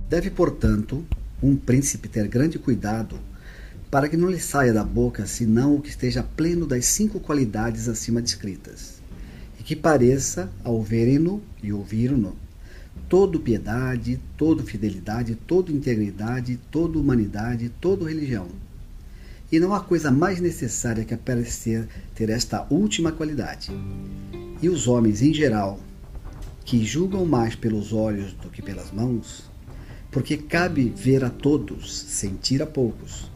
Deve, 0.08 0.30
portanto, 0.30 1.06
um 1.42 1.56
príncipe 1.56 2.08
ter 2.08 2.26
grande 2.26 2.58
cuidado 2.58 3.20
para 3.90 4.08
que 4.08 4.16
não 4.16 4.30
lhe 4.30 4.40
saia 4.40 4.72
da 4.72 4.84
boca 4.84 5.26
senão 5.26 5.74
o 5.74 5.80
que 5.80 5.88
esteja 5.88 6.22
pleno 6.22 6.66
das 6.66 6.84
cinco 6.86 7.18
qualidades 7.18 7.88
acima 7.88 8.20
descritas, 8.20 9.00
e 9.58 9.62
que 9.62 9.74
pareça, 9.74 10.50
ao 10.62 10.82
verem-no 10.82 11.42
e 11.62 11.72
ouvirem-no, 11.72 12.36
todo 13.08 13.40
piedade, 13.40 14.20
todo 14.36 14.62
fidelidade, 14.62 15.34
toda 15.34 15.72
integridade, 15.72 16.60
toda 16.70 16.98
humanidade, 16.98 17.70
toda 17.80 18.08
religião. 18.08 18.48
E 19.50 19.58
não 19.58 19.72
há 19.72 19.80
coisa 19.80 20.10
mais 20.10 20.40
necessária 20.40 21.06
que 21.06 21.14
aparecer 21.14 21.88
ter 22.14 22.28
esta 22.28 22.66
última 22.68 23.10
qualidade. 23.10 23.70
E 24.60 24.68
os 24.68 24.86
homens 24.86 25.22
em 25.22 25.32
geral, 25.32 25.80
que 26.66 26.84
julgam 26.84 27.24
mais 27.24 27.54
pelos 27.54 27.94
olhos 27.94 28.34
do 28.34 28.50
que 28.50 28.60
pelas 28.60 28.92
mãos, 28.92 29.50
porque 30.10 30.36
cabe 30.36 30.92
ver 30.94 31.24
a 31.24 31.30
todos, 31.30 31.98
sentir 32.02 32.60
a 32.60 32.66
poucos. 32.66 33.30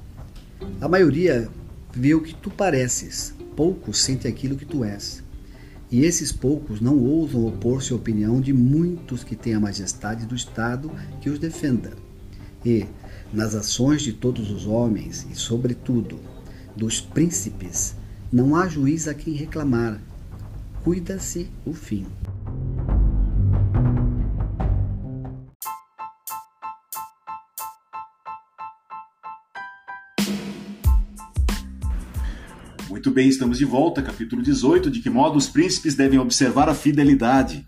A 0.80 0.88
maioria 0.88 1.48
vê 1.94 2.14
o 2.14 2.20
que 2.20 2.34
tu 2.34 2.50
pareces, 2.50 3.34
poucos 3.56 4.00
sentem 4.00 4.30
aquilo 4.30 4.56
que 4.56 4.64
tu 4.64 4.84
és. 4.84 5.22
E 5.90 6.04
esses 6.04 6.32
poucos 6.32 6.80
não 6.80 6.98
ousam 6.98 7.46
opor-se 7.46 7.92
à 7.92 7.96
opinião 7.96 8.40
de 8.40 8.52
muitos 8.52 9.22
que 9.22 9.36
têm 9.36 9.54
a 9.54 9.60
majestade 9.60 10.24
do 10.24 10.34
Estado 10.34 10.90
que 11.20 11.28
os 11.28 11.38
defenda. 11.38 11.92
E, 12.64 12.86
nas 13.32 13.54
ações 13.54 14.02
de 14.02 14.12
todos 14.12 14.50
os 14.50 14.66
homens, 14.66 15.26
e 15.30 15.34
sobretudo 15.34 16.18
dos 16.74 17.00
príncipes, 17.00 17.94
não 18.32 18.56
há 18.56 18.66
juiz 18.68 19.06
a 19.06 19.14
quem 19.14 19.34
reclamar. 19.34 20.00
Cuida-se 20.82 21.48
o 21.66 21.74
fim. 21.74 22.06
Bem, 33.12 33.28
estamos 33.28 33.58
de 33.58 33.64
volta, 33.66 34.02
capítulo 34.02 34.42
18, 34.42 34.90
de 34.90 35.00
que 35.00 35.10
modo 35.10 35.36
os 35.36 35.46
príncipes 35.46 35.94
devem 35.94 36.18
observar 36.18 36.68
a 36.68 36.74
fidelidade. 36.74 37.66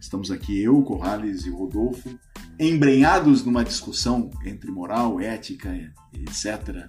Estamos 0.00 0.30
aqui, 0.30 0.62
eu, 0.62 0.80
Corrales 0.82 1.44
e 1.44 1.50
Rodolfo, 1.50 2.16
embrenhados 2.58 3.44
numa 3.44 3.64
discussão 3.64 4.30
entre 4.44 4.70
moral, 4.70 5.20
ética, 5.20 5.74
etc. 6.14 6.88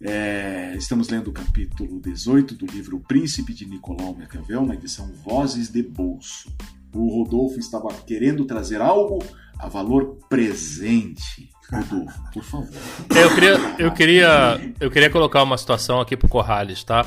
É, 0.00 0.74
estamos 0.78 1.10
lendo 1.10 1.28
o 1.28 1.32
capítulo 1.32 2.00
18 2.00 2.54
do 2.54 2.64
livro 2.66 3.00
Príncipe 3.00 3.52
de 3.52 3.66
Nicolau 3.66 4.14
Maquiavel, 4.14 4.64
na 4.64 4.74
edição 4.74 5.12
Vozes 5.22 5.68
de 5.68 5.82
Bolso. 5.82 6.50
O 6.94 7.18
Rodolfo 7.18 7.58
estava 7.58 7.92
querendo 8.06 8.46
trazer 8.46 8.80
algo 8.80 9.22
a 9.58 9.68
valor 9.68 10.18
presente. 10.30 11.50
Rodolfo, 11.70 12.32
por 12.32 12.44
favor. 12.44 12.68
Eu 13.14 13.34
queria, 13.34 13.74
eu 13.78 13.92
queria, 13.92 14.74
eu 14.80 14.90
queria 14.90 15.10
colocar 15.10 15.42
uma 15.42 15.58
situação 15.58 16.00
aqui 16.00 16.16
pro 16.16 16.28
Corrales, 16.28 16.82
tá? 16.82 17.04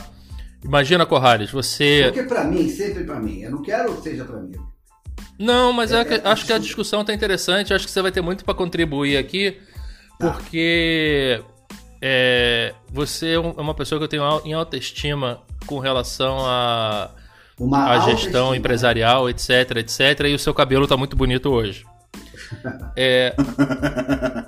Imagina, 0.63 1.05
Corrales, 1.05 1.51
você. 1.51 2.03
Porque 2.05 2.23
pra 2.23 2.43
mim, 2.43 2.69
sempre 2.69 3.03
pra 3.03 3.19
mim. 3.19 3.41
Eu 3.41 3.51
não 3.51 3.61
quero 3.61 3.95
que 3.95 4.01
seja 4.01 4.25
pra 4.25 4.37
mim. 4.37 4.51
Não, 5.37 5.71
mas 5.71 5.91
é, 5.91 6.01
é, 6.01 6.21
acho 6.25 6.45
que 6.45 6.51
a 6.51 6.57
discussão 6.57 7.03
tá 7.05 7.13
interessante. 7.13 7.73
Acho 7.73 7.85
que 7.85 7.91
você 7.91 8.01
vai 8.01 8.11
ter 8.11 8.21
muito 8.21 8.43
para 8.43 8.53
contribuir 8.53 9.17
aqui, 9.17 9.57
tá. 10.19 10.31
porque 10.31 11.41
é, 12.01 12.73
você 12.91 13.33
é 13.33 13.39
uma 13.39 13.73
pessoa 13.73 13.99
que 13.99 14.03
eu 14.03 14.09
tenho 14.09 14.23
em 14.43 14.53
alta 14.53 14.75
estima 14.75 15.41
com 15.65 15.79
relação 15.79 16.39
a, 16.45 17.09
a 17.73 17.99
gestão 17.99 18.53
empresarial, 18.53 19.29
etc, 19.29 19.77
etc. 19.77 20.25
E 20.27 20.33
o 20.33 20.39
seu 20.39 20.53
cabelo 20.53 20.87
tá 20.87 20.97
muito 20.97 21.15
bonito 21.15 21.49
hoje. 21.49 21.85
É, 22.97 23.35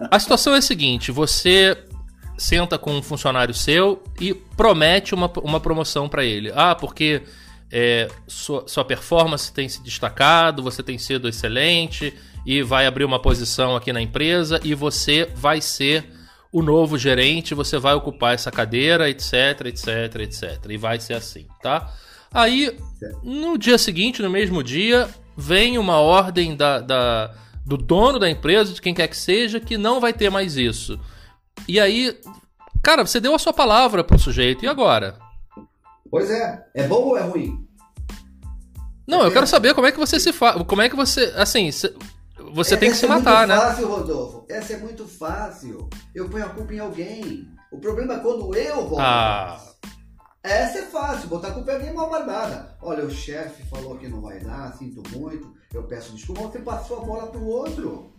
a 0.09 0.19
situação 0.19 0.55
é 0.55 0.57
a 0.57 0.61
seguinte: 0.61 1.11
você 1.11 1.77
senta 2.41 2.77
com 2.77 2.91
um 2.93 3.01
funcionário 3.03 3.53
seu 3.53 4.01
e 4.19 4.33
promete 4.33 5.13
uma, 5.13 5.31
uma 5.43 5.59
promoção 5.59 6.09
para 6.09 6.25
ele. 6.25 6.51
Ah, 6.55 6.73
porque 6.73 7.21
é, 7.71 8.07
sua, 8.27 8.67
sua 8.67 8.83
performance 8.83 9.53
tem 9.53 9.69
se 9.69 9.81
destacado, 9.83 10.63
você 10.63 10.81
tem 10.81 10.97
sido 10.97 11.29
excelente 11.29 12.13
e 12.45 12.63
vai 12.63 12.87
abrir 12.87 13.05
uma 13.05 13.21
posição 13.21 13.75
aqui 13.75 13.93
na 13.93 14.01
empresa 14.01 14.59
e 14.63 14.73
você 14.73 15.29
vai 15.35 15.61
ser 15.61 16.03
o 16.51 16.63
novo 16.63 16.97
gerente, 16.97 17.53
você 17.53 17.77
vai 17.77 17.93
ocupar 17.93 18.33
essa 18.33 18.51
cadeira, 18.51 19.07
etc, 19.07 19.67
etc, 19.67 20.15
etc. 20.21 20.65
E 20.69 20.77
vai 20.77 20.99
ser 20.99 21.13
assim, 21.13 21.45
tá? 21.61 21.93
Aí, 22.33 22.75
no 23.23 23.57
dia 23.57 23.77
seguinte, 23.77 24.21
no 24.21 24.29
mesmo 24.29 24.63
dia, 24.63 25.07
vem 25.37 25.77
uma 25.77 25.97
ordem 25.97 26.55
da, 26.55 26.79
da 26.79 27.33
do 27.63 27.77
dono 27.77 28.17
da 28.17 28.29
empresa, 28.29 28.73
de 28.73 28.81
quem 28.81 28.93
quer 28.93 29.07
que 29.07 29.15
seja, 29.15 29.59
que 29.59 29.77
não 29.77 29.99
vai 29.99 30.11
ter 30.11 30.29
mais 30.31 30.57
isso. 30.57 30.99
E 31.67 31.79
aí, 31.79 32.19
cara, 32.83 33.05
você 33.05 33.19
deu 33.19 33.33
a 33.35 33.39
sua 33.39 33.53
palavra 33.53 34.03
pro 34.03 34.19
sujeito, 34.19 34.65
e 34.65 34.67
agora? 34.67 35.17
Pois 36.09 36.29
é, 36.29 36.65
é 36.73 36.87
bom 36.87 37.03
ou 37.03 37.17
é 37.17 37.21
ruim? 37.21 37.67
Não, 39.07 39.23
é 39.23 39.27
eu 39.27 39.31
quero 39.31 39.47
saber 39.47 39.73
como 39.73 39.87
é 39.87 39.91
que 39.91 39.99
você 39.99 40.19
se 40.19 40.31
faz. 40.31 40.61
Como 40.63 40.81
é 40.81 40.89
que 40.89 40.95
você. 40.95 41.33
Assim, 41.35 41.69
você 42.53 42.77
tem 42.77 42.89
que 42.89 42.97
se 42.97 43.07
matar, 43.07 43.47
né? 43.47 43.55
Essa 43.55 43.63
é 43.63 43.65
muito 43.65 43.75
fácil, 43.75 43.87
Rodolfo. 43.87 44.45
Essa 44.49 44.73
é 44.73 44.77
muito 44.77 45.07
fácil. 45.07 45.89
Eu 46.13 46.29
ponho 46.29 46.45
a 46.45 46.49
culpa 46.49 46.73
em 46.73 46.79
alguém. 46.79 47.47
O 47.71 47.79
problema 47.79 48.15
é 48.15 48.19
quando 48.19 48.53
eu 48.55 48.87
volto 48.87 48.99
Ah. 48.99 49.59
Essa 50.43 50.79
é 50.79 50.81
fácil, 50.83 51.29
botar 51.29 51.49
a 51.49 51.51
culpa 51.51 51.71
em 51.71 51.75
alguém 51.75 51.93
mal 51.93 52.09
barbada. 52.09 52.75
Olha, 52.81 53.05
o 53.05 53.11
chefe 53.11 53.63
falou 53.69 53.97
que 53.97 54.07
não 54.07 54.21
vai 54.21 54.39
dar, 54.39 54.73
sinto 54.75 55.03
muito, 55.15 55.53
eu 55.71 55.83
peço 55.83 56.15
desculpa, 56.15 56.41
você 56.41 56.59
passou 56.59 56.97
a 56.97 57.05
bola 57.05 57.27
pro 57.27 57.45
outro. 57.45 58.10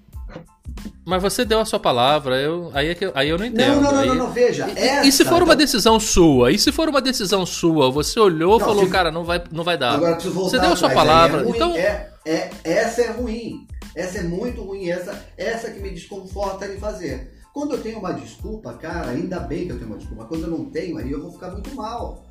Mas 1.05 1.21
você 1.23 1.45
deu 1.45 1.61
a 1.61 1.65
sua 1.65 1.79
palavra, 1.81 2.41
eu, 2.41 2.71
aí, 2.73 2.89
é 2.89 2.95
que, 2.95 3.05
eu- 3.05 3.13
aí 3.15 3.29
eu 3.29 3.37
não 3.39 3.45
entendo. 3.45 3.75
Não, 3.77 3.83
não, 3.83 3.93
não, 3.93 3.99
aí- 4.01 4.09
não, 4.09 4.15
não, 4.15 4.31
veja. 4.33 4.69
E- 4.69 4.79
essa, 4.79 5.07
e 5.07 5.13
se 5.13 5.25
for 5.25 5.35
uma 5.43 5.43
então- 5.45 5.57
decisão 5.57 6.01
sua? 6.01 6.53
E 6.53 6.59
se 6.59 6.71
for 6.73 6.89
uma 6.89 7.01
decisão 7.03 7.45
sua? 7.45 7.91
Você 7.91 8.19
olhou 8.21 8.57
e 8.57 8.61
Não, 8.61 8.67
falou, 8.67 8.85
se- 8.85 8.91
cara, 8.91 9.11
não 9.11 9.25
vai, 9.25 9.43
não 9.51 9.65
vai 9.65 9.77
dar. 9.77 9.95
Agora 9.95 10.15
preciso 10.15 10.35
voltar 10.35 10.51
você 10.51 10.59
deu 10.61 10.73
a 10.73 10.77
sua 10.77 10.89
atrás, 10.89 11.09
palavra. 11.09 11.41
é 11.41 11.45
ruim, 11.45 11.57
então, 11.57 11.77
é, 11.77 12.11
é- 12.25 12.51
essa 12.65 13.03
é 13.03 13.11
ruim. 13.11 13.67
Essa 13.95 14.19
é 14.19 14.23
muito 14.23 14.63
ruim. 14.63 14.89
Essa, 14.89 15.25
essa 15.37 15.71
que 15.71 15.81
me 15.81 15.91
desconforta 15.91 16.67
de 16.69 16.77
fazer. 16.79 17.33
Quando 17.53 17.75
eu 17.75 17.83
tenho 17.83 17.99
uma 17.99 18.13
desculpa, 18.13 18.73
cara, 18.75 19.11
ainda 19.11 19.41
bem 19.41 19.67
que 19.67 19.73
eu 19.73 19.77
tenho 19.79 19.91
uma 19.91 19.99
desculpa. 19.99 20.25
Quando 20.25 20.45
eu 20.45 20.51
não 20.51 20.65
tenho, 20.67 20.97
aí 20.97 21.11
eu 21.11 21.21
vou 21.21 21.33
ficar 21.33 21.51
muito 21.51 21.75
mal. 21.75 22.25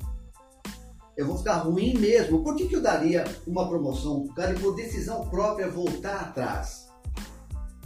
Eu 1.16 1.26
vou 1.26 1.36
ficar 1.38 1.58
ruim 1.58 1.94
mesmo. 1.98 2.42
Por 2.42 2.56
que, 2.56 2.66
que 2.66 2.74
eu 2.74 2.80
daria 2.82 3.22
uma 3.46 3.68
promoção 3.68 4.24
pro 4.24 4.34
cara 4.34 4.52
e 4.52 4.58
por 4.58 4.74
decisão 4.74 5.28
própria 5.28 5.68
voltar 5.70 6.16
atrás? 6.16 6.90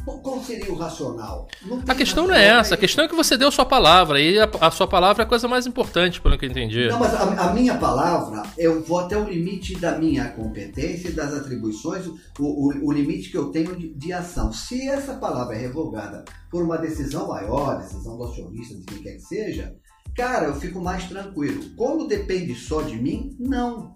Qual- 0.06 0.42
seria 0.42 0.72
o 0.72 0.76
racional? 0.76 1.48
A 1.88 1.94
questão 1.94 2.26
não 2.28 2.34
é 2.34 2.46
essa. 2.46 2.74
A 2.74 2.78
questão 2.78 3.04
é 3.04 3.08
que 3.08 3.14
você 3.16 3.36
deu 3.36 3.48
a 3.48 3.50
sua 3.50 3.64
palavra. 3.64 4.20
E 4.20 4.38
a, 4.38 4.48
a 4.60 4.70
sua 4.70 4.86
palavra 4.86 5.22
é 5.22 5.26
a 5.26 5.28
coisa 5.28 5.48
mais 5.48 5.66
importante, 5.66 6.20
pelo 6.20 6.38
que 6.38 6.46
eu 6.46 6.50
entendi. 6.50 6.86
Não, 6.88 6.98
mas 7.00 7.12
a, 7.14 7.48
a 7.48 7.52
minha 7.52 7.76
palavra, 7.76 8.42
eu 8.56 8.82
vou 8.84 9.00
até 9.00 9.16
o 9.16 9.24
limite 9.28 9.76
da 9.76 9.98
minha 9.98 10.28
competência 10.28 11.08
e 11.08 11.12
das 11.12 11.34
atribuições, 11.34 12.06
o, 12.06 12.14
o- 12.38 12.86
o 12.88 12.92
limite 12.92 13.30
que 13.30 13.36
eu 13.36 13.46
tenho 13.50 13.74
de, 13.76 13.92
de 13.94 14.12
ação. 14.12 14.52
Se 14.52 14.88
essa 14.88 15.14
palavra 15.14 15.56
é 15.56 15.58
revogada 15.58 16.24
por 16.50 16.62
uma 16.62 16.78
decisão 16.78 17.26
maior, 17.28 17.78
decisão 17.78 18.16
do 18.16 18.24
acionista, 18.24 18.74
de 18.76 18.84
quem 18.84 19.02
quer 19.02 19.12
que 19.14 19.22
seja, 19.22 19.74
cara, 20.16 20.46
eu 20.46 20.54
fico 20.54 20.80
mais 20.80 21.04
tranquilo. 21.08 21.64
Quando 21.76 22.06
depende 22.06 22.54
só 22.54 22.82
de 22.82 22.96
mim, 22.96 23.36
não. 23.40 23.94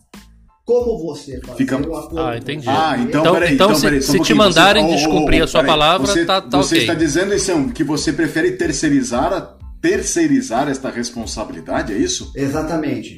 Como 0.70 0.98
você 0.98 1.40
fazer 1.40 1.56
Fica- 1.58 1.76
o 1.76 1.96
acordo 1.96 2.20
Ah, 2.20 2.36
entendi. 2.36 2.68
Ah, 2.68 2.96
então, 2.98 3.20
Então- 3.22 3.34
peraí, 3.34 3.54
então 3.54 3.66
então, 3.68 3.76
se- 3.78 3.82
peraí, 3.86 4.02
só 4.02 4.12
um 4.12 4.16
se 4.16 4.20
te 4.22 4.34
mandarem 4.34 4.86
você- 4.86 4.94
descumprir 4.96 5.42
a 5.42 5.46
sua 5.48 5.60
peraí, 5.62 5.70
palavra, 5.78 6.06
você, 6.06 6.24
tá- 6.24 6.40
tá 6.40 6.56
Você 6.58 6.74
ok. 6.76 6.80
está 6.82 6.94
dizendo, 6.94 7.34
Essão, 7.34 7.68
que 7.68 7.82
você 7.82 8.12
prefere 8.12 8.52
terceirizar, 8.52 9.32
a- 9.32 9.54
terceirizar 9.82 10.68
esta 10.68 10.88
responsabilidade, 10.90 11.92
é 11.92 11.96
isso? 11.96 12.30
Exatamente. 12.36 13.16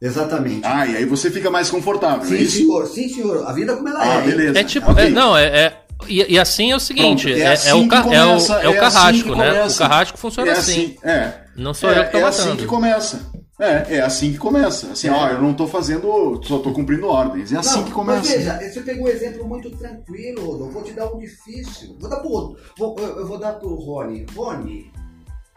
Exatamente. 0.00 0.60
Ah, 0.64 0.86
e 0.86 0.96
aí 0.96 1.04
você 1.04 1.30
fica 1.30 1.50
mais 1.50 1.70
confortável, 1.70 2.22
é 2.24 2.26
sim, 2.26 2.42
isso? 2.42 2.56
senhor. 2.58 2.86
Sim, 2.86 3.08
senhor. 3.08 3.46
A 3.46 3.52
vida 3.52 3.76
como 3.76 3.88
ela 3.88 4.00
Ah, 4.00 4.14
é. 4.14 4.18
hein? 4.18 4.24
beleza. 4.30 4.58
É 4.58 4.64
tipo, 4.64 4.90
Ok. 4.90 5.04
é- 5.04 5.10
não, 5.10 5.36
é, 5.36 5.44
é- 5.46 5.72
e, 6.08 6.34
e 6.34 6.38
assim 6.38 6.72
é 6.72 6.76
o 6.76 6.80
seguinte, 6.80 7.26
Pronto, 7.26 7.38
é 7.38 7.40
é, 7.40 7.44
é 7.44 7.52
assim 7.52 7.72
o, 7.72 7.82
que 7.82 7.88
ca- 7.88 7.98
é, 7.98 8.02
começa, 8.02 8.52
o, 8.52 8.60
é 8.60 8.68
o 8.68 8.72
é 8.74 8.78
assim 8.78 8.78
carrasco, 8.94 9.22
que 9.22 9.30
né? 9.38 9.46
começa. 9.52 9.74
O 9.84 9.88
carrasco 9.88 10.18
funciona 10.18 10.50
É 10.50 10.52
assim. 10.54 10.96
assim, 11.02 11.08
é. 11.08 11.32
Não 11.56 11.72
sou 11.74 11.90
é, 11.90 11.98
eu 12.00 12.04
que 12.04 12.10
tô 12.12 12.18
é 12.18 12.20
matando. 12.22 12.48
assim 12.48 12.56
que 12.56 12.66
começa. 12.66 13.20
É, 13.58 13.96
é 13.96 14.00
assim 14.00 14.32
que 14.32 14.38
começa. 14.38 14.92
Assim, 14.92 15.08
ó, 15.08 15.28
eu 15.28 15.40
não 15.40 15.54
tô 15.54 15.66
fazendo, 15.66 16.40
só 16.42 16.58
tô 16.58 16.72
cumprindo 16.72 17.06
ordens. 17.06 17.52
É 17.52 17.58
assim 17.58 17.80
Não, 17.80 17.84
que 17.84 17.90
Mas 17.90 17.94
começa. 17.94 18.36
veja, 18.36 18.72
você 18.72 18.80
pegou 18.80 19.04
um 19.04 19.08
exemplo 19.08 19.46
muito 19.46 19.70
tranquilo, 19.76 20.46
Rodolfo. 20.46 20.72
Vou 20.72 20.82
te 20.82 20.92
dar 20.92 21.12
um 21.12 21.18
difícil. 21.18 21.96
Vou 22.00 22.08
dar 22.08 22.20
pro 22.20 22.30
outro. 22.30 22.62
Vou, 22.78 22.98
eu 22.98 23.26
vou 23.26 23.38
dar 23.38 23.54
pro 23.54 23.74
Rony. 23.74 24.26
Rony, 24.34 24.90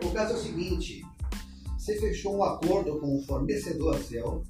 o 0.04 0.12
caso 0.12 0.34
é 0.34 0.36
o 0.36 0.40
seguinte: 0.40 1.02
você 1.78 1.98
fechou 2.00 2.36
um 2.36 2.44
acordo 2.44 3.00
com 3.00 3.16
o 3.16 3.22
fornecedor 3.24 3.98
seu, 4.00 4.44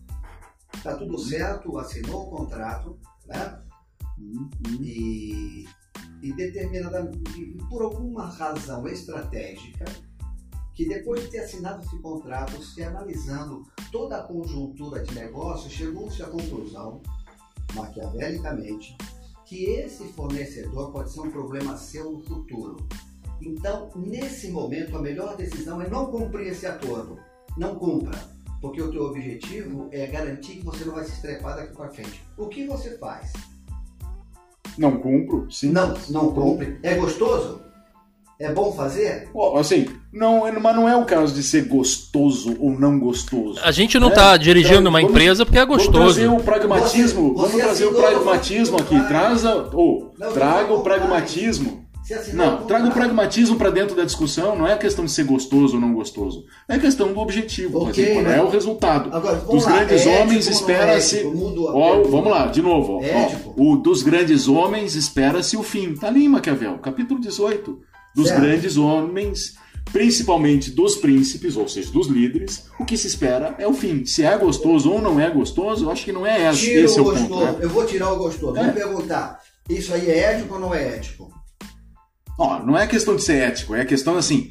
tá 0.82 0.96
tudo 0.96 1.18
certo, 1.20 1.78
assinou 1.78 2.24
o 2.24 2.30
contrato, 2.32 2.98
né? 3.28 3.60
E, 4.82 5.66
e 6.22 6.34
determinada. 6.34 7.12
e 7.38 7.58
por 7.70 7.84
alguma 7.84 8.28
razão 8.28 8.88
estratégica, 8.88 9.86
que 10.76 10.88
depois 10.88 11.21
de 11.21 11.30
ter 11.30 11.39
assinado 11.39 11.82
esse 11.82 11.97
contrato, 11.99 12.61
se 12.61 12.84
analisando 12.84 13.65
toda 13.91 14.17
a 14.17 14.23
conjuntura 14.23 15.01
de 15.01 15.15
negócio, 15.15 15.69
chegou-se 15.69 16.21
à 16.21 16.28
conclusão, 16.28 17.01
maquiavelicamente, 17.73 18.97
que 19.45 19.65
esse 19.65 20.03
fornecedor 20.09 20.91
pode 20.91 21.11
ser 21.11 21.21
um 21.21 21.32
problema 21.32 21.78
seu 21.78 22.11
no 22.11 22.21
futuro. 22.21 22.86
Então, 23.41 23.89
nesse 23.95 24.49
momento, 24.49 24.97
a 24.97 25.01
melhor 25.01 25.38
decisão 25.38 25.82
é 25.82 25.89
não 25.89 26.07
cumprir 26.07 26.47
esse 26.47 26.65
acordo. 26.67 27.17
Não 27.57 27.76
cumpra, 27.76 28.17
porque 28.59 28.82
o 28.82 28.91
teu 28.91 29.03
objetivo 29.03 29.88
é 29.91 30.05
garantir 30.07 30.57
que 30.57 30.65
você 30.65 30.84
não 30.84 30.95
vai 30.95 31.05
se 31.05 31.13
estrepar 31.13 31.55
daqui 31.55 31.73
para 31.73 31.89
frente. 31.89 32.21
O 32.38 32.47
que 32.47 32.67
você 32.67 32.97
faz? 32.97 33.32
Não 34.78 34.99
cumpro, 34.99 35.49
sim. 35.49 35.71
Não, 35.71 35.93
não 36.09 36.34
cumpre. 36.34 36.80
É 36.84 36.95
gostoso? 36.95 37.64
É 38.39 38.51
bom 38.51 38.71
fazer? 38.73 39.29
Ó, 39.33 39.57
Assim, 39.57 39.86
não, 40.11 40.41
mas 40.61 40.75
não 40.75 40.89
é 40.89 40.95
o 40.95 41.05
caso 41.05 41.33
de 41.33 41.41
ser 41.41 41.65
gostoso 41.69 42.55
ou 42.59 42.71
não 42.77 42.99
gostoso. 42.99 43.59
A 43.63 43.71
gente 43.71 43.97
não 43.97 44.09
É, 44.09 44.11
tá 44.11 44.38
dirigindo 44.38 44.79
então, 44.79 44.89
uma 44.89 44.99
vamos- 44.99 45.11
empresa 45.11 45.45
porque 45.45 45.57
é 45.57 45.65
Vamos 45.65 45.83
gostoso. 45.86 46.15
trazer 46.15 46.27
o 46.27 46.38
pragmatismo. 46.41 47.29
Você- 47.33 47.36
vamos 47.36 47.51
você 47.53 47.61
trazer 47.61 47.86
o 47.86 47.93
pragmatismo 47.93 48.77
aqui. 48.77 48.99
Traza, 49.07 49.69
ou 49.73 50.13
Não, 50.19 50.31
traga 50.33 50.73
o 50.73 50.81
pragmatismo. 50.81 51.86
Não, 52.33 52.57
traga 52.65 52.88
o 52.88 52.91
pragmatismo 52.91 53.55
para 53.55 53.71
dentro 53.71 53.95
da 53.95 54.03
discussão. 54.03 54.55
Não 54.55 54.67
é 54.67 54.77
questão 54.77 55.05
de 55.05 55.11
ser 55.11 55.23
gostoso 55.23 55.75
ou 55.75 55.81
não 55.81 55.91
gostoso. 55.93 56.43
É 56.69 56.77
questão 56.77 57.11
do 57.11 57.19
objetivo. 57.19 57.79
Ok, 57.83 58.03
assim, 58.03 58.13
qual 58.13 58.23
né? 58.25 58.38
é 58.38 58.41
o 58.43 58.49
resultado. 58.49 59.09
Agora, 59.15 59.38
vamos 59.38 59.63
Dos 59.63 59.65
lá, 59.65 59.77
grandes 59.83 60.05
ético 60.05 60.21
homens 60.21 60.47
espera-se. 60.47 61.15
Ó, 61.17 61.21
pergunta. 61.31 62.09
vamos 62.09 62.29
lá, 62.29 62.45
de 62.47 62.61
novo. 62.61 62.97
ó. 62.97 63.01
Ético. 63.01 63.55
Ó, 63.57 63.63
o 63.63 63.77
dos 63.77 64.03
grandes 64.03 64.47
homens 64.47 64.93
espera-se 64.93 65.57
o 65.57 65.63
fim. 65.63 65.95
Tá 65.95 66.07
ali, 66.07 66.27
Maquiavel, 66.29 66.77
capítulo 66.77 67.19
18. 67.19 67.79
Dos 68.16 68.30
Certo. 68.30 68.41
grandes 68.41 68.78
homens, 68.78 69.55
principalmente 69.91 70.72
dos 70.72 70.95
príncipes, 70.95 71.55
ou 71.57 71.68
seja, 71.68 71.91
dos 71.91 72.07
líderes, 72.07 72.66
o 72.80 72.86
que 72.86 72.97
se 72.97 73.07
espera 73.07 73.55
é 73.59 73.68
o 73.68 73.74
fim. 73.74 74.05
Se 74.05 74.24
é 74.24 74.38
gostoso 74.38 74.89
ou 74.91 75.01
não 75.01 75.20
é 75.20 75.30
gostoso, 75.30 75.86
eu 75.86 75.91
acho 75.91 76.05
que 76.05 76.11
não 76.11 76.26
é 76.26 76.49
esse, 76.49 76.61
Tira 76.61 76.82
esse 76.86 76.97
é 76.97 77.01
o 77.01 77.05
o 77.05 77.11
ponto. 77.13 77.20
gostoso. 77.28 77.45
né? 77.51 77.57
Eu 77.61 77.70
vou 77.70 77.86
tirar 77.86 78.11
o 78.11 78.18
gostoso. 78.18 78.57
É. 78.57 78.61
Vamos 78.61 78.74
perguntar. 78.76 79.39
Isso 79.70 79.93
aí 79.93 80.09
é 80.09 80.20
ético 80.34 80.53
ou 80.55 80.59
não 80.59 80.74
é 80.74 80.95
ético? 80.95 81.30
Ó, 82.38 82.59
não 82.63 82.78
é 82.78 82.86
questão 82.88 83.16
de 83.16 83.24
ser 83.24 83.38
ético, 83.41 83.74
é 83.76 83.86
questão 83.86 84.18
assim. 84.18 84.49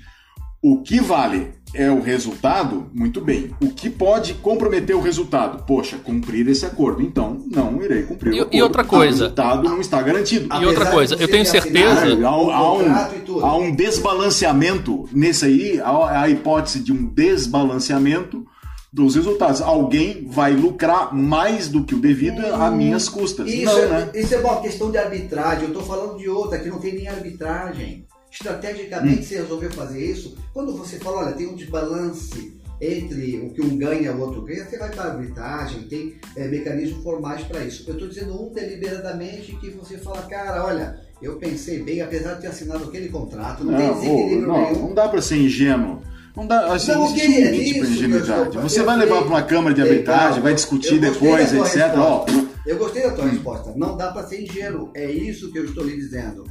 O 0.66 0.80
que 0.80 0.98
vale 0.98 1.52
é 1.74 1.90
o 1.90 2.00
resultado, 2.00 2.86
muito 2.94 3.20
bem. 3.20 3.50
O 3.60 3.68
que 3.68 3.90
pode 3.90 4.32
comprometer 4.34 4.96
o 4.96 5.00
resultado? 5.00 5.62
Poxa, 5.66 5.98
cumprir 6.02 6.48
esse 6.48 6.64
acordo. 6.64 7.02
Então, 7.02 7.44
não 7.50 7.82
irei 7.82 8.04
cumprir 8.04 8.32
E- 8.32 8.36
o 8.36 8.36
e 8.36 8.40
acordo. 8.40 8.62
outra 8.62 8.84
coisa? 8.84 9.16
O 9.16 9.20
resultado 9.24 9.68
não 9.68 9.80
está 9.80 10.00
garantido. 10.00 10.48
E 10.58 10.64
outra 10.64 10.86
coisa, 10.90 11.16
eu 11.16 11.28
tenho 11.28 11.44
certeza- 11.44 12.06
Há, 12.26 12.28
há 12.28 12.72
um, 12.72 12.82
e 12.82 13.42
há 13.42 13.56
um 13.56 13.74
desbalanceamento 13.74 15.06
nesse 15.12 15.44
aí, 15.44 15.80
há 15.80 16.22
a 16.22 16.30
hipótese 16.30 16.78
de 16.80 16.92
um 16.92 17.04
desbalanceamento 17.04 18.44
dos 18.92 19.16
resultados. 19.16 19.60
Alguém 19.60 20.26
vai 20.30 20.52
lucrar 20.54 21.12
mais 21.14 21.68
do 21.68 21.84
que 21.84 21.94
o 21.94 21.98
devido 22.00 22.40
a 22.54 22.70
minhas 22.70 23.08
custas. 23.08 23.50
Isso, 23.50 23.64
não, 23.66 23.78
é, 23.80 23.86
né? 23.88 24.10
isso 24.14 24.34
é 24.34 24.38
uma 24.38 24.60
questão 24.60 24.90
de 24.90 24.96
arbitragem. 24.96 25.64
Eu 25.64 25.68
estou 25.68 25.82
falando 25.82 26.16
de 26.16 26.28
outra, 26.28 26.58
que 26.58 26.70
não 26.70 26.78
tem 26.78 26.94
nem 26.94 27.08
arbitragem. 27.08 28.06
Estrategicamente, 28.34 29.20
Hum. 29.20 29.22
você 29.22 29.36
resolveu 29.36 29.70
fazer 29.70 30.04
isso. 30.04 30.36
Quando 30.52 30.76
você 30.76 30.98
fala, 30.98 31.18
olha, 31.26 31.32
tem 31.32 31.46
um 31.46 31.54
desbalance 31.54 32.52
entre 32.80 33.38
o 33.38 33.50
que 33.50 33.62
um 33.62 33.76
ganha 33.78 34.10
e 34.10 34.14
o 34.14 34.20
outro 34.20 34.42
ganha, 34.42 34.64
você 34.68 34.76
vai 34.76 34.90
para 34.90 35.04
a 35.04 35.12
arbitragem, 35.12 35.82
tem 35.84 36.16
é, 36.36 36.48
mecanismos 36.48 37.02
formais 37.04 37.42
para 37.44 37.64
isso. 37.64 37.84
Eu 37.86 37.94
estou 37.94 38.08
dizendo 38.08 38.34
um 38.42 38.52
deliberadamente 38.52 39.54
que 39.56 39.70
você 39.70 39.96
fala, 39.96 40.22
cara, 40.22 40.64
olha, 40.64 40.98
eu 41.22 41.36
pensei 41.36 41.82
bem, 41.82 42.00
apesar 42.02 42.34
de 42.34 42.42
ter 42.42 42.48
assinado 42.48 42.84
aquele 42.84 43.08
contrato, 43.08 43.62
não, 43.64 43.76
tem 43.76 43.86
Não, 43.86 43.94
desequilíbrio 43.94 44.48
não, 44.48 44.62
nenhum. 44.72 44.88
não 44.88 44.94
dá 44.94 45.08
para 45.08 45.22
ser 45.22 45.36
ingênuo. 45.36 46.02
Não 46.36 46.48
dá, 46.48 46.74
assim, 46.74 46.90
Não, 46.90 47.04
existe 47.06 47.28
um 47.28 47.32
é 47.32 47.50
limite 47.52 47.78
para 47.78 47.88
ingenuidade. 47.88 48.58
Você 48.58 48.82
vai 48.82 48.96
levar 48.96 49.18
para 49.20 49.28
uma 49.28 49.42
câmara 49.42 49.72
de 49.72 49.80
arbitragem, 49.80 50.42
vai 50.42 50.52
discutir 50.52 50.98
depois, 50.98 51.52
etc. 51.54 51.92
Ó. 51.96 52.26
Eu 52.66 52.76
gostei 52.76 53.04
da 53.04 53.12
tua 53.12 53.26
resposta. 53.28 53.72
Não 53.76 53.96
dá 53.96 54.10
para 54.10 54.26
ser 54.26 54.42
ingênuo. 54.42 54.90
É 54.94 55.08
isso 55.08 55.52
que 55.52 55.58
eu 55.60 55.64
estou 55.66 55.84
lhe 55.84 55.94
dizendo. 55.94 56.42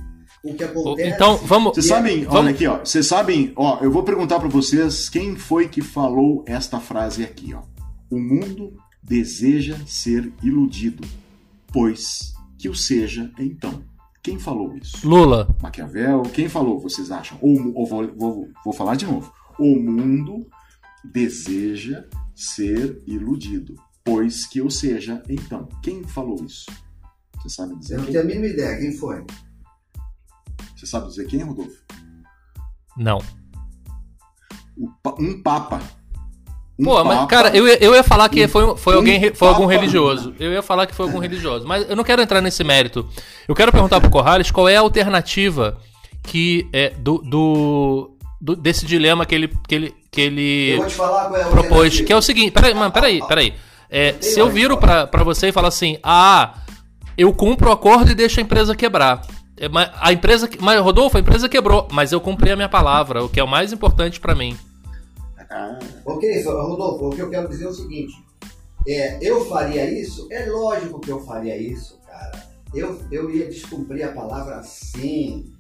O 0.44 0.54
que 0.54 0.64
acontece. 0.64 1.10
Então, 1.10 1.38
vamos. 1.38 1.74
Vocês 1.74 1.86
é- 1.86 1.89
sabem, 1.89 2.24
vamos- 2.24 2.36
olha 2.39 2.50
aqui, 2.52 2.68
ó. 2.68 2.80
Vocês 2.80 3.08
sabem, 3.08 3.54
ó, 3.56 3.80
eu 3.82 3.89
vou 3.91 4.04
perguntar 4.04 4.39
para 4.39 4.50
vocês 4.50 5.08
quem 5.08 5.36
foi 5.36 5.70
que 5.70 5.82
falou 5.82 6.44
esta 6.46 6.80
frase 6.80 7.24
aqui, 7.24 7.54
ó. 7.54 7.62
O 8.10 8.20
mundo 8.20 8.74
deseja 9.02 9.78
ser 9.88 10.32
iludido, 10.44 11.08
pois 11.72 12.34
que 12.58 12.68
o 12.68 12.76
seja 12.76 13.32
então. 13.39 13.84
Quem 14.22 14.38
falou 14.39 14.76
isso? 14.76 15.08
Lula. 15.08 15.48
Maquiavel? 15.62 16.22
Quem 16.24 16.48
falou, 16.48 16.80
vocês 16.80 17.12
acham? 17.12 17.38
Ou, 17.41 17.74
ou 17.76 17.86
vou, 17.86 18.08
vou, 18.16 18.50
vou 18.64 18.74
falar 18.74 18.96
de 18.96 19.06
novo. 19.06 19.34
O 19.60 19.76
mundo 19.78 20.46
deseja 21.04 22.06
ser 22.36 23.02
iludido, 23.06 23.76
pois 24.04 24.46
que 24.46 24.62
o 24.62 24.70
seja 24.70 25.22
então. 25.30 25.68
Quem 25.82 26.04
falou 26.04 26.44
isso? 26.46 26.66
Você 27.41 27.50
sabe 27.50 27.78
dizer 27.78 27.96
Eu 27.96 28.00
não 28.00 28.06
tenho 28.08 28.22
a 28.22 28.24
mínima 28.24 28.48
ideia. 28.48 28.78
Quem 28.78 28.91
foi? 28.94 29.24
Você 30.84 30.88
sabe 30.88 31.07
dizer 31.07 31.25
quem, 31.27 31.41
Rodolfo? 31.41 31.71
Não. 32.97 33.19
Pa- 35.01 35.15
um 35.17 35.41
papa. 35.41 35.79
Um 36.77 36.84
Pô, 36.84 37.03
mas, 37.05 37.19
papa- 37.19 37.27
cara, 37.27 37.55
eu, 37.55 37.65
ia- 37.65 37.77
eu 37.81 37.95
ia 37.95 38.03
falar 38.03 38.27
que 38.27 38.45
foi, 38.49 38.75
foi 38.75 38.95
um 38.95 38.97
alguém, 38.97 39.34
foi 39.34 39.47
algum 39.47 39.65
religioso. 39.65 40.36
Eu 40.38 40.51
ia 40.51 40.61
falar 40.61 40.86
que 40.88 40.93
foi 40.93 41.05
algum 41.05 41.19
religioso. 41.19 41.65
Mas 41.65 41.89
eu 41.89 41.95
não 41.95 42.03
quero 42.03 42.21
entrar 42.21 42.41
nesse 42.41 42.63
mérito. 42.65 43.07
Eu 43.47 43.55
quero 43.55 43.71
perguntar 43.71 44.01
pro 44.01 44.09
Corrales 44.09 44.51
qual 44.51 44.67
é 44.67 44.75
a 44.75 44.81
alternativa 44.81 45.77
que 46.21 46.67
é 46.73 46.89
do, 46.89 47.19
do, 47.19 48.17
do- 48.41 48.55
desse 48.57 48.86
dilema 48.86 49.25
que 49.25 49.34
ele, 49.36 49.47
que 49.67 49.75
ele 49.75 49.95
que 50.11 50.21
ele 50.21 50.71
é 50.73 51.49
propôs, 51.49 52.01
que 52.01 52.11
é 52.11 52.15
o 52.17 52.21
seguinte, 52.21 52.51
peraí, 52.51 52.73
mano, 52.73 52.91
peraí, 52.91 53.25
peraí. 53.25 53.53
É, 53.89 54.13
se 54.21 54.38
eu 54.39 54.49
viro 54.49 54.77
pra, 54.77 55.07
pra 55.07 55.23
você 55.23 55.47
e 55.47 55.51
falar 55.53 55.69
assim, 55.69 55.97
ah, 56.03 56.55
eu 57.17 57.31
cumpro 57.34 57.69
o 57.69 57.71
acordo 57.71 58.11
e 58.11 58.15
deixo 58.15 58.39
a 58.39 58.43
empresa 58.43 58.75
quebrar. 58.75 59.21
É, 59.58 59.68
a 59.99 60.12
empresa, 60.12 60.49
mas 60.60 60.82
Rodolfo, 60.82 61.18
a 61.18 61.20
empresa 61.20 61.47
quebrou, 61.47 61.88
mas 61.91 62.12
eu 62.12 62.20
cumpri 62.20 62.51
a 62.51 62.56
minha 62.56 62.70
palavra, 62.70 63.24
o 63.24 63.30
que 63.30 63.39
é 63.39 63.43
o 63.43 63.47
mais 63.47 63.72
importante 63.72 64.20
pra 64.20 64.34
mim. 64.34 64.58
Ah, 65.49 65.78
Ok, 66.06 66.43
Rodolfo, 66.43 67.08
o 67.08 67.10
que 67.12 67.22
eu 67.22 67.30
quero 67.30 67.47
dizer 67.47 67.66
é 67.66 67.68
o 67.70 67.74
seguinte: 67.74 68.14
é, 68.88 69.20
eu 69.22 69.45
faria 69.45 69.89
isso? 69.89 70.28
É 70.32 70.45
lógico 70.45 70.99
que 70.99 71.12
eu 71.12 71.20
faria 71.20 71.56
isso, 71.56 71.99
cara. 72.06 72.47
Eu, 72.74 72.99
eu 73.12 73.30
ia 73.30 73.47
descumprir 73.47 74.08
a 74.08 74.12
palavra 74.12 74.62
sim, 74.64 75.54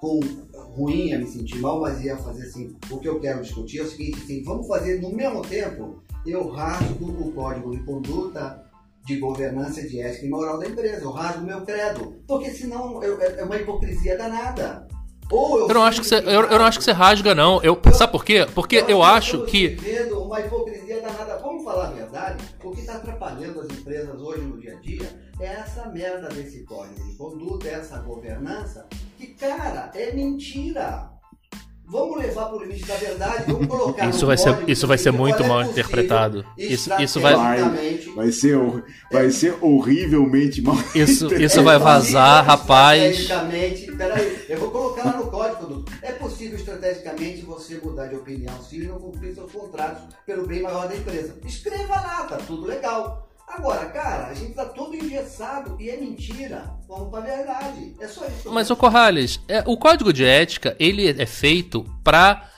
com 0.00 0.20
ruim, 0.54 1.08
ia 1.08 1.18
me 1.18 1.26
sentir 1.26 1.58
mal, 1.58 1.80
mas 1.80 2.02
ia 2.02 2.16
fazer 2.16 2.44
assim. 2.44 2.74
O 2.90 2.98
que 2.98 3.08
eu 3.08 3.20
quero 3.20 3.42
discutir 3.42 3.80
é 3.80 3.82
o 3.82 3.90
seguinte: 3.90 4.22
assim, 4.22 4.42
vamos 4.42 4.66
fazer 4.66 5.00
no 5.02 5.12
mesmo 5.12 5.42
tempo, 5.42 6.02
eu 6.24 6.48
rasgo 6.48 7.06
o 7.06 7.32
código 7.32 7.72
de 7.72 7.82
conduta 7.82 8.69
de 9.06 9.16
governança 9.18 9.82
de 9.82 10.00
ética 10.00 10.26
e 10.26 10.28
moral 10.28 10.58
da 10.58 10.66
empresa, 10.66 11.02
eu 11.02 11.10
rasgo 11.10 11.44
meu 11.44 11.62
credo, 11.62 12.22
porque 12.26 12.50
senão 12.50 13.02
eu- 13.02 13.20
é 13.20 13.40
é 13.40 13.44
uma 13.44 13.56
hipocrisia 13.56 14.16
danada. 14.16 14.86
Ou 15.30 15.68
Eu 15.68 15.74
não 15.74 15.84
acho 15.84 16.00
que 16.00 16.06
você, 16.08 16.16
eu, 16.16 16.42
eu 16.42 16.58
não 16.58 16.64
acho 16.66 16.78
que 16.78 16.84
você 16.84 16.90
rasga 16.90 17.34
não. 17.36 17.62
Eu, 17.62 17.78
sabe 17.94 18.10
por 18.10 18.24
quê? 18.24 18.44
Porque 18.52 18.84
eu 18.88 19.00
acho 19.00 19.44
que 19.46 19.76
uma 20.12 20.40
hipocrisia 20.40 21.00
danada. 21.00 21.38
Vamos 21.38 21.62
falar 21.64 21.88
a 21.88 21.90
verdade? 21.92 22.44
O 22.64 22.70
que 22.72 22.80
está 22.80 22.94
atrapalhando 22.96 23.60
as 23.60 23.66
empresas 23.70 24.20
hoje 24.20 24.40
no 24.42 24.58
dia 24.60 24.76
a 24.76 24.80
dia 24.80 25.08
é 25.40 25.46
essa 25.46 25.88
merda 25.88 26.28
desse 26.28 26.64
código 26.64 27.00
de 27.04 27.14
conduta, 27.16 27.68
essa 27.68 27.98
governança, 27.98 28.88
que, 29.16 29.28
cara, 29.28 29.90
é 29.94 30.12
mentira. 30.12 31.10
Vamos 31.90 32.18
levar 32.18 32.46
para 32.46 32.56
o 32.56 32.62
limite 32.62 32.86
da 32.86 32.94
verdade, 32.94 33.44
vamos 33.52 33.66
colocar 33.66 34.08
Isso 34.08 34.24
vai 34.26 34.36
ser- 34.38 34.68
isso 34.68 34.86
vai 34.86 34.96
ser 34.96 35.10
muito 35.10 35.42
é 35.42 35.46
mal 35.48 35.62
interpretado. 35.62 36.44
Isso- 36.56 36.90
isso 37.00 37.18
vai- 37.20 37.34
vai 38.14 38.30
ser, 38.32 38.56
vai 39.10 39.30
ser 39.30 39.58
horrivelmente 39.60 40.62
mal. 40.62 40.76
isso, 40.94 41.32
é 41.34 41.42
isso 41.42 41.62
vai 41.64 41.78
vazar, 41.78 42.44
possível 42.44 42.56
rapaz. 42.58 43.18
Estrategicamente, 43.18 43.92
peraí, 43.96 44.38
eu 44.48 44.58
vou 44.60 44.70
colocar 44.70 45.04
lá 45.04 45.16
no 45.16 45.26
código. 45.30 45.66
Du. 45.66 45.84
É 46.02 46.12
possível 46.12 46.56
estrategicamente 46.56 47.42
você 47.42 47.80
mudar 47.82 48.06
de 48.06 48.14
opinião 48.16 48.54
se 48.62 48.78
não 48.78 48.98
cumprir 48.98 49.34
seus 49.34 49.50
contratos 49.50 50.02
pelo 50.24 50.46
bem 50.46 50.62
maior 50.62 50.88
da 50.88 50.96
empresa. 50.96 51.36
Escreva 51.44 51.94
lá, 51.94 52.24
tá 52.24 52.36
tudo 52.46 52.66
legal. 52.66 53.29
Agora, 53.50 53.86
cara, 53.86 54.28
a 54.28 54.34
gente 54.34 54.54
tá 54.54 54.64
todo 54.64 54.94
engessado 54.94 55.76
e 55.80 55.90
é 55.90 55.96
mentira. 55.96 56.70
Vamos 56.88 57.10
pra 57.10 57.20
verdade. 57.20 57.94
É 58.00 58.06
só 58.06 58.24
isso. 58.26 58.50
Mas, 58.50 58.70
o 58.70 58.76
Corrales, 58.76 59.40
é, 59.48 59.62
o 59.66 59.76
código 59.76 60.12
de 60.12 60.24
ética, 60.24 60.76
ele 60.78 61.08
é 61.08 61.26
feito 61.26 61.84
pra 62.04 62.48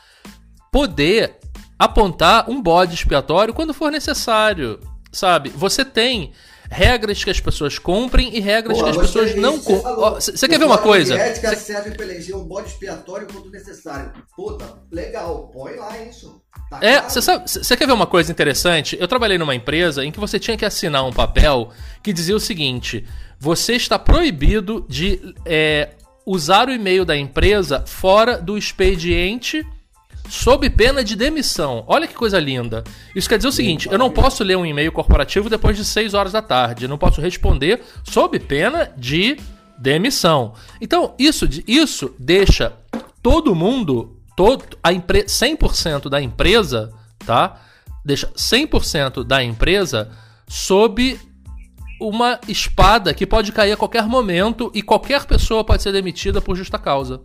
poder 0.71 1.39
apontar 1.79 2.49
um 2.49 2.61
bode 2.63 2.95
expiatório 2.95 3.55
quando 3.55 3.75
for 3.75 3.91
necessário, 3.91 4.79
sabe? 5.11 5.49
Você 5.51 5.85
tem 5.85 6.33
regras 6.73 7.23
que 7.23 7.31
as 7.31 7.39
pessoas 7.39 7.79
cumprem 7.79 8.35
e 8.37 8.41
regras 8.41 8.79
Pô, 8.79 8.85
que 8.85 8.91
as 8.91 8.97
pessoas 8.97 9.35
não 9.37 9.59
que 9.59 9.73
você 9.73 10.49
quer 10.49 10.59
ver 10.59 10.65
uma 10.65 10.79
coisa? 10.79 11.15
de 11.15 11.21
ética 11.21 11.51
Cê- 11.51 11.57
serve 11.75 11.91
para 11.93 12.05
eleger 12.05 12.35
um 12.35 12.45
bode 12.45 12.69
expiatório 12.69 13.27
quando 13.31 13.51
necessário. 13.51 14.13
Puta, 14.35 14.65
legal, 14.91 15.49
põe 15.53 15.77
lá 15.77 15.99
isso. 16.03 16.41
Tá 16.71 16.79
É, 16.81 16.95
claro. 16.99 17.11
você 17.11 17.23
sabe, 17.23 17.51
você 17.51 17.77
quer 17.77 17.87
ver 17.87 17.93
uma 17.93 18.07
coisa 18.07 18.33
interessante? 18.33 18.97
Eu 18.99 19.07
trabalhei 19.07 19.37
numa 19.39 19.55
empresa 19.55 20.05
em 20.05 20.11
que 20.11 20.19
você 20.21 20.39
tinha 20.39 20.57
que 20.57 20.65
assinar 20.65 21.05
um 21.07 21.13
papel 21.13 21.71
que 22.03 22.13
dizia 22.13 22.35
o 22.37 22.41
seguinte: 22.41 23.05
você 23.39 23.75
está 23.75 23.99
proibido 23.99 24.85
de 24.89 25.35
é, 25.45 25.91
usar 26.25 26.69
o 26.69 26.73
e-mail 26.73 27.05
da 27.05 27.17
empresa 27.17 27.85
fora 27.87 28.39
do 28.39 28.57
expediente 28.57 29.67
sob 30.29 30.69
pena 30.71 31.05
de 31.05 31.15
demissão. 31.15 31.85
Olha 31.87 32.07
que 32.07 32.15
coisa 32.15 32.39
linda. 32.39 32.83
Isso 33.15 33.29
quer 33.29 33.37
dizer 33.37 33.49
o 33.49 33.53
seguinte: 33.53 33.89
eu 33.91 33.99
não 33.99 34.11
posso 34.11 34.43
ler 34.43 34.57
um 34.57 34.67
e-mail 34.67 34.93
corporativo 34.93 35.51
depois 35.51 35.77
de 35.77 35.85
6 35.85 36.15
horas 36.15 36.33
da 36.33 36.43
tarde. 36.43 36.85
Eu 36.85 36.89
não 36.89 36.99
posso 36.99 37.21
responder 37.21 37.83
sob 38.05 38.39
pena 38.39 38.93
de 38.97 39.37
demissão. 39.79 40.55
Então, 40.81 41.15
isso, 41.19 41.49
isso 41.67 42.15
deixa 42.19 42.73
todo 43.23 43.55
mundo, 43.55 44.17
todo, 44.37 44.65
a 44.83 44.93
empre 44.93 45.25
100% 45.25 46.09
da 46.09 46.21
empresa, 46.21 46.93
tá? 47.25 47.61
Deixa 48.05 48.29
100% 48.29 49.25
da 49.25 49.43
empresa 49.43 50.11
sob 50.49 51.19
uma 52.01 52.41
espada 52.49 53.15
que 53.15 53.27
pode 53.27 53.53
cair 53.53 53.73
a 53.73 53.77
qualquer 53.77 54.07
momento 54.07 54.71
e 54.75 54.83
qualquer 54.83 55.25
pessoa 55.25 55.63
pode 55.65 55.83
ser 55.83 55.93
demitida 55.93 56.41
por 56.41 56.57
justa 56.57 56.79
causa. 56.79 57.21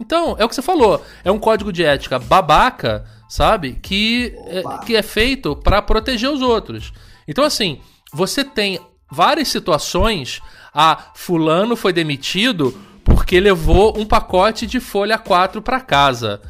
Então, 0.00 0.36
é 0.38 0.44
o 0.44 0.48
que 0.48 0.54
você 0.54 0.62
falou. 0.62 1.04
É 1.24 1.30
um 1.30 1.38
código 1.38 1.72
de 1.72 1.84
ética 1.84 2.18
babaca, 2.18 3.04
sabe? 3.28 3.78
Que 3.82 4.34
é, 4.46 4.62
que 4.84 4.96
é 4.96 5.02
feito 5.02 5.56
pra 5.56 5.82
proteger 5.82 6.30
os 6.30 6.40
outros. 6.40 6.92
Então, 7.26 7.44
assim, 7.44 7.80
você 8.12 8.44
tem 8.44 8.80
várias 9.10 9.48
situações. 9.48 10.40
Ah, 10.72 11.10
Fulano 11.14 11.76
foi 11.76 11.92
demitido 11.92 12.76
porque 13.04 13.40
levou 13.40 13.98
um 13.98 14.04
pacote 14.04 14.66
de 14.66 14.80
folha 14.80 15.18
4 15.18 15.60
pra 15.62 15.80
casa. 15.80 16.40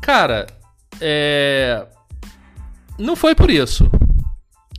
Cara, 0.00 0.46
é. 1.00 1.86
Não 2.98 3.16
foi 3.16 3.34
por 3.34 3.50
isso. 3.50 3.90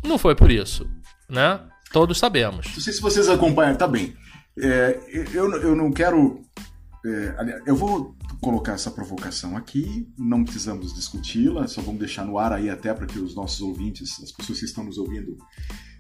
Não 0.04 0.18
foi 0.18 0.36
por 0.36 0.52
isso, 0.52 0.88
né? 1.30 1.60
Todos 1.92 2.18
sabemos. 2.18 2.68
Não 2.74 2.82
sei 2.82 2.94
se 2.94 3.02
vocês 3.02 3.28
acompanham, 3.28 3.76
tá 3.76 3.88
bem. 3.88 4.16
É, 4.58 5.00
eu, 5.34 5.52
eu 5.62 5.76
não 5.76 5.92
quero. 5.92 6.42
É, 7.06 7.62
eu 7.68 7.76
vou 7.76 8.16
colocar 8.42 8.74
essa 8.74 8.90
provocação 8.90 9.56
aqui, 9.56 10.12
não 10.18 10.44
precisamos 10.44 10.94
discuti-la, 10.94 11.68
só 11.68 11.82
vamos 11.82 12.00
deixar 12.00 12.26
no 12.26 12.40
ar 12.40 12.52
aí 12.52 12.70
até 12.70 12.94
para 12.94 13.06
que 13.06 13.20
os 13.20 13.36
nossos 13.36 13.62
ouvintes, 13.62 14.20
as 14.24 14.32
pessoas 14.32 14.60
que 14.60 14.66
estão 14.66 14.84
nos 14.84 14.98
ouvindo, 14.98 15.38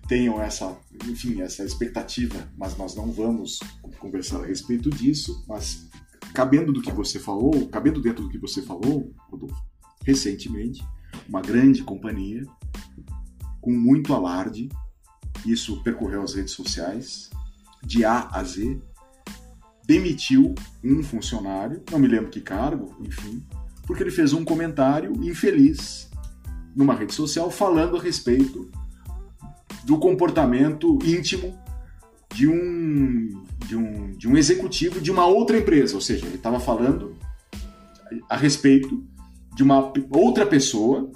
tenham 0.07 0.41
essa, 0.41 0.75
enfim, 1.07 1.41
essa 1.41 1.63
expectativa, 1.63 2.35
mas 2.57 2.75
nós 2.77 2.95
não 2.95 3.11
vamos 3.11 3.59
conversar 3.99 4.41
a 4.41 4.45
respeito 4.45 4.89
disso, 4.89 5.43
mas 5.47 5.87
cabendo 6.33 6.73
do 6.73 6.81
que 6.81 6.91
você 6.91 7.19
falou, 7.19 7.67
cabendo 7.67 8.01
dentro 8.01 8.23
do 8.23 8.29
que 8.29 8.37
você 8.37 8.61
falou, 8.61 9.13
Rodolfo, 9.29 9.55
recentemente, 10.03 10.83
uma 11.29 11.41
grande 11.41 11.83
companhia 11.83 12.43
com 13.61 13.71
muito 13.71 14.13
alarde, 14.13 14.69
isso 15.45 15.81
percorreu 15.83 16.21
as 16.21 16.33
redes 16.33 16.53
sociais, 16.53 17.29
de 17.83 18.03
A 18.03 18.29
a 18.31 18.43
Z, 18.43 18.79
demitiu 19.85 20.55
um 20.83 21.03
funcionário, 21.03 21.81
não 21.91 21.99
me 21.99 22.07
lembro 22.07 22.29
que 22.29 22.41
cargo, 22.41 22.95
enfim, 23.01 23.43
porque 23.85 24.03
ele 24.03 24.11
fez 24.11 24.33
um 24.33 24.43
comentário 24.43 25.11
infeliz 25.23 26.09
numa 26.75 26.95
rede 26.95 27.13
social 27.13 27.49
falando 27.49 27.95
a 27.95 28.01
respeito 28.01 28.69
do 29.83 29.97
comportamento 29.97 30.97
íntimo 31.03 31.57
de 32.33 32.47
um, 32.47 33.43
de 33.65 33.75
um, 33.77 34.11
de 34.11 34.27
um 34.27 34.35
executivo 34.35 34.99
de 34.99 35.11
uma 35.11 35.25
outra 35.25 35.57
empresa, 35.57 35.95
ou 35.95 36.01
seja, 36.01 36.25
ele 36.25 36.35
estava 36.35 36.59
falando 36.59 37.15
a 38.29 38.35
respeito 38.35 39.03
de 39.55 39.63
uma 39.63 39.93
outra 40.09 40.45
pessoa 40.45 41.09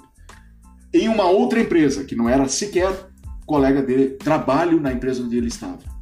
em 0.92 1.08
uma 1.08 1.24
outra 1.24 1.60
empresa, 1.60 2.04
que 2.04 2.16
não 2.16 2.28
era 2.28 2.48
sequer 2.48 3.10
colega 3.46 3.82
dele, 3.82 4.10
trabalho 4.10 4.80
na 4.80 4.92
empresa 4.92 5.22
onde 5.22 5.36
ele 5.36 5.48
estava. 5.48 5.99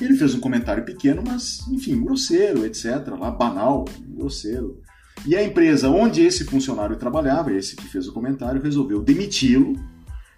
Ele 0.00 0.16
fez 0.16 0.34
um 0.34 0.40
comentário 0.40 0.84
pequeno, 0.84 1.22
mas, 1.26 1.66
enfim, 1.68 2.00
grosseiro, 2.00 2.64
etc., 2.66 3.08
lá, 3.18 3.30
banal, 3.30 3.84
grosseiro. 4.08 4.80
E 5.26 5.36
a 5.36 5.42
empresa 5.42 5.88
onde 5.88 6.22
esse 6.22 6.44
funcionário 6.44 6.96
trabalhava, 6.96 7.52
esse 7.52 7.76
que 7.76 7.86
fez 7.86 8.08
o 8.08 8.12
comentário, 8.12 8.60
resolveu 8.60 9.00
demiti-lo 9.00 9.74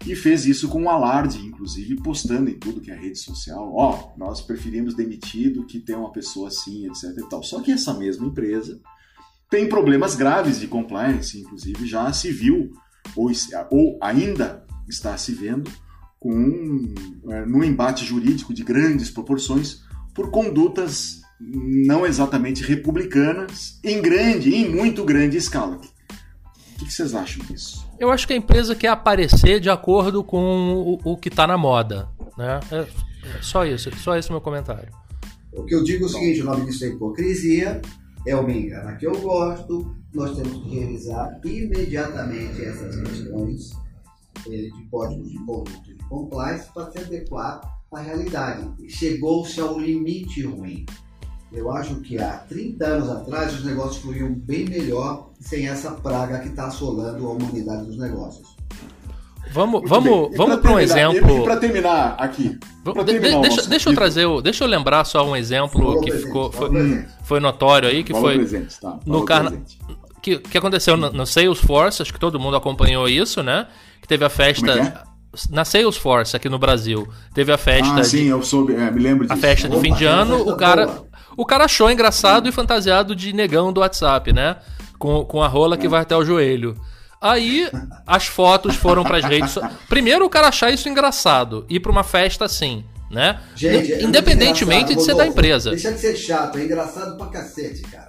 e 0.07 0.15
fez 0.15 0.47
isso 0.47 0.69
com 0.69 0.83
um 0.83 0.91
alarde, 0.91 1.45
inclusive 1.45 1.97
postando 1.97 2.51
em 2.51 2.59
tudo 2.59 2.81
que 2.81 2.91
é 2.91 2.95
rede 2.95 3.19
social. 3.19 3.73
Ó, 3.75 4.13
nós 4.17 4.41
preferimos 4.41 4.95
demitir 4.95 5.53
do 5.53 5.65
que 5.65 5.81
ter 5.81 5.97
uma 5.97 6.13
pessoa 6.13 6.49
assim, 6.49 6.87
etc. 6.87 7.17
E 7.17 7.29
tal. 7.29 7.43
Só 7.43 7.61
que 7.61 7.73
essa 7.73 7.95
mesma 7.95 8.27
empresa 8.27 8.81
tem 9.51 9.69
problemas 9.69 10.15
graves 10.15 10.61
de 10.61 10.69
compliance, 10.69 11.41
inclusive 11.41 11.87
já 11.87 12.13
se 12.13 12.31
viu, 12.31 12.73
ou, 13.17 13.31
ou 13.71 13.99
ainda 14.03 14.65
está 14.89 15.17
se 15.17 15.33
vendo, 15.33 15.71
com 16.19 16.33
um, 16.33 16.95
é, 17.29 17.45
no 17.45 17.65
embate 17.65 18.05
jurídico 18.05 18.55
de 18.55 18.65
grandes 18.65 19.11
proporções 19.11 19.83
por 20.15 20.31
condutas 20.31 21.21
não 21.39 22.07
exatamente 22.07 22.63
republicanas 22.63 23.79
em 23.85 24.01
grande, 24.01 24.55
em 24.55 24.69
muito 24.69 25.05
grande 25.05 25.37
escala. 25.37 25.77
O 25.77 26.85
que 26.85 26.93
vocês 26.93 27.15
acham 27.15 27.45
disso? 27.47 27.87
Eu 27.99 28.11
acho 28.11 28.27
que 28.27 28.33
a 28.33 28.37
empresa 28.37 28.75
quer 28.75 28.89
aparecer 28.89 29.61
de 29.61 29.71
acordo 29.71 30.23
com 30.25 30.99
o, 31.05 31.13
o 31.13 31.17
que 31.17 31.29
está 31.29 31.47
na 31.47 31.57
moda, 31.57 32.09
né? 32.37 32.61
É, 32.71 32.81
é 32.81 33.43
só 33.43 33.65
isso, 33.65 33.91
só 33.99 34.17
esse 34.17 34.31
meu 34.31 34.41
comentário. 34.41 34.91
O 35.53 35.65
que 35.65 35.75
eu 35.75 35.83
digo 35.83 36.05
é 36.05 36.07
o 36.07 36.11
seguinte, 36.11 36.43
o 36.43 36.45
nome 36.45 36.67
disso 36.67 36.85
é 36.85 36.89
hipocrisia, 36.89 37.81
é 38.27 38.37
uma 38.37 38.53
engana 38.53 38.97
que 38.97 39.07
eu 39.07 39.19
gosto, 39.21 39.97
nós 40.13 40.37
temos 40.37 40.63
que 40.65 40.79
revisar 40.79 41.41
imediatamente 41.45 42.63
essas 42.63 42.97
questões 42.97 43.73
eh, 44.47 44.69
de 44.71 44.87
códigos 44.91 45.31
de 45.31 45.39
conduta 45.39 45.91
e 45.91 45.95
compliance 46.09 46.67
para 46.73 46.91
se 46.91 46.99
adequar 46.99 47.61
à 47.93 48.01
realidade. 48.01 48.69
Chegou-se 48.89 49.61
ao 49.61 49.79
limite 49.79 50.43
ruim. 50.45 50.85
Eu 51.53 51.71
acho 51.71 51.97
que 51.97 52.19
há 52.19 52.33
30 52.49 52.85
anos 52.85 53.09
atrás 53.09 53.55
os 53.55 53.65
negócios 53.65 53.99
fluíam 53.99 54.33
bem 54.35 54.65
melhor 54.67 55.31
sem 55.41 55.69
essa 55.69 55.93
praga 55.93 56.41
que 56.41 56.49
está 56.49 56.67
assolando 56.67 57.27
a 57.27 57.31
humanidade 57.31 57.87
dos 57.87 57.97
negócios. 57.99 58.57
Vamos, 59.53 59.81
Muito 59.83 59.89
vamos, 59.89 60.29
bem. 60.29 60.37
vamos 60.37 60.57
para 60.61 60.73
um 60.73 60.79
exemplo. 60.79 61.45
Para 61.45 61.57
terminar 61.57 62.17
aqui. 62.19 62.49
De- 62.49 62.59
pra 62.93 63.03
de- 63.05 63.13
terminar 63.13 63.41
deixa, 63.43 63.57
nosso 63.57 63.71
deixa 63.71 63.89
eu 63.91 63.95
trazer, 63.95 64.27
o- 64.27 64.43
deixa 64.43 64.65
eu 64.65 64.69
lembrar 64.69 65.05
só 65.05 65.25
um 65.27 65.37
exemplo 65.37 65.81
Valor 65.83 66.01
que 66.01 66.11
presente, 66.11 66.27
ficou 66.27 66.53
foi, 66.53 67.05
foi 67.23 67.41
notório 67.41 67.89
aí 67.89 68.03
que 68.03 68.13
Valor 68.13 68.27
foi 68.27 68.39
presente, 68.39 68.81
tá? 68.81 68.99
no 69.07 69.13
Valor 69.13 69.25
carna- 69.25 69.51
presente. 69.53 69.79
que, 70.21 70.39
que 70.41 70.59
aconteceu 70.59 70.97
no, 70.97 71.13
no 71.13 71.25
Salesforce, 71.25 72.03
acho 72.03 72.13
que 72.13 72.19
todo 72.19 72.41
mundo 72.41 72.57
acompanhou 72.57 73.09
isso, 73.09 73.41
né? 73.43 73.69
Que 74.03 74.09
teve 74.09 74.25
a 74.25 74.29
festa 74.29 74.67
Como 74.67 74.85
é 74.85 74.91
que 74.91 74.99
na 75.51 75.65
Salesforce 75.65 76.35
aqui 76.37 76.49
no 76.49 76.59
Brasil. 76.59 77.07
Teve 77.35 77.53
a 77.53 77.59
festa 77.59 77.95
Ah, 77.95 78.01
de, 78.01 78.07
sim, 78.09 78.25
eu 78.29 78.43
soube, 78.43 78.75
é, 78.75 78.91
me 78.91 79.01
lembro 79.01 79.27
disso. 79.27 79.35
a 79.35 79.37
festa 79.37 79.69
de 79.69 79.75
Opa, 79.77 79.85
fim 79.85 79.95
de 79.95 80.05
ano, 80.05 80.49
o 80.49 80.57
cara 80.57 80.87
boa. 80.87 81.07
o 81.37 81.45
cara 81.45 81.65
achou 81.65 81.91
engraçado 81.91 82.49
e 82.49 82.53
fantasiado 82.53 83.15
de 83.15 83.33
negão 83.33 83.73
do 83.73 83.81
WhatsApp, 83.81 84.33
né? 84.33 84.57
Com, 84.99 85.25
com 85.25 85.43
a 85.43 85.49
rola 85.49 85.75
É. 85.77 85.79
que 85.79 85.89
vai 85.89 86.01
até 86.03 86.17
o 86.17 86.25
joelho. 86.25 86.75
Aí 87.21 87.69
as 88.07 88.27
fotos 88.27 88.77
foram 88.77 89.03
pras 89.05 89.25
redes. 89.25 89.51
so- 89.51 89.61
Primeiro 89.89 90.25
o 90.25 90.31
cara 90.31 90.49
achar 90.49 90.71
isso 90.73 90.89
engraçado, 90.89 91.67
ir 91.69 91.81
pra 91.81 91.91
uma 91.93 92.03
festa 92.05 92.45
assim, 92.45 92.85
né? 93.11 93.41
Gente, 93.55 93.93
é 93.93 94.03
Independentemente 94.03 94.95
de 94.95 95.03
ser 95.03 95.15
da 95.15 95.27
empresa. 95.27 95.71
Deixa 95.71 95.93
de 95.93 95.99
ser 96.01 96.17
chato, 96.17 96.57
é 96.59 96.65
engraçado 96.65 97.17
pra 97.17 97.27
cacete, 97.27 97.83
cara. 97.83 98.06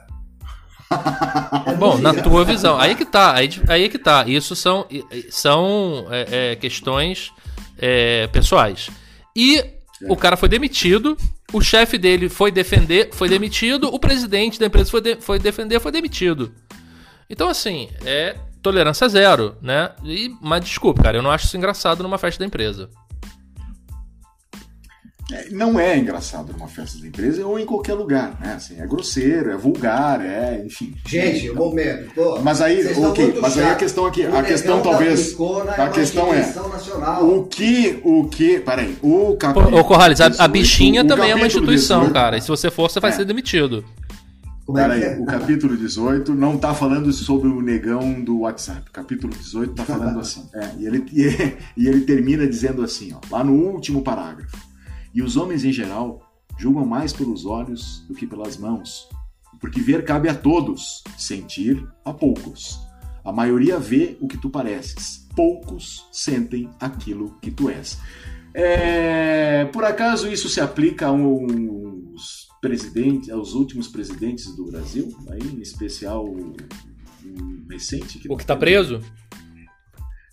É 1.66 1.74
Bom, 1.76 1.98
na 1.98 2.14
tua 2.14 2.44
visão. 2.46 2.78
Aí 2.80 2.96
que 2.96 3.06
tá, 3.06 3.34
aí, 3.34 3.50
aí 3.68 3.90
que 3.90 3.98
tá. 4.00 4.24
Isso 4.28 4.56
são, 4.56 4.86
são 5.30 6.08
é, 6.10 6.52
é, 6.52 6.56
questões 6.56 7.32
é, 7.78 8.28
pessoais. 8.28 8.90
E 9.36 9.64
o 10.08 10.16
cara 10.16 10.38
foi 10.38 10.50
demitido, 10.50 11.18
o 11.54 11.62
chefe 11.62 11.98
dele 11.98 12.30
foi 12.30 12.52
defender, 12.52 13.10
foi 13.14 13.28
demitido, 13.30 13.94
o 13.94 14.00
presidente 14.00 14.60
da 14.60 14.66
empresa 14.68 14.90
foi, 14.92 15.02
de- 15.02 15.18
foi 15.20 15.40
defender, 15.40 15.80
foi 15.80 15.92
demitido. 15.92 16.52
Então, 17.30 17.50
assim, 17.50 17.90
é 18.06 18.36
tolerância 18.62 19.08
zero, 19.10 19.56
né? 19.62 19.92
E, 20.04 20.32
mas 20.42 20.64
desculpa, 20.64 21.04
cara, 21.04 21.18
eu 21.18 21.22
não 21.24 21.32
acho 21.32 21.46
isso 21.46 21.58
engraçado 21.58 22.02
numa 22.04 22.18
festa 22.18 22.40
da 22.40 22.46
empresa. 22.46 22.90
É, 25.32 25.50
Não 25.52 25.80
é 25.80 25.98
engraçado 25.98 26.54
numa 26.54 26.68
festa 26.68 27.00
da 27.00 27.08
empresa 27.08 27.46
ou 27.46 27.60
em 27.60 27.66
qualquer 27.66 27.94
lugar, 27.94 28.38
né? 28.40 28.54
Assim, 28.54 28.80
é 28.80 28.88
grosseiro, 28.88 29.52
é 29.52 29.58
vulgar, 29.58 30.24
é, 30.26 30.64
enfim. 30.66 30.96
Gente, 31.06 31.52
um 31.52 31.56
momento. 31.56 32.14
Pô, 32.14 32.40
Mas 32.40 32.62
aí, 32.62 32.86
ok, 32.96 33.38
mas 33.42 33.58
aí 33.58 33.66
a 33.66 33.76
questão 33.76 34.06
aqui, 34.06 34.26
O 34.26 34.38
a 34.38 34.44
questão 34.44 34.78
da 34.78 34.84
talvez, 34.84 35.36
a 35.78 35.90
questão 35.90 36.34
é, 36.34 36.40
instituição 36.40 36.70
nacional. 36.70 37.28
O 37.28 37.46
que, 37.46 38.00
o 38.04 38.26
que, 38.30 38.60
peraí, 38.60 38.98
o 39.02 39.36
capítulo... 39.36 39.78
Ô, 39.78 39.84
Corrales, 39.84 40.22
a, 40.22 40.28
a 40.28 40.30
18, 40.30 40.52
bichinha 40.52 41.04
o 41.04 41.08
também 41.08 41.32
é 41.32 41.36
uma 41.36 41.48
instituição, 41.48 42.00
18 42.00 42.14
cara. 42.14 42.38
E 42.38 42.42
se 42.42 42.48
você 42.48 42.72
for, 42.72 42.90
você 42.90 43.00
vai 43.00 43.12
É. 43.12 43.14
ser 43.14 43.26
demitido. 43.26 43.84
É 44.70 44.74
Peraí, 44.74 45.04
é? 45.04 45.18
o 45.18 45.26
capítulo 45.26 45.78
18 45.78 46.34
não 46.34 46.56
está 46.56 46.74
falando 46.74 47.12
sobre 47.14 47.48
o 47.48 47.62
negão 47.62 48.22
do 48.22 48.42
WhatsApp. 48.42 48.82
O 48.90 48.92
capítulo 48.92 49.34
18 49.34 49.72
está 49.72 49.86
falando 49.86 50.20
assim. 50.20 50.46
É, 50.54 50.70
e, 50.78 50.86
ele, 50.86 51.06
e, 51.78 51.88
ele 51.88 52.02
termina 52.02 52.46
dizendo 52.46 52.84
assim, 52.84 53.14
ó, 53.14 53.20
lá 53.32 53.44
no 53.46 53.54
último 53.54 54.02
parágrafo. 54.02 54.67
E 55.18 55.22
os 55.24 55.36
homens 55.36 55.66
em 55.66 55.74
geral 55.74 56.22
julgam 56.60 56.86
mais 56.86 57.12
pelos 57.12 57.44
olhos 57.44 58.06
do 58.08 58.14
que 58.14 58.28
pelas 58.28 58.56
mãos. 58.56 59.10
Porque 59.60 59.82
ver 59.82 60.06
cabe 60.06 60.30
a 60.30 60.36
todos, 60.36 61.04
sentir 61.18 61.84
a 62.06 62.14
poucos. 62.14 62.80
A 63.26 63.32
maioria 63.32 63.80
vê 63.80 64.16
o 64.22 64.28
que 64.28 64.38
tu 64.38 64.48
pareces, 64.48 65.28
poucos 65.36 66.08
sentem 66.12 66.70
aquilo 66.80 67.36
que 67.42 67.50
tu 67.50 67.68
és. 67.68 67.98
É, 68.54 69.66
por 69.74 69.84
acaso 69.86 70.30
isso 70.30 70.48
se 70.50 70.62
aplica 70.62 71.08
aos 71.08 72.48
presidentes, 72.62 73.32
aos 73.32 73.56
últimos 73.56 73.88
presidentes 73.88 74.56
do 74.56 74.66
Brasil, 74.66 75.10
aí, 75.32 75.42
em 75.42 75.62
especial 75.62 76.26
o, 76.26 76.52
o 76.52 77.68
recente? 77.68 78.20
O 78.28 78.30
nós 78.30 78.38
que 78.38 78.46
tá 78.46 78.56
temos? 78.56 78.60
preso? 78.60 79.02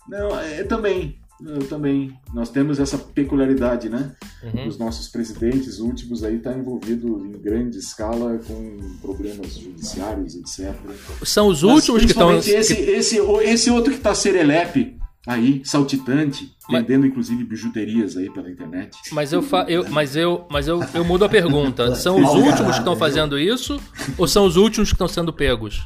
Não, 0.07 0.39
é, 0.39 0.63
também. 0.63 1.19
Eu 1.41 1.67
também. 1.67 2.17
Nós 2.33 2.49
temos 2.49 2.79
essa 2.79 2.97
peculiaridade, 2.97 3.89
né? 3.89 4.13
Uhum. 4.43 4.67
Os 4.67 4.77
nossos 4.77 5.09
presidentes 5.09 5.79
últimos 5.79 6.23
aí 6.23 6.39
tá 6.39 6.53
envolvido 6.53 7.25
em 7.25 7.31
grande 7.31 7.77
escala 7.77 8.39
com 8.47 8.77
problemas 9.01 9.57
judiciários, 9.57 10.35
etc. 10.35 10.73
São 11.23 11.47
os 11.47 11.61
Mas, 11.61 11.73
últimos 11.73 12.05
que 12.05 12.11
estão. 12.11 12.37
Esse, 12.37 12.73
esse, 12.73 13.17
esse 13.17 13.69
outro 13.69 13.93
que 13.93 13.99
tá 13.99 14.15
serelepe 14.15 14.97
aí, 15.27 15.61
saltitante, 15.65 16.55
Mas- 16.69 16.81
vendendo 16.81 17.05
inclusive 17.05 17.43
bijuterias 17.43 18.15
aí 18.15 18.29
pela 18.29 18.49
internet. 18.49 18.97
Mas 19.11 19.33
eu, 19.33 19.41
fa... 19.41 19.65
eu, 19.67 19.89
mas 19.89 20.15
eu, 20.15 20.45
mas 20.49 20.67
eu, 20.67 20.81
eu 20.93 21.03
mudo 21.03 21.25
a 21.25 21.29
pergunta. 21.29 21.95
São 21.95 22.23
os 22.23 22.31
últimos 22.33 22.73
que 22.73 22.79
estão 22.79 22.95
fazendo 22.95 23.37
isso 23.37 23.79
ou 24.17 24.27
são 24.27 24.45
os 24.45 24.55
últimos 24.55 24.89
que 24.89 24.95
estão 24.95 25.07
sendo 25.07 25.33
pegos? 25.33 25.81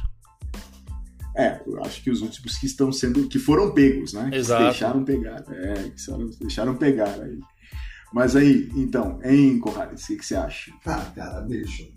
É, 1.40 1.60
eu 1.66 1.82
acho 1.84 2.02
que 2.02 2.10
os 2.10 2.20
últimos 2.22 2.58
que 2.58 2.66
estão 2.66 2.92
sendo, 2.92 3.28
que 3.28 3.38
foram 3.38 3.72
pegos, 3.72 4.12
né? 4.12 4.24
Que 4.24 4.36
se 4.36 4.40
Exato. 4.40 4.64
deixaram 4.64 5.04
pegar. 5.04 5.44
É, 5.48 5.74
que 5.90 6.00
se 6.00 6.10
deixaram 6.40 6.76
pegar 6.76 7.18
aí. 7.20 7.38
Mas 8.12 8.34
aí, 8.36 8.68
então, 8.76 9.18
hein, 9.24 9.58
Corrales, 9.60 10.02
o 10.02 10.06
que, 10.08 10.16
que 10.16 10.26
você 10.26 10.34
acha? 10.34 10.72
Ah, 10.84 11.06
cara, 11.14 11.40
bicho. 11.42 11.88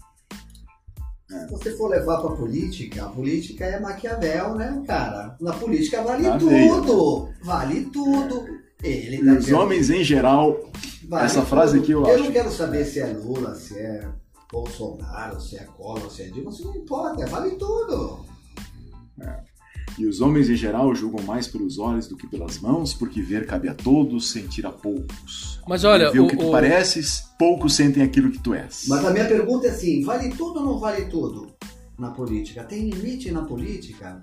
É. 1.31 1.39
Se 1.47 1.51
você 1.51 1.75
for 1.75 1.89
levar 1.89 2.21
pra 2.21 2.31
política, 2.35 3.05
a 3.05 3.09
política 3.09 3.65
é 3.65 3.79
Maquiavel, 3.79 4.55
né, 4.55 4.83
cara? 4.85 5.35
Na 5.41 5.53
política 5.53 6.01
vale 6.03 6.23
Na 6.23 6.37
veia, 6.37 6.69
tudo. 6.69 7.29
Vale 7.43 7.85
tudo. 7.85 8.45
Ele 8.83 9.23
tá 9.25 9.31
Os 9.31 9.39
dizendo- 9.39 9.59
homens 9.59 9.89
em 9.89 10.03
geral, 10.03 10.71
vale 11.07 11.25
essa 11.25 11.41
frase 11.43 11.73
tudo. 11.73 11.83
aqui 11.83 11.91
eu 11.93 12.03
Eu 12.05 12.15
acho 12.15 12.23
não 12.25 12.31
quero 12.31 12.51
saber 12.51 12.85
se 12.85 12.99
é 12.99 13.07
Lula, 13.07 13.55
se 13.55 13.77
é 13.79 14.07
Bolsonaro, 14.51 15.39
se 15.41 15.55
é 15.57 15.63
Collor, 15.63 16.11
se 16.11 16.21
é 16.23 16.25
Dilma. 16.27 16.51
Isso 16.51 16.65
não 16.65 16.75
importa, 16.75 17.25
vale 17.25 17.51
tudo. 17.55 18.25
E 19.97 20.05
os 20.07 20.21
homens 20.21 20.49
em 20.49 20.55
geral 20.55 20.93
julgam 20.95 21.23
mais 21.25 21.47
pelos 21.47 21.77
olhos 21.77 22.07
do 22.07 22.15
que 22.17 22.25
pelas 22.27 22.59
mãos, 22.59 22.93
porque 22.93 23.21
ver 23.21 23.45
cabe 23.45 23.67
a 23.69 23.73
todos, 23.75 24.31
sentir 24.31 24.65
a 24.65 24.71
poucos. 24.71 25.59
Mas 25.67 25.83
olha, 25.83 26.09
ver 26.11 26.19
o, 26.21 26.25
o- 26.25 26.27
que 26.27 26.37
tu 26.37 26.47
o- 26.47 26.51
pareces, 26.51 27.23
poucos 27.37 27.75
sentem 27.75 28.01
aquilo 28.03 28.31
que 28.31 28.39
tu 28.39 28.53
és. 28.53 28.85
Mas 28.87 29.05
a 29.05 29.11
minha 29.11 29.27
pergunta 29.27 29.67
é 29.67 29.69
assim: 29.69 30.03
vale 30.03 30.29
tudo 30.29 30.59
ou 30.59 30.65
não 30.65 30.79
vale 30.79 31.05
tudo 31.05 31.51
na 31.99 32.11
política? 32.11 32.63
Tem 32.63 32.89
limite 32.89 33.31
na 33.31 33.43
política? 33.43 34.19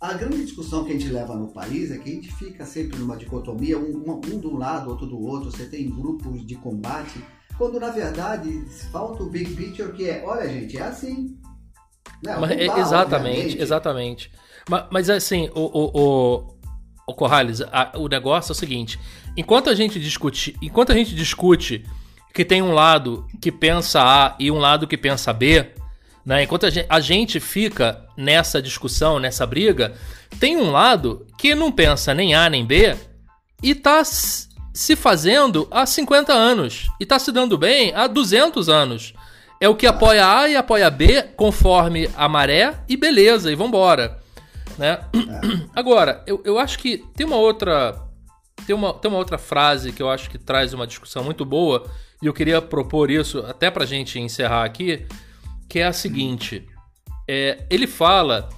A 0.00 0.14
grande 0.14 0.42
discussão 0.44 0.84
que 0.84 0.90
a 0.90 0.94
gente 0.98 1.08
leva 1.12 1.36
no 1.36 1.52
país 1.52 1.92
é 1.92 1.98
que 1.98 2.10
a 2.10 2.12
gente 2.12 2.32
fica 2.34 2.66
sempre 2.66 2.98
numa 2.98 3.16
dicotomia, 3.16 3.78
um, 3.78 4.02
um, 4.10 4.20
de 4.40 4.46
um 4.48 4.56
lado, 4.56 4.90
outro 4.90 5.06
do 5.06 5.16
outro, 5.20 5.52
você 5.52 5.64
tem 5.66 5.88
grupos 5.88 6.44
de 6.44 6.56
combate, 6.56 7.22
quando 7.56 7.78
na 7.78 7.88
verdade 7.90 8.64
falta 8.90 9.22
o 9.22 9.30
big 9.30 9.54
picture 9.54 9.92
que 9.92 10.08
é, 10.08 10.24
olha 10.26 10.48
gente, 10.48 10.76
é 10.76 10.82
assim. 10.82 11.36
Não, 12.22 12.40
Mas 12.40 12.50
não 12.50 12.56
é- 12.58 12.66
dá, 12.66 12.78
exatamente, 12.78 13.36
obviamente. 13.38 13.62
exatamente. 13.62 14.30
Mas, 14.68 14.84
mas 14.90 15.10
assim, 15.10 15.50
o, 15.54 15.60
o, 15.60 15.90
o, 16.00 16.56
o 17.08 17.14
Corrales, 17.14 17.60
a- 17.62 17.92
o 17.96 18.08
negócio 18.08 18.52
é 18.52 18.54
o 18.54 18.56
seguinte: 18.56 18.98
enquanto 19.36 19.68
a 19.70 19.74
gente 19.74 19.98
discute, 19.98 20.56
enquanto 20.62 20.92
a 20.92 20.94
gente 20.94 21.14
discute 21.14 21.84
que 22.34 22.44
tem 22.44 22.62
um 22.62 22.72
lado 22.72 23.26
que 23.40 23.50
pensa 23.52 24.00
A 24.02 24.36
e 24.38 24.50
um 24.50 24.58
lado 24.58 24.86
que 24.86 24.96
pensa 24.96 25.32
B, 25.32 25.66
né? 26.24 26.44
Enquanto 26.44 26.64
a 26.66 26.70
gente, 26.70 26.86
a 26.88 27.00
gente 27.00 27.40
fica 27.40 28.06
nessa 28.16 28.62
discussão, 28.62 29.18
nessa 29.18 29.44
briga, 29.44 29.92
tem 30.38 30.56
um 30.56 30.70
lado 30.70 31.26
que 31.36 31.54
não 31.54 31.70
pensa 31.72 32.14
nem 32.14 32.34
A 32.34 32.48
nem 32.48 32.64
B 32.64 32.96
e 33.62 33.74
tá 33.74 34.02
se 34.04 34.96
fazendo 34.96 35.66
há 35.70 35.84
50 35.84 36.32
anos 36.32 36.86
e 36.98 37.04
tá 37.04 37.18
se 37.18 37.30
dando 37.32 37.58
bem 37.58 37.92
há 37.94 38.06
200 38.06 38.68
anos. 38.68 39.12
É 39.62 39.68
o 39.68 39.76
que 39.76 39.86
apoia 39.86 40.26
A 40.26 40.48
e 40.48 40.56
apoia 40.56 40.90
B 40.90 41.22
conforme 41.36 42.10
a 42.16 42.28
maré 42.28 42.82
e 42.88 42.96
beleza, 42.96 43.48
e 43.48 43.54
vambora. 43.54 44.18
Né? 44.76 44.98
Agora, 45.72 46.20
eu, 46.26 46.42
eu 46.44 46.58
acho 46.58 46.76
que 46.80 46.98
tem 47.14 47.24
uma 47.24 47.36
outra. 47.36 47.96
Tem 48.66 48.74
uma, 48.74 48.92
tem 48.92 49.08
uma 49.08 49.18
outra 49.18 49.38
frase 49.38 49.92
que 49.92 50.02
eu 50.02 50.10
acho 50.10 50.28
que 50.28 50.36
traz 50.36 50.74
uma 50.74 50.84
discussão 50.84 51.22
muito 51.22 51.44
boa, 51.44 51.88
e 52.20 52.26
eu 52.26 52.32
queria 52.32 52.60
propor 52.60 53.08
isso 53.08 53.38
até 53.46 53.70
pra 53.70 53.86
gente 53.86 54.18
encerrar 54.18 54.64
aqui, 54.64 55.06
que 55.68 55.78
é 55.78 55.86
a 55.86 55.92
seguinte. 55.92 56.66
É, 57.30 57.64
ele 57.70 57.86
fala. 57.86 58.48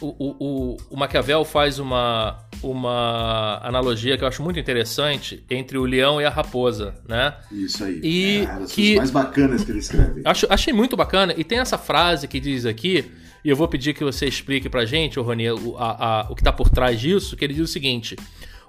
O, 0.00 0.06
o, 0.06 0.76
o, 0.90 0.96
Maquiavel 0.96 1.44
faz 1.44 1.78
uma, 1.78 2.38
uma 2.62 3.60
analogia 3.62 4.16
que 4.16 4.24
eu 4.24 4.28
acho 4.28 4.42
muito 4.42 4.58
interessante 4.58 5.44
entre 5.50 5.78
o 5.78 5.84
leão 5.84 6.20
e 6.20 6.24
a 6.24 6.30
raposa, 6.30 6.94
né? 7.08 7.34
Isso 7.50 7.84
aí. 7.84 8.00
E 8.02 8.48
é 8.48 8.66
que- 8.66 8.96
mais 8.96 9.10
bacanas 9.10 9.64
que 9.64 9.70
ele 9.70 9.78
escreve. 9.78 10.22
Acho, 10.26 10.46
achei 10.50 10.72
muito 10.72 10.96
bacana. 10.96 11.34
E 11.36 11.44
tem 11.44 11.58
essa 11.58 11.78
frase 11.78 12.26
que 12.26 12.40
diz 12.40 12.64
aqui, 12.66 13.10
e 13.44 13.48
eu 13.48 13.56
vou 13.56 13.68
pedir 13.68 13.94
que 13.94 14.02
você 14.04 14.26
explique 14.26 14.68
pra 14.68 14.84
gente, 14.84 15.18
ô 15.18 15.22
Rony, 15.22 15.50
o, 15.50 15.76
a- 15.78 16.20
a- 16.22 16.26
o 16.30 16.34
que 16.34 16.42
tá 16.42 16.52
por 16.52 16.68
trás 16.70 16.98
disso, 17.00 17.36
que 17.36 17.44
ele 17.44 17.54
diz 17.54 17.68
o 17.68 17.72
seguinte: 17.72 18.16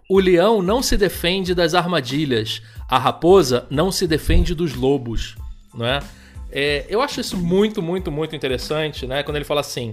O 0.10 0.20
leão 0.20 0.62
não 0.62 0.82
se 0.84 0.98
defende 0.98 1.56
das 1.56 1.74
armadilhas, 1.74 2.62
a 2.90 2.98
raposa 3.00 3.66
não 3.70 3.92
se 3.92 4.06
defende 4.08 4.54
dos 4.54 4.74
lobos, 4.76 5.36
não 5.74 5.86
é? 5.86 6.00
É, 6.56 6.86
eu 6.88 7.02
acho 7.02 7.20
isso 7.20 7.36
muito, 7.36 7.82
muito, 7.82 8.12
muito 8.12 8.36
interessante, 8.36 9.08
né? 9.08 9.24
Quando 9.24 9.38
ele 9.38 9.46
fala 9.46 9.62
assim: 9.62 9.90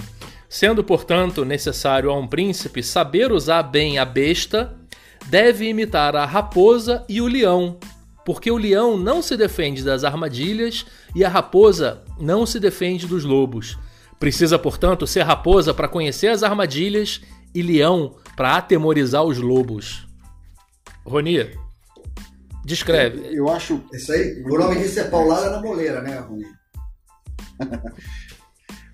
sendo, 0.50 0.82
portanto, 0.82 1.44
necessário 1.44 2.10
a 2.10 2.18
um 2.18 2.26
príncipe 2.26 2.82
saber 2.82 3.30
usar 3.30 3.62
bem 3.62 3.98
a 3.98 4.04
besta, 4.04 4.76
deve 5.26 5.68
imitar 5.68 6.16
a 6.16 6.26
raposa 6.26 7.04
e 7.08 7.20
o 7.20 7.28
leão, 7.28 7.78
porque 8.26 8.50
o 8.50 8.56
leão 8.56 8.96
não 8.96 9.22
se 9.22 9.36
defende 9.36 9.84
das 9.84 10.02
armadilhas 10.02 10.84
e 11.14 11.24
a 11.24 11.28
raposa 11.28 12.02
não 12.18 12.44
se 12.44 12.58
defende 12.58 13.06
dos 13.06 13.24
lobos. 13.24 13.78
Precisa, 14.18 14.58
portanto, 14.58 15.06
ser 15.06 15.22
raposa 15.22 15.72
para 15.72 15.86
conhecer 15.86 16.26
as 16.26 16.42
armadilhas 16.42 17.20
e 17.54 17.62
leão 17.62 18.16
para 18.36 18.56
atemorizar 18.56 19.22
os 19.22 19.38
lobos. 19.38 20.04
Roni, 21.06 21.48
descreve. 22.64 23.28
Eu 23.32 23.48
acho. 23.48 23.84
Isso 23.92 24.12
aí, 24.12 24.42
o 24.44 24.58
nome 24.58 24.80
disso 24.80 24.98
é 24.98 25.04
paulada 25.04 25.48
na 25.50 25.62
moleira, 25.62 26.02
né, 26.02 26.18
Rony? 26.18 26.44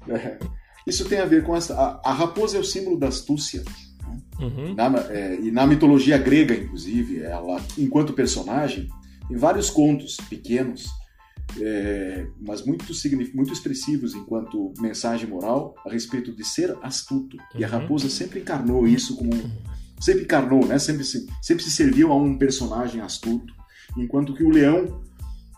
É, 0.87 0.91
isso 0.91 1.05
tem 1.09 1.19
a 1.19 1.25
ver 1.25 1.45
com 1.45 1.57
essa. 1.57 1.75
A, 1.75 2.11
a 2.11 2.13
raposa 2.13 2.57
é 2.57 2.61
o 2.61 2.65
símbolo 2.65 2.99
da 2.99 3.09
astúcia. 3.09 3.63
né? 3.67 4.21
Uhum. 4.41 4.75
Na- 4.75 4.99
é, 5.11 5.39
e 5.41 5.51
na 5.51 5.67
mitologia 5.67 6.17
grega, 6.19 6.55
inclusive, 6.55 7.21
ela, 7.23 7.61
enquanto 7.79 8.13
personagem, 8.13 8.89
tem 9.29 9.37
vários 9.37 9.69
contos 9.71 10.17
pequenos, 10.29 10.85
é, 11.61 12.27
mas 12.47 12.65
muito, 12.65 12.85
muito 13.35 13.53
expressivos 13.53 14.15
enquanto 14.15 14.73
mensagem 14.79 15.29
moral 15.29 15.75
a 15.87 15.91
respeito 15.91 16.33
de 16.33 16.45
ser 16.45 16.77
astuto. 16.83 17.37
E 17.55 17.65
a 17.65 17.69
Uhum. 17.69 17.73
raposa 17.81 18.09
sempre 18.09 18.41
encarnou 18.41 18.87
isso 18.87 19.17
como. 19.17 19.31
Sempre 19.99 20.25
encarnou, 20.25 20.67
né? 20.67 20.79
Sempre 20.79 21.05
se, 21.05 21.27
sempre 21.41 21.65
se 21.65 21.71
serviu 21.71 22.13
a 22.13 22.17
um 22.17 22.37
personagem 22.37 23.01
astuto, 23.01 23.53
enquanto 23.97 24.35
que 24.35 24.45
o 24.45 24.51
leão 24.51 25.01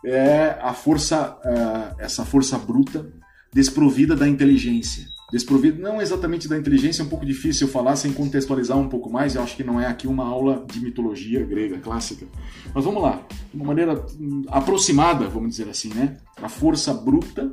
é 0.07 0.57
a 0.63 0.73
força, 0.73 1.37
ah, 1.45 1.97
essa 1.99 2.25
força 2.25 2.57
bruta 2.57 3.13
desprovida 3.53 4.15
da 4.15 4.29
inteligência. 4.29 5.09
Desprovida 5.31 5.79
não 5.79 6.01
exatamente 6.01 6.49
da 6.49 6.57
inteligência, 6.57 7.03
é 7.03 7.05
um 7.05 7.09
pouco 7.09 7.27
difícil 7.27 7.69
falar 7.69 7.97
sem 7.97 8.13
contextualizar 8.13 8.79
um 8.79 8.89
pouco 8.89 9.11
mais, 9.11 9.35
eu 9.35 9.43
acho 9.43 9.55
que 9.57 9.63
não 9.63 9.79
é 9.79 9.87
aqui 9.87 10.07
uma 10.07 10.25
aula 10.25 10.65
de 10.73 10.81
mitologia 10.81 11.45
grega 11.45 11.79
clássica. 11.79 12.27
Mas 12.75 12.85
vamos 12.85 13.03
lá, 13.03 13.23
de 13.53 13.57
uma 13.57 13.67
maneira 13.67 13.95
hum, 14.19 14.45
aproximada, 14.49 15.29
vamos 15.29 15.51
dizer 15.51 15.69
assim, 15.69 15.93
né? 15.93 16.17
A 16.41 16.49
força 16.49 16.95
bruta 16.95 17.53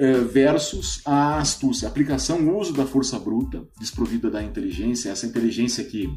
eh, 0.00 0.20
versus 0.20 1.02
a 1.04 1.36
astúcia. 1.36 1.86
A 1.86 1.90
aplicação, 1.90 2.40
o 2.40 2.58
uso 2.58 2.72
da 2.72 2.86
força 2.86 3.18
bruta, 3.18 3.62
desprovida 3.78 4.30
da 4.30 4.42
inteligência, 4.42 5.10
essa 5.10 5.26
inteligência 5.26 5.84
que, 5.84 6.08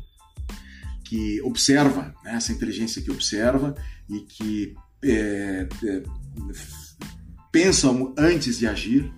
que 1.04 1.42
observa, 1.42 2.16
né? 2.24 2.36
essa 2.36 2.54
inteligência 2.54 3.02
que 3.02 3.12
observa 3.12 3.76
e 4.10 4.22
que 4.22 4.74
eh, 5.04 5.68
eh, 5.84 6.04
pensa 7.52 7.90
antes 8.18 8.58
de 8.58 8.68
agir, 8.68 9.14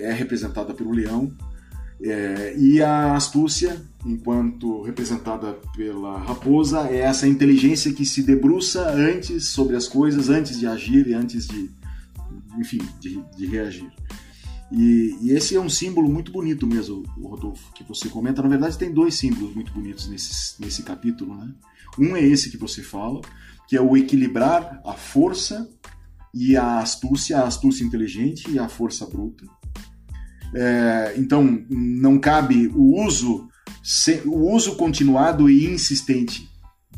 é 0.00 0.12
representada 0.12 0.74
pelo 0.74 0.92
leão. 0.92 1.32
É, 2.02 2.54
e 2.58 2.82
a 2.82 3.14
astúcia, 3.14 3.82
enquanto 4.04 4.82
representada 4.82 5.54
pela 5.74 6.18
raposa, 6.18 6.88
é 6.88 6.98
essa 6.98 7.26
inteligência 7.26 7.92
que 7.92 8.04
se 8.04 8.22
debruça 8.22 8.90
antes 8.90 9.48
sobre 9.48 9.76
as 9.76 9.88
coisas, 9.88 10.28
antes 10.28 10.58
de 10.58 10.66
agir 10.66 11.06
e 11.06 11.14
antes 11.14 11.46
de, 11.46 11.70
enfim, 12.58 12.80
de, 13.00 13.22
de 13.36 13.46
reagir. 13.46 13.90
E, 14.70 15.16
e 15.22 15.30
esse 15.30 15.54
é 15.54 15.60
um 15.60 15.68
símbolo 15.68 16.08
muito 16.08 16.32
bonito 16.32 16.66
mesmo, 16.66 17.02
Rodolfo, 17.22 17.72
que 17.72 17.84
você 17.84 18.08
comenta. 18.08 18.42
Na 18.42 18.48
verdade, 18.48 18.76
tem 18.76 18.92
dois 18.92 19.14
símbolos 19.14 19.54
muito 19.54 19.72
bonitos 19.72 20.08
nesse, 20.08 20.60
nesse 20.60 20.82
capítulo. 20.82 21.34
Né? 21.36 21.54
Um 21.98 22.16
é 22.16 22.20
esse 22.22 22.50
que 22.50 22.56
você 22.56 22.82
fala, 22.82 23.20
que 23.68 23.76
é 23.76 23.80
o 23.80 23.96
equilibrar 23.96 24.80
a 24.84 24.92
força 24.92 25.70
e 26.34 26.56
a 26.56 26.80
astúcia, 26.80 27.38
a 27.38 27.46
astúcia 27.46 27.84
inteligente 27.84 28.50
e 28.50 28.58
a 28.58 28.68
força 28.68 29.06
bruta. 29.06 29.46
É, 30.54 31.14
então, 31.16 31.64
não 31.68 32.18
cabe 32.18 32.68
o 32.68 33.02
uso, 33.04 33.48
o 34.24 34.52
uso 34.52 34.76
continuado 34.76 35.50
e 35.50 35.66
insistente 35.66 36.48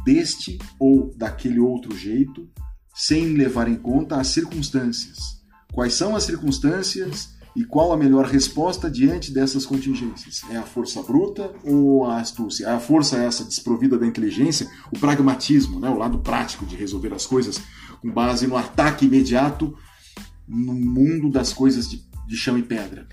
deste 0.05 0.59
ou 0.79 1.15
daquele 1.17 1.59
outro 1.59 1.97
jeito, 1.97 2.49
sem 2.95 3.35
levar 3.35 3.69
em 3.69 3.77
conta 3.77 4.17
as 4.17 4.29
circunstâncias. 4.29 5.39
Quais 5.73 5.95
são 5.95 6.17
as 6.17 6.25
circunstâncias 6.25 7.37
e 7.55 7.65
qual 7.65 7.93
a 7.93 7.97
melhor 7.97 8.25
resposta 8.25 8.91
diante 8.91 9.33
dessas 9.33 9.67
contingências? 9.67 10.43
É 10.51 10.57
a 10.57 10.63
força 10.63 11.03
bruta 11.03 11.53
ou 11.65 12.07
a 12.07 12.21
astúcia? 12.21 12.75
A 12.75 12.81
força 12.81 13.17
é 13.17 13.27
essa 13.27 13.45
desprovida 13.45 13.99
da 13.99 14.07
inteligência, 14.07 14.69
o 14.93 14.99
pragmatismo, 14.99 15.81
né? 15.81 15.91
o 15.91 15.99
lado 15.99 16.21
prático 16.21 16.65
de 16.65 16.77
resolver 16.77 17.13
as 17.13 17.27
coisas 17.27 17.61
com 18.01 18.11
base 18.11 18.47
no 18.47 18.57
ataque 18.57 19.07
imediato 19.07 19.77
no 20.47 20.73
mundo 20.73 21.31
das 21.31 21.53
coisas 21.53 21.89
de, 21.91 22.03
de 22.27 22.37
chão 22.37 22.57
e 22.57 22.63
pedra. 22.63 23.07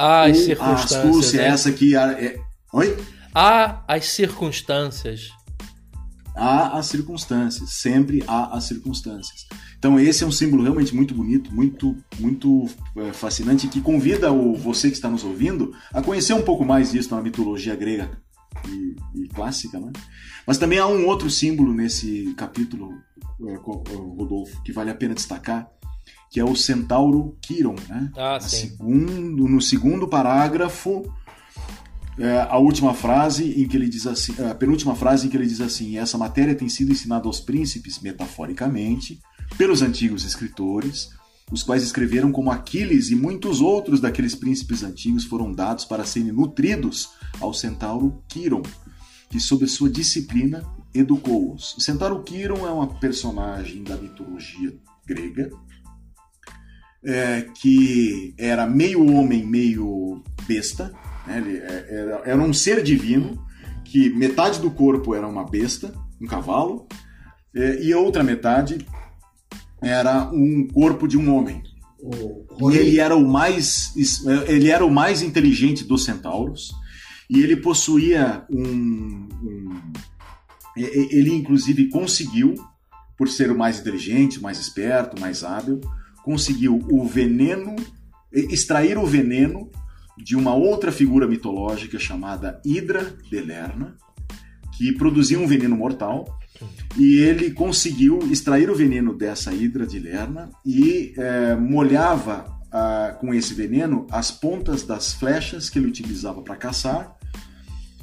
As 0.00 0.36
Ou 0.36 0.42
a 0.42 0.44
circunstâncias. 0.46 0.92
astúcia, 1.04 1.40
né? 1.42 1.48
essa 1.48 1.72
que 1.72 1.96
a- 1.96 2.12
é... 2.12 2.40
Oi? 2.72 2.96
Há 3.34 3.82
as 3.88 4.06
circunstâncias. 4.06 5.28
Há 6.36 6.78
as 6.78 6.86
circunstâncias, 6.86 7.68
sempre 7.70 8.22
há 8.28 8.56
as 8.56 8.62
circunstâncias. 8.64 9.44
Então 9.76 9.98
esse 9.98 10.22
é 10.22 10.26
um 10.26 10.30
símbolo 10.30 10.62
realmente 10.62 10.94
muito 10.94 11.12
bonito, 11.14 11.52
muito 11.52 11.96
muito 12.20 12.66
é, 12.96 13.12
fascinante 13.12 13.66
que 13.66 13.80
convida 13.80 14.30
o 14.32 14.54
você 14.54 14.88
que 14.88 14.94
está 14.94 15.08
nos 15.10 15.24
ouvindo 15.24 15.74
a 15.92 16.00
conhecer 16.00 16.32
um 16.32 16.42
pouco 16.42 16.64
mais 16.64 16.92
disso 16.92 17.12
na 17.12 17.20
mitologia 17.20 17.74
grega 17.74 18.08
e, 18.68 19.24
e 19.24 19.28
clássica, 19.28 19.80
né? 19.80 19.90
Mas 20.46 20.58
também 20.58 20.78
há 20.78 20.86
um 20.86 21.06
outro 21.06 21.28
símbolo 21.28 21.72
nesse 21.74 22.32
capítulo, 22.36 22.92
é, 23.48 23.56
Rodolfo, 23.56 24.62
que 24.62 24.72
vale 24.72 24.90
a 24.90 24.94
pena 24.94 25.14
destacar, 25.14 25.68
que 26.30 26.38
é 26.38 26.44
o 26.44 26.54
centauro 26.54 27.36
Quiron, 27.40 27.76
né? 27.88 28.10
Ah, 28.16 28.38
sim. 28.40 28.68
segundo, 28.68 29.48
no 29.48 29.60
segundo 29.60 30.06
parágrafo, 30.06 31.10
é, 32.18 32.40
a 32.50 32.58
última 32.58 32.92
frase 32.94 33.62
em 33.62 33.66
que 33.68 33.76
ele 33.76 33.88
diz 33.88 34.06
assim, 34.06 34.34
a 34.44 34.54
penúltima 34.54 34.94
frase 34.94 35.26
em 35.26 35.30
que 35.30 35.36
ele 35.36 35.46
diz 35.46 35.60
assim: 35.60 35.96
essa 35.98 36.18
matéria 36.18 36.54
tem 36.54 36.68
sido 36.68 36.92
ensinada 36.92 37.26
aos 37.26 37.40
príncipes 37.40 38.00
metaforicamente 38.00 39.20
pelos 39.56 39.82
antigos 39.82 40.24
escritores, 40.24 41.10
os 41.50 41.62
quais 41.62 41.82
escreveram 41.82 42.30
como 42.30 42.50
Aquiles 42.50 43.10
e 43.10 43.14
muitos 43.14 43.60
outros 43.60 44.00
daqueles 44.00 44.34
príncipes 44.34 44.82
antigos 44.82 45.24
foram 45.24 45.52
dados 45.52 45.84
para 45.84 46.04
serem 46.04 46.32
nutridos 46.32 47.10
ao 47.40 47.54
centauro 47.54 48.22
Quiron, 48.28 48.62
que 49.30 49.40
sob 49.40 49.66
sua 49.66 49.88
disciplina 49.88 50.62
educou-os. 50.92 51.76
O 51.76 51.80
centauro 51.80 52.22
Quiron 52.22 52.66
é 52.66 52.70
uma 52.70 52.98
personagem 52.98 53.82
da 53.82 53.96
mitologia 53.96 54.76
grega 55.06 55.50
é, 57.04 57.46
que 57.60 58.34
era 58.38 58.66
meio 58.66 59.04
homem, 59.14 59.46
meio 59.46 60.22
besta. 60.46 60.92
né? 61.26 61.38
Ele 61.38 61.56
é- 61.58 61.86
era, 61.90 62.22
era 62.24 62.42
um 62.42 62.52
ser 62.52 62.82
divino 62.82 63.38
que 63.84 64.10
metade 64.10 64.60
do 64.60 64.70
corpo 64.70 65.14
era 65.14 65.26
uma 65.26 65.44
besta, 65.48 65.94
um 66.20 66.26
cavalo, 66.26 66.86
é, 67.54 67.82
e 67.82 67.92
a 67.92 67.98
outra 67.98 68.22
metade 68.22 68.78
era 69.80 70.28
um 70.32 70.66
corpo 70.66 71.06
de 71.08 71.16
um 71.16 71.34
homem. 71.34 71.62
E 72.72 72.76
ele 72.76 73.00
era 73.00 73.16
o 73.16 73.26
mais 73.26 73.92
ele 74.46 74.70
era 74.70 74.84
o 74.84 74.90
mais 74.90 75.20
inteligente 75.22 75.82
dos 75.84 76.04
centauros 76.04 76.72
e 77.28 77.40
ele 77.42 77.56
possuía 77.56 78.44
um, 78.50 79.28
um- 79.42 79.92
ele 80.76 81.34
inclusive 81.34 81.88
conseguiu 81.88 82.54
por 83.16 83.28
ser 83.28 83.50
o 83.50 83.58
mais 83.58 83.80
inteligente, 83.80 84.40
mais 84.40 84.60
esperto, 84.60 85.20
mais 85.20 85.42
hábil, 85.42 85.80
conseguiu 86.28 86.84
o 86.90 87.06
veneno 87.06 87.74
extrair 88.30 88.98
o 88.98 89.06
veneno 89.06 89.70
de 90.22 90.36
uma 90.36 90.54
outra 90.54 90.92
figura 90.92 91.26
mitológica 91.26 91.98
chamada 91.98 92.60
Hidra 92.62 93.14
de 93.30 93.40
Lerna, 93.40 93.96
que 94.76 94.92
produzia 94.92 95.38
um 95.38 95.46
veneno 95.46 95.74
mortal 95.74 96.26
e 96.98 97.16
ele 97.16 97.52
conseguiu 97.52 98.18
extrair 98.30 98.68
o 98.68 98.74
veneno 98.74 99.16
dessa 99.16 99.54
hidra 99.54 99.86
de 99.86 99.98
Lerna 99.98 100.50
e 100.66 101.14
eh, 101.16 101.56
molhava 101.56 102.44
ah, 102.70 103.16
com 103.18 103.32
esse 103.32 103.54
veneno 103.54 104.06
as 104.10 104.30
pontas 104.30 104.82
das 104.82 105.14
flechas 105.14 105.70
que 105.70 105.78
ele 105.78 105.88
utilizava 105.88 106.42
para 106.42 106.56
caçar. 106.56 107.16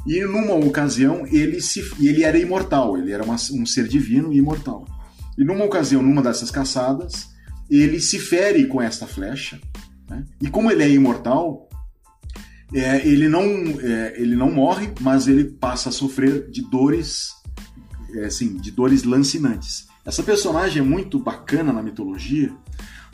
E 0.08 0.20
numa 0.24 0.56
ocasião 0.56 1.28
ele 1.28 1.62
se 1.62 1.80
ele 2.00 2.24
era 2.24 2.40
imortal, 2.40 2.98
ele 2.98 3.12
era 3.12 3.24
uma- 3.24 3.36
um 3.54 3.68
ser 3.68 3.88
divino 3.88 4.34
e 4.34 4.38
imortal. 4.40 4.84
E 5.38 5.44
numa 5.44 5.64
ocasião, 5.64 6.02
numa 6.02 6.24
dessas 6.24 6.50
caçadas, 6.50 7.35
ele 7.70 8.00
se 8.00 8.20
fere 8.20 8.66
com 8.68 8.82
esta 8.82 9.08
flecha. 9.08 9.60
né? 10.10 10.26
E 10.42 10.50
como 10.50 10.72
ele 10.72 10.84
é 10.84 10.90
imortal, 10.90 11.70
é, 12.74 13.08
ele, 13.08 13.30
não, 13.30 13.44
é, 13.44 14.14
ele 14.18 14.36
não 14.36 14.52
morre, 14.52 14.92
mas 15.00 15.28
ele 15.28 15.46
passa 15.46 15.90
a 15.90 15.92
sofrer 15.92 16.50
de 16.50 16.62
dores 16.70 17.30
é, 18.16 18.26
assim, 18.26 18.58
de 18.58 18.72
dores 18.72 19.04
lancinantes. 19.04 19.88
Essa 20.06 20.24
personagem 20.24 20.82
é 20.82 20.86
muito 20.86 21.20
bacana 21.20 21.74
na 21.74 21.82
mitologia, 21.82 22.54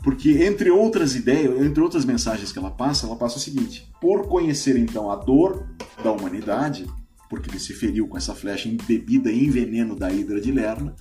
porque 0.02 0.44
entre 0.44 0.70
outras 0.70 1.14
ideias, 1.14 1.60
entre 1.60 1.82
outras 1.82 2.04
mensagens 2.04 2.52
que 2.52 2.58
ela 2.58 2.70
passa, 2.70 3.06
ela 3.06 3.16
passa 3.16 3.38
o 3.38 3.40
seguinte: 3.40 3.90
por 4.00 4.28
conhecer 4.28 4.76
então 4.76 5.10
a 5.10 5.16
dor 5.16 5.66
da 6.02 6.12
humanidade, 6.12 6.86
porque 7.28 7.50
ele 7.50 7.58
se 7.58 7.72
feriu 7.72 8.06
com 8.06 8.16
essa 8.16 8.34
flecha 8.34 8.68
embebida 8.68 9.30
em 9.32 9.48
veneno 9.48 9.96
da 9.96 10.12
Hidra 10.12 10.40
de 10.40 10.52
Lerna, 10.52 10.94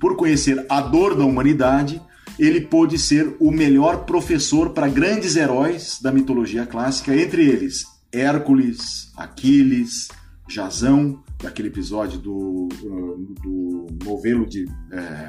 por 0.00 0.16
conhecer 0.16 0.64
a 0.68 0.80
dor 0.80 1.16
da 1.16 1.24
humanidade, 1.24 2.00
ele 2.38 2.60
pôde 2.60 2.98
ser 2.98 3.36
o 3.38 3.50
melhor 3.50 4.04
professor 4.04 4.70
para 4.70 4.88
grandes 4.88 5.36
heróis 5.36 5.98
da 6.02 6.12
mitologia 6.12 6.66
clássica, 6.66 7.14
entre 7.14 7.44
eles 7.44 7.84
Hércules, 8.12 9.12
Aquiles, 9.16 10.08
Jasão, 10.48 11.22
daquele 11.42 11.68
episódio 11.68 12.18
do, 12.18 12.68
uh, 12.82 13.34
do 13.42 13.86
novelo 14.04 14.46
de 14.46 14.66
é, 14.92 15.28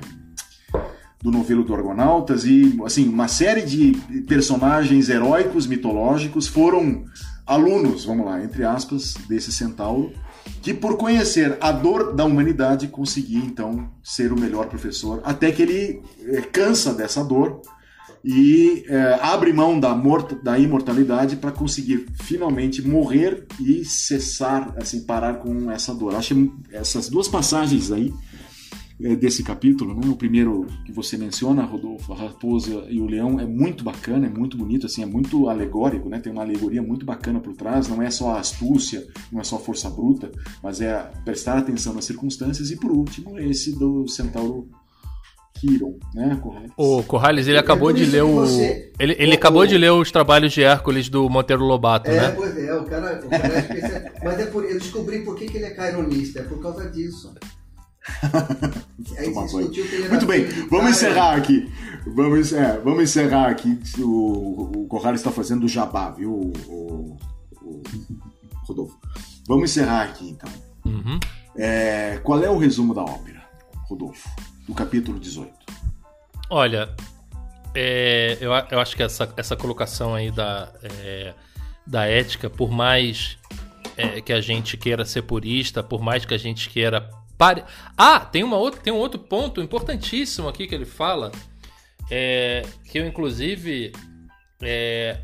do 1.21 1.31
novelo 1.31 1.63
do 1.63 1.75
Argonautas 1.75 2.45
e 2.45 2.79
assim 2.85 3.07
uma 3.09 3.27
série 3.27 3.61
de 3.61 3.91
personagens 4.27 5.09
heróicos 5.09 5.67
mitológicos 5.67 6.47
foram 6.47 7.03
alunos, 7.45 8.05
vamos 8.05 8.25
lá, 8.25 8.41
entre 8.43 8.63
aspas, 8.63 9.15
desse 9.27 9.51
centauro, 9.51 10.13
que 10.61 10.73
por 10.73 10.97
conhecer 10.97 11.57
a 11.61 11.71
dor 11.71 12.13
da 12.13 12.25
humanidade 12.25 12.87
conseguia 12.87 13.43
então 13.43 13.89
ser 14.03 14.31
o 14.31 14.39
melhor 14.39 14.67
professor, 14.67 15.21
até 15.23 15.51
que 15.51 15.61
ele 15.61 16.01
é, 16.25 16.41
cansa 16.41 16.93
dessa 16.93 17.23
dor 17.23 17.61
e 18.23 18.83
é, 18.87 19.19
abre 19.21 19.53
mão 19.53 19.79
da, 19.79 19.93
da 20.43 20.59
imortalidade 20.59 21.37
para 21.37 21.51
conseguir 21.51 22.05
finalmente 22.21 22.85
morrer 22.85 23.45
e 23.59 23.85
cessar, 23.85 24.73
assim, 24.77 25.05
parar 25.05 25.35
com 25.35 25.71
essa 25.71 25.93
dor. 25.93 26.15
Acho 26.15 26.51
essas 26.71 27.09
duas 27.09 27.27
passagens 27.27 27.91
aí 27.91 28.13
desse 28.99 29.43
capítulo, 29.43 29.95
né? 29.95 30.07
O 30.09 30.15
primeiro 30.15 30.67
que 30.85 30.91
você 30.91 31.17
menciona, 31.17 31.63
Rodolfo, 31.63 32.11
a 32.11 32.17
raposa 32.17 32.85
e 32.89 32.99
o 32.99 33.05
leão, 33.05 33.39
é 33.39 33.45
muito 33.45 33.81
bacana, 33.83 34.27
é 34.27 34.29
muito 34.29 34.57
bonito, 34.57 34.85
assim, 34.85 35.01
é 35.01 35.05
muito 35.05 35.47
alegórico, 35.47 36.09
né? 36.09 36.19
Tem 36.19 36.31
uma 36.31 36.41
alegoria 36.41 36.81
muito 36.81 37.05
bacana 37.05 37.39
por 37.39 37.53
trás, 37.53 37.87
não 37.87 38.01
é 38.01 38.11
só 38.11 38.31
a 38.31 38.39
astúcia, 38.39 39.07
não 39.31 39.39
é 39.39 39.43
só 39.43 39.55
a 39.55 39.59
força 39.59 39.89
bruta, 39.89 40.29
mas 40.61 40.81
é 40.81 41.09
prestar 41.23 41.57
atenção 41.57 41.93
nas 41.93 42.05
circunstâncias 42.05 42.71
e 42.71 42.75
por 42.75 42.91
último, 42.91 43.39
esse 43.39 43.71
do 43.71 44.05
centauro 44.05 44.67
Kiron, 45.59 45.97
né, 46.13 46.37
Corrales? 46.41 46.71
O 46.75 47.03
Corrales, 47.03 47.47
ele 47.47 47.57
acabou 47.57 47.93
de 47.93 48.05
ler 48.05 48.23
o. 48.23 48.35
Você... 48.35 48.91
Ele, 48.99 49.15
ele 49.17 49.31
o, 49.31 49.35
acabou 49.35 49.61
o... 49.61 49.67
de 49.67 49.77
ler 49.77 49.91
os 49.91 50.11
trabalhos 50.11 50.51
de 50.53 50.63
Hércules 50.63 51.09
do 51.09 51.29
Monteiro 51.29 51.63
Lobato, 51.63 52.09
é, 52.09 52.15
né? 52.15 52.25
É, 52.27 52.31
pois 52.31 52.57
é, 52.57 52.73
o 52.73 52.83
cara. 52.83 53.21
O 53.25 53.29
cara 53.29 53.47
é 53.47 54.11
Mas 54.23 54.39
é 54.39 54.45
por, 54.45 54.63
eu 54.63 54.77
descobri 54.77 55.19
por 55.19 55.35
que, 55.35 55.45
que 55.45 55.57
ele 55.57 55.65
é 55.65 55.71
caironista, 55.71 56.39
é 56.39 56.43
por 56.43 56.61
causa 56.61 56.89
disso. 56.89 57.33
Muito 60.09 60.25
bem, 60.25 60.45
vamos 60.69 60.91
encerrar 60.91 61.35
aqui. 61.35 61.71
Vamos, 62.07 62.53
é, 62.53 62.79
vamos 62.79 63.03
encerrar 63.03 63.49
aqui. 63.49 63.79
O, 63.99 64.83
o 64.83 64.87
Corrales 64.87 65.19
está 65.19 65.31
fazendo 65.31 65.65
o 65.65 65.67
jabá, 65.67 66.09
viu, 66.11 66.31
o, 66.31 67.17
o, 67.61 67.83
Rodolfo? 68.67 68.97
Vamos 69.47 69.71
encerrar 69.71 70.03
aqui 70.03 70.29
então. 70.29 70.49
Uhum. 70.85 71.19
É, 71.55 72.19
qual 72.23 72.43
é 72.43 72.49
o 72.49 72.57
resumo 72.57 72.93
da 72.93 73.01
ópera, 73.01 73.43
Rodolfo, 73.87 74.29
do 74.67 74.73
capítulo 74.73 75.19
18? 75.19 75.51
Olha, 76.49 76.89
é, 77.75 78.37
eu, 78.39 78.51
eu 78.71 78.79
acho 78.79 78.95
que 78.95 79.03
essa, 79.03 79.31
essa 79.37 79.55
colocação 79.55 80.15
aí 80.15 80.31
da, 80.31 80.71
é, 80.81 81.33
da 81.85 82.05
ética, 82.05 82.49
por 82.49 82.71
mais 82.71 83.37
é, 83.97 84.21
que 84.21 84.31
a 84.31 84.41
gente 84.41 84.77
queira 84.77 85.05
ser 85.05 85.23
purista, 85.23 85.83
por 85.83 86.01
mais 86.01 86.25
que 86.25 86.33
a 86.33 86.37
gente 86.37 86.69
queira 86.69 87.09
Pare... 87.39 87.63
Ah, 87.97 88.19
tem, 88.19 88.43
uma 88.43 88.57
outra, 88.57 88.81
tem 88.81 88.91
um 88.91 88.97
outro 88.97 89.17
ponto 89.17 89.61
importantíssimo 89.61 90.49
aqui 90.49 90.67
que 90.67 90.75
ele 90.75 90.83
fala, 90.83 91.31
é, 92.11 92.63
que 92.83 92.99
eu 92.99 93.07
inclusive 93.07 93.93
é, 94.61 95.19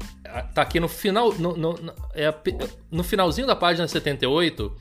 tá 0.53 0.61
aqui 0.61 0.79
no 0.79 0.87
final, 0.87 1.33
no, 1.33 1.57
no, 1.57 1.93
é, 2.13 2.33
no 2.89 3.03
finalzinho 3.03 3.45
da 3.45 3.55
página 3.55 3.85
78. 3.85 4.73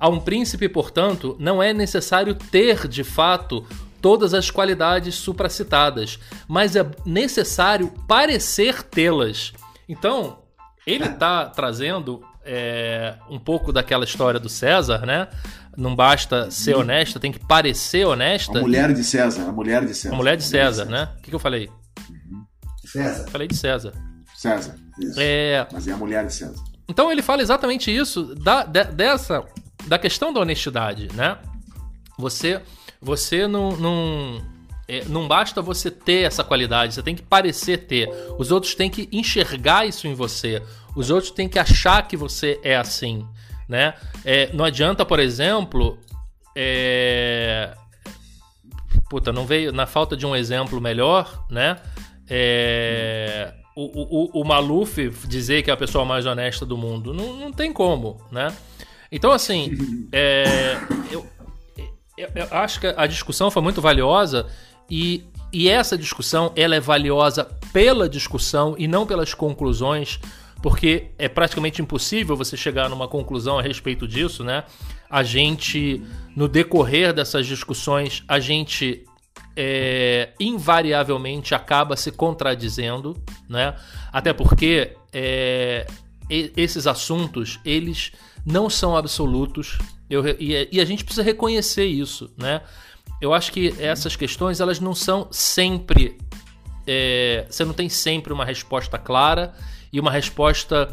A 0.00 0.08
um 0.08 0.18
príncipe, 0.18 0.66
portanto, 0.66 1.36
não 1.38 1.62
é 1.62 1.74
necessário 1.74 2.34
ter 2.34 2.88
de 2.88 3.04
fato 3.04 3.66
todas 4.00 4.32
as 4.32 4.50
qualidades 4.50 5.14
supracitadas, 5.16 6.18
mas 6.48 6.74
é 6.74 6.90
necessário 7.04 7.92
parecer 8.08 8.82
tê-las. 8.82 9.52
Então, 9.86 10.38
ele 10.86 11.04
está 11.04 11.44
trazendo 11.44 12.24
é, 12.44 13.14
um 13.30 13.38
pouco 13.38 13.72
daquela 13.72 14.04
história 14.04 14.38
do 14.38 14.48
César, 14.48 15.06
né? 15.06 15.28
Não 15.76 15.94
basta 15.96 16.50
ser 16.50 16.76
honesta, 16.76 17.18
tem 17.18 17.32
que 17.32 17.38
parecer 17.38 18.06
honesta. 18.06 18.58
A 18.58 18.62
mulher 18.62 18.92
de 18.92 19.02
César, 19.02 19.48
a 19.48 19.52
mulher 19.52 19.84
de 19.84 19.94
César. 19.94 20.14
A 20.14 20.16
mulher 20.16 20.36
de 20.36 20.44
César, 20.44 20.84
né? 20.84 21.08
O 21.18 21.22
que, 21.22 21.30
que 21.30 21.34
eu 21.34 21.40
falei? 21.40 21.70
César. 22.84 23.26
Falei 23.30 23.48
de 23.48 23.56
César. 23.56 23.92
César, 24.36 24.76
isso. 25.00 25.18
É... 25.18 25.66
Mas 25.72 25.88
é 25.88 25.92
a 25.92 25.96
mulher 25.96 26.26
de 26.26 26.34
César. 26.34 26.62
Então 26.88 27.10
ele 27.10 27.22
fala 27.22 27.40
exatamente 27.40 27.94
isso, 27.94 28.34
da, 28.34 28.64
de, 28.64 28.84
dessa, 28.84 29.44
da 29.86 29.98
questão 29.98 30.32
da 30.32 30.40
honestidade, 30.40 31.08
né? 31.14 31.38
Você, 32.18 32.60
você 33.00 33.46
não, 33.46 33.76
não, 33.76 34.42
é, 34.86 35.04
não 35.06 35.26
basta 35.26 35.62
você 35.62 35.90
ter 35.90 36.26
essa 36.26 36.44
qualidade, 36.44 36.94
você 36.94 37.02
tem 37.02 37.14
que 37.14 37.22
parecer 37.22 37.86
ter. 37.86 38.10
Os 38.38 38.50
outros 38.50 38.74
têm 38.74 38.90
que 38.90 39.08
enxergar 39.10 39.86
isso 39.86 40.06
em 40.06 40.14
você. 40.14 40.62
Os 40.94 41.10
outros 41.10 41.30
têm 41.30 41.48
que 41.48 41.58
achar 41.58 42.06
que 42.06 42.16
você 42.16 42.60
é 42.62 42.76
assim, 42.76 43.26
né? 43.68 43.94
É, 44.24 44.50
não 44.52 44.64
adianta, 44.64 45.04
por 45.04 45.18
exemplo, 45.18 45.98
é... 46.54 47.74
puta, 49.08 49.32
não 49.32 49.46
veio 49.46 49.72
na 49.72 49.86
falta 49.86 50.16
de 50.16 50.26
um 50.26 50.36
exemplo 50.36 50.80
melhor, 50.80 51.46
né? 51.50 51.78
É... 52.28 53.54
O, 53.74 54.38
o, 54.38 54.42
o 54.42 54.44
Maluf 54.44 55.08
dizer 55.26 55.62
que 55.62 55.70
é 55.70 55.74
a 55.74 55.76
pessoa 55.76 56.04
mais 56.04 56.26
honesta 56.26 56.66
do 56.66 56.76
mundo, 56.76 57.14
não, 57.14 57.36
não 57.36 57.52
tem 57.52 57.72
como, 57.72 58.20
né? 58.30 58.54
Então, 59.10 59.32
assim, 59.32 59.70
é... 60.12 60.76
eu, 61.10 61.26
eu, 62.18 62.28
eu 62.34 62.48
acho 62.50 62.80
que 62.80 62.86
a 62.94 63.06
discussão 63.06 63.50
foi 63.50 63.62
muito 63.62 63.80
valiosa 63.80 64.46
e, 64.90 65.24
e 65.50 65.70
essa 65.70 65.96
discussão 65.96 66.52
ela 66.54 66.76
é 66.76 66.80
valiosa 66.80 67.44
pela 67.72 68.08
discussão 68.10 68.74
e 68.76 68.86
não 68.86 69.06
pelas 69.06 69.32
conclusões 69.32 70.20
porque 70.62 71.10
é 71.18 71.28
praticamente 71.28 71.82
impossível 71.82 72.36
você 72.36 72.56
chegar 72.56 72.88
numa 72.88 73.08
conclusão 73.08 73.58
a 73.58 73.62
respeito 73.62 74.06
disso, 74.06 74.44
né? 74.44 74.64
A 75.10 75.22
gente, 75.22 76.02
no 76.36 76.46
decorrer 76.46 77.12
dessas 77.12 77.46
discussões, 77.46 78.22
a 78.28 78.38
gente 78.38 79.04
é, 79.56 80.30
invariavelmente 80.38 81.54
acaba 81.54 81.96
se 81.96 82.12
contradizendo, 82.12 83.20
né? 83.48 83.74
Até 84.12 84.32
porque 84.32 84.96
é, 85.12 85.86
esses 86.30 86.86
assuntos, 86.86 87.58
eles 87.64 88.12
não 88.46 88.70
são 88.70 88.96
absolutos 88.96 89.78
eu, 90.08 90.22
e, 90.38 90.68
e, 90.70 90.80
a 90.80 90.84
gente 90.84 91.04
precisa 91.04 91.22
reconhecer 91.22 91.86
isso, 91.86 92.30
né? 92.36 92.60
Eu 93.18 93.32
acho 93.32 93.50
que 93.50 93.74
essas 93.78 94.14
questões, 94.14 94.60
elas 94.60 94.78
não 94.78 94.94
são 94.94 95.26
sempre... 95.30 96.18
É, 96.86 97.46
você 97.48 97.64
não 97.64 97.72
tem 97.72 97.88
sempre 97.88 98.32
uma 98.32 98.44
resposta 98.44 98.98
clara 98.98 99.54
e 99.92 100.00
uma 100.00 100.10
resposta 100.10 100.92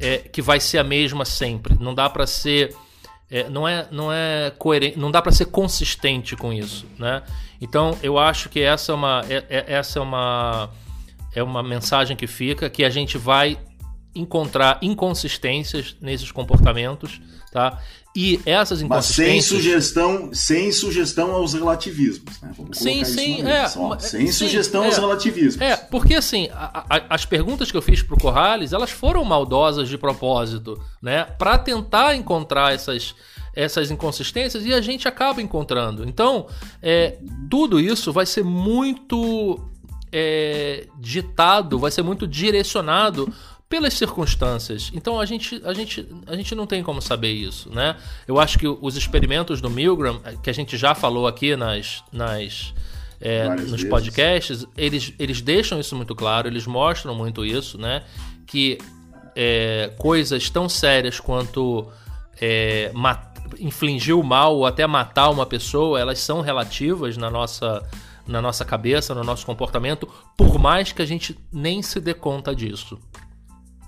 é, 0.00 0.18
que 0.18 0.40
vai 0.40 0.60
ser 0.60 0.78
a 0.78 0.84
mesma 0.84 1.24
sempre. 1.24 1.76
Não 1.78 1.94
dá 1.94 2.08
para 2.08 2.26
ser 2.26 2.74
é, 3.30 3.48
não 3.48 3.68
é 3.68 3.86
não 3.90 4.12
é 4.12 4.50
coerente, 4.58 4.98
não 4.98 5.10
dá 5.10 5.20
para 5.20 5.32
ser 5.32 5.46
consistente 5.46 6.34
com 6.34 6.52
isso, 6.52 6.86
né? 6.98 7.22
Então 7.60 7.96
eu 8.02 8.18
acho 8.18 8.48
que 8.48 8.60
essa 8.60 8.92
é 8.92 8.94
uma 8.94 9.22
é, 9.28 9.44
é, 9.50 9.64
essa 9.74 9.98
é 9.98 10.02
uma 10.02 10.70
é 11.34 11.42
uma 11.42 11.62
mensagem 11.62 12.16
que 12.16 12.26
fica 12.26 12.70
que 12.70 12.84
a 12.84 12.90
gente 12.90 13.18
vai 13.18 13.58
encontrar 14.14 14.78
inconsistências 14.80 15.96
nesses 16.00 16.32
comportamentos, 16.32 17.20
tá? 17.52 17.78
E 18.20 18.40
essas 18.44 18.82
inconsistências. 18.82 19.36
Mas 19.36 19.44
sem 19.44 19.58
sugestão, 19.58 20.30
sem 20.34 20.72
sugestão 20.72 21.30
aos 21.30 21.54
relativismos, 21.54 22.40
né? 22.40 22.52
Vamos 22.56 22.76
sim, 22.76 23.04
sim, 23.04 23.46
é, 23.46 23.68
sem 24.00 24.26
sim, 24.26 24.32
sugestão 24.32 24.82
é, 24.82 24.86
aos 24.86 24.96
relativismos. 24.96 25.62
É, 25.62 25.76
porque 25.76 26.16
assim, 26.16 26.48
a, 26.52 26.84
a, 26.90 27.14
as 27.14 27.24
perguntas 27.24 27.70
que 27.70 27.76
eu 27.76 27.80
fiz 27.80 28.02
pro 28.02 28.18
Corrales, 28.18 28.72
elas 28.72 28.90
foram 28.90 29.22
maldosas 29.22 29.88
de 29.88 29.96
propósito, 29.96 30.82
né? 31.00 31.26
Para 31.38 31.56
tentar 31.58 32.16
encontrar 32.16 32.74
essas 32.74 33.14
essas 33.54 33.88
inconsistências 33.88 34.66
e 34.66 34.74
a 34.74 34.80
gente 34.80 35.06
acaba 35.06 35.40
encontrando. 35.40 36.04
Então, 36.04 36.48
é, 36.82 37.18
tudo 37.48 37.78
isso 37.78 38.12
vai 38.12 38.26
ser 38.26 38.42
muito 38.42 39.60
é, 40.10 40.88
ditado, 40.98 41.78
vai 41.78 41.92
ser 41.92 42.02
muito 42.02 42.26
direcionado 42.26 43.32
pelas 43.68 43.94
circunstâncias. 43.94 44.90
Então 44.94 45.20
a 45.20 45.26
gente, 45.26 45.60
a, 45.64 45.74
gente, 45.74 46.08
a 46.26 46.34
gente 46.34 46.54
não 46.54 46.66
tem 46.66 46.82
como 46.82 47.02
saber 47.02 47.32
isso, 47.32 47.70
né? 47.70 47.96
Eu 48.26 48.40
acho 48.40 48.58
que 48.58 48.66
os 48.66 48.96
experimentos 48.96 49.60
do 49.60 49.68
Milgram, 49.68 50.20
eh, 50.24 50.34
que 50.42 50.48
a 50.48 50.54
gente 50.54 50.76
já 50.76 50.94
falou 50.94 51.26
aqui 51.26 51.54
nas, 51.54 52.02
nas 52.10 52.72
é, 53.20 53.48
nos 53.48 53.70
vezes. 53.72 53.88
podcasts, 53.88 54.66
eles, 54.76 55.12
eles 55.18 55.40
deixam 55.40 55.78
isso 55.78 55.94
muito 55.94 56.14
claro, 56.14 56.48
eles 56.48 56.66
mostram 56.66 57.14
muito 57.14 57.44
isso, 57.44 57.76
né? 57.76 58.04
Que 58.46 58.78
é, 59.36 59.92
coisas 59.98 60.48
tão 60.48 60.68
sérias 60.68 61.20
quanto 61.20 61.86
é, 62.40 62.90
infligir 63.58 64.16
o 64.16 64.22
mal 64.22 64.56
ou 64.56 64.66
até 64.66 64.86
matar 64.86 65.28
uma 65.30 65.44
pessoa, 65.44 66.00
elas 66.00 66.20
são 66.20 66.40
relativas 66.40 67.16
na 67.16 67.30
nossa, 67.30 67.86
na 68.26 68.40
nossa 68.40 68.64
cabeça, 68.64 69.14
no 69.14 69.24
nosso 69.24 69.44
comportamento, 69.44 70.08
por 70.36 70.58
mais 70.58 70.92
que 70.92 71.02
a 71.02 71.06
gente 71.06 71.38
nem 71.52 71.82
se 71.82 72.00
dê 72.00 72.14
conta 72.14 72.54
disso. 72.54 72.98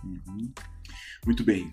Uhum. 0.04 0.52
Muito 1.26 1.44
bem. 1.44 1.70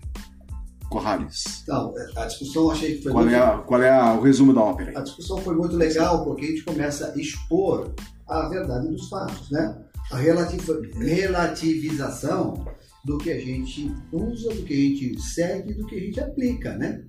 Corrales. 0.90 1.62
Então, 1.62 1.94
a 2.16 2.24
discussão 2.24 2.70
achei 2.70 2.96
que 2.96 3.02
foi 3.02 3.12
qual 3.12 3.24
muito... 3.24 3.36
É 3.36 3.40
a, 3.40 3.58
qual 3.58 3.82
é 3.82 3.90
a, 3.90 4.14
o 4.14 4.22
resumo 4.22 4.54
da 4.54 4.62
ópera? 4.62 4.98
A 4.98 5.02
discussão 5.02 5.36
foi 5.38 5.54
muito 5.54 5.76
legal 5.76 6.24
porque 6.24 6.46
a 6.46 6.48
gente 6.48 6.64
começa 6.64 7.12
a 7.12 7.18
expor 7.18 7.92
a 8.26 8.48
verdade 8.48 8.88
dos 8.88 9.06
fatos, 9.08 9.50
né? 9.50 9.84
A 10.10 10.16
relativização 10.16 12.64
do 13.04 13.18
que 13.18 13.30
a 13.30 13.38
gente 13.38 13.94
usa, 14.12 14.48
do 14.54 14.62
que 14.62 14.72
a 14.72 14.76
gente 14.76 15.20
segue, 15.20 15.74
do 15.74 15.84
que 15.86 15.96
a 15.96 16.00
gente 16.00 16.20
aplica, 16.20 16.74
né? 16.76 17.04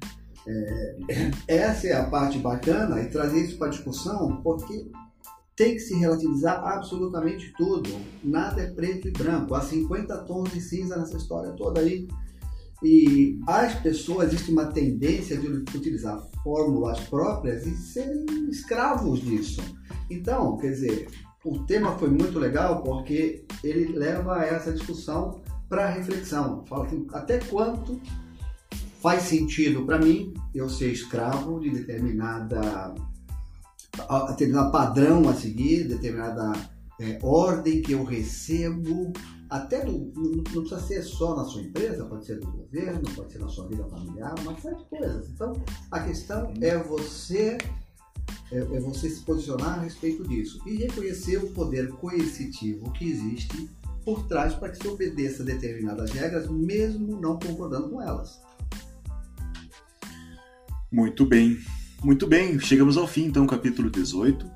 É, 0.47 0.95
essa 1.47 1.87
é 1.87 1.93
a 1.93 2.09
parte 2.09 2.37
bacana 2.39 3.01
e 3.01 3.09
trazer 3.09 3.45
isso 3.45 3.57
para 3.57 3.67
a 3.67 3.71
discussão 3.71 4.41
porque 4.41 4.89
tem 5.59 5.73
que 5.73 5.81
se 5.81 5.93
relativizar 5.93 6.63
absolutamente 6.65 7.51
tudo. 7.57 7.89
Nada 8.23 8.61
é 8.61 8.67
preto 8.67 9.09
e 9.09 9.11
branco. 9.11 9.53
Há 9.53 9.59
50 9.59 10.19
tons 10.19 10.53
de 10.53 10.61
cinza 10.61 10.95
nessa 10.95 11.17
história 11.17 11.51
toda 11.51 11.81
aí. 11.81 12.07
E 12.81 13.37
as 13.45 13.75
pessoas, 13.75 14.29
existe 14.29 14.53
uma 14.53 14.67
tendência 14.67 15.35
de 15.35 15.47
utilizar 15.47 16.17
fórmulas 16.45 17.01
próprias 17.09 17.67
e 17.67 17.75
serem 17.75 18.25
escravos 18.49 19.19
disso. 19.19 19.61
Então, 20.09 20.55
quer 20.55 20.69
dizer, 20.69 21.09
o 21.43 21.59
tema 21.65 21.91
foi 21.97 22.09
muito 22.09 22.39
legal 22.39 22.81
porque 22.81 23.43
ele 23.61 23.91
leva 23.91 24.41
essa 24.45 24.71
discussão 24.71 25.41
para 25.67 25.89
reflexão. 25.89 26.63
Fala 26.67 26.85
assim, 26.85 27.05
até 27.11 27.37
quanto 27.37 27.99
faz 29.01 29.23
sentido 29.23 29.85
para 29.85 29.99
mim 29.99 30.33
eu 30.55 30.69
ser 30.69 30.89
escravo 30.89 31.59
de 31.59 31.69
determinada 31.69 32.95
determinado 34.27 34.71
padrão 34.71 35.27
a 35.29 35.33
seguir, 35.33 35.87
determinada 35.87 36.53
é, 36.99 37.17
ordem 37.21 37.81
que 37.81 37.93
eu 37.93 38.03
recebo, 38.03 39.13
até 39.49 39.83
do, 39.83 40.11
não, 40.15 40.31
não, 40.31 40.43
precisa 40.43 40.79
ser 40.79 41.01
só 41.01 41.35
na 41.35 41.45
sua 41.45 41.61
empresa, 41.61 42.05
pode 42.05 42.25
ser 42.25 42.39
do 42.39 42.51
governo, 42.51 43.01
pode 43.15 43.31
ser 43.31 43.39
na 43.39 43.47
sua 43.47 43.67
vida 43.67 43.83
familiar, 43.85 44.35
uma 44.41 44.59
série 44.59 44.75
de 44.75 44.85
coisas. 44.85 45.29
Então, 45.29 45.53
a 45.89 45.99
questão 46.01 46.53
é 46.61 46.77
você 46.77 47.57
é, 48.51 48.57
é 48.57 48.79
você 48.79 49.09
se 49.09 49.21
posicionar 49.21 49.79
a 49.79 49.81
respeito 49.81 50.27
disso 50.27 50.61
e 50.67 50.75
reconhecer 50.75 51.37
o 51.37 51.51
poder 51.51 51.89
coercitivo 51.93 52.91
que 52.91 53.09
existe 53.09 53.69
por 54.03 54.27
trás 54.27 54.53
para 54.53 54.69
que 54.69 54.77
se 54.77 54.87
obedeça 54.87 55.43
determinadas 55.43 56.11
regras, 56.11 56.49
mesmo 56.49 57.19
não 57.19 57.37
concordando 57.39 57.89
com 57.89 58.01
elas. 58.01 58.39
Muito 60.91 61.25
bem. 61.25 61.57
Muito 62.03 62.25
bem, 62.25 62.57
chegamos 62.59 62.95
ao 62.95 63.05
fim 63.05 63.25
então, 63.25 63.45
capítulo 63.45 63.89
18. 63.89 64.49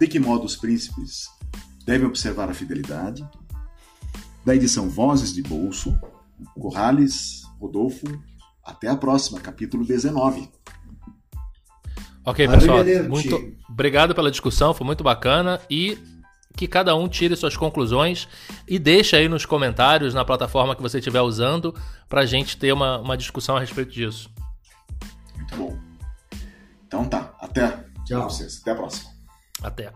De 0.00 0.06
que 0.06 0.18
modo 0.18 0.44
os 0.44 0.56
príncipes 0.56 1.28
devem 1.84 2.06
observar 2.06 2.50
a 2.50 2.54
fidelidade? 2.54 3.26
Da 4.44 4.54
edição 4.54 4.88
Vozes 4.88 5.32
de 5.32 5.42
Bolso, 5.42 5.96
Corrales, 6.58 7.42
Rodolfo. 7.60 8.06
Até 8.64 8.88
a 8.88 8.96
próxima, 8.96 9.40
capítulo 9.40 9.84
19. 9.84 10.48
Ok, 12.24 12.46
pessoal. 12.48 12.84
Muito 13.08 13.56
obrigado 13.68 14.14
pela 14.14 14.30
discussão, 14.30 14.74
foi 14.74 14.86
muito 14.86 15.02
bacana 15.02 15.60
e 15.70 15.96
que 16.56 16.66
cada 16.66 16.94
um 16.96 17.08
tire 17.08 17.36
suas 17.36 17.56
conclusões 17.56 18.28
e 18.66 18.78
deixe 18.78 19.14
aí 19.14 19.28
nos 19.28 19.46
comentários 19.46 20.12
na 20.12 20.24
plataforma 20.24 20.74
que 20.74 20.82
você 20.82 20.98
estiver 20.98 21.20
usando 21.20 21.72
para 22.08 22.22
a 22.22 22.26
gente 22.26 22.56
ter 22.56 22.72
uma, 22.72 22.98
uma 22.98 23.16
discussão 23.16 23.56
a 23.56 23.60
respeito 23.60 23.92
disso. 23.92 24.28
Muito 25.36 25.56
bom. 25.56 25.87
Então 26.88 27.04
tá, 27.04 27.34
até. 27.38 27.84
Tchau. 28.06 28.30
Vocês. 28.30 28.60
Até 28.62 28.70
a 28.70 28.74
próxima. 28.74 29.10
Até. 29.62 29.92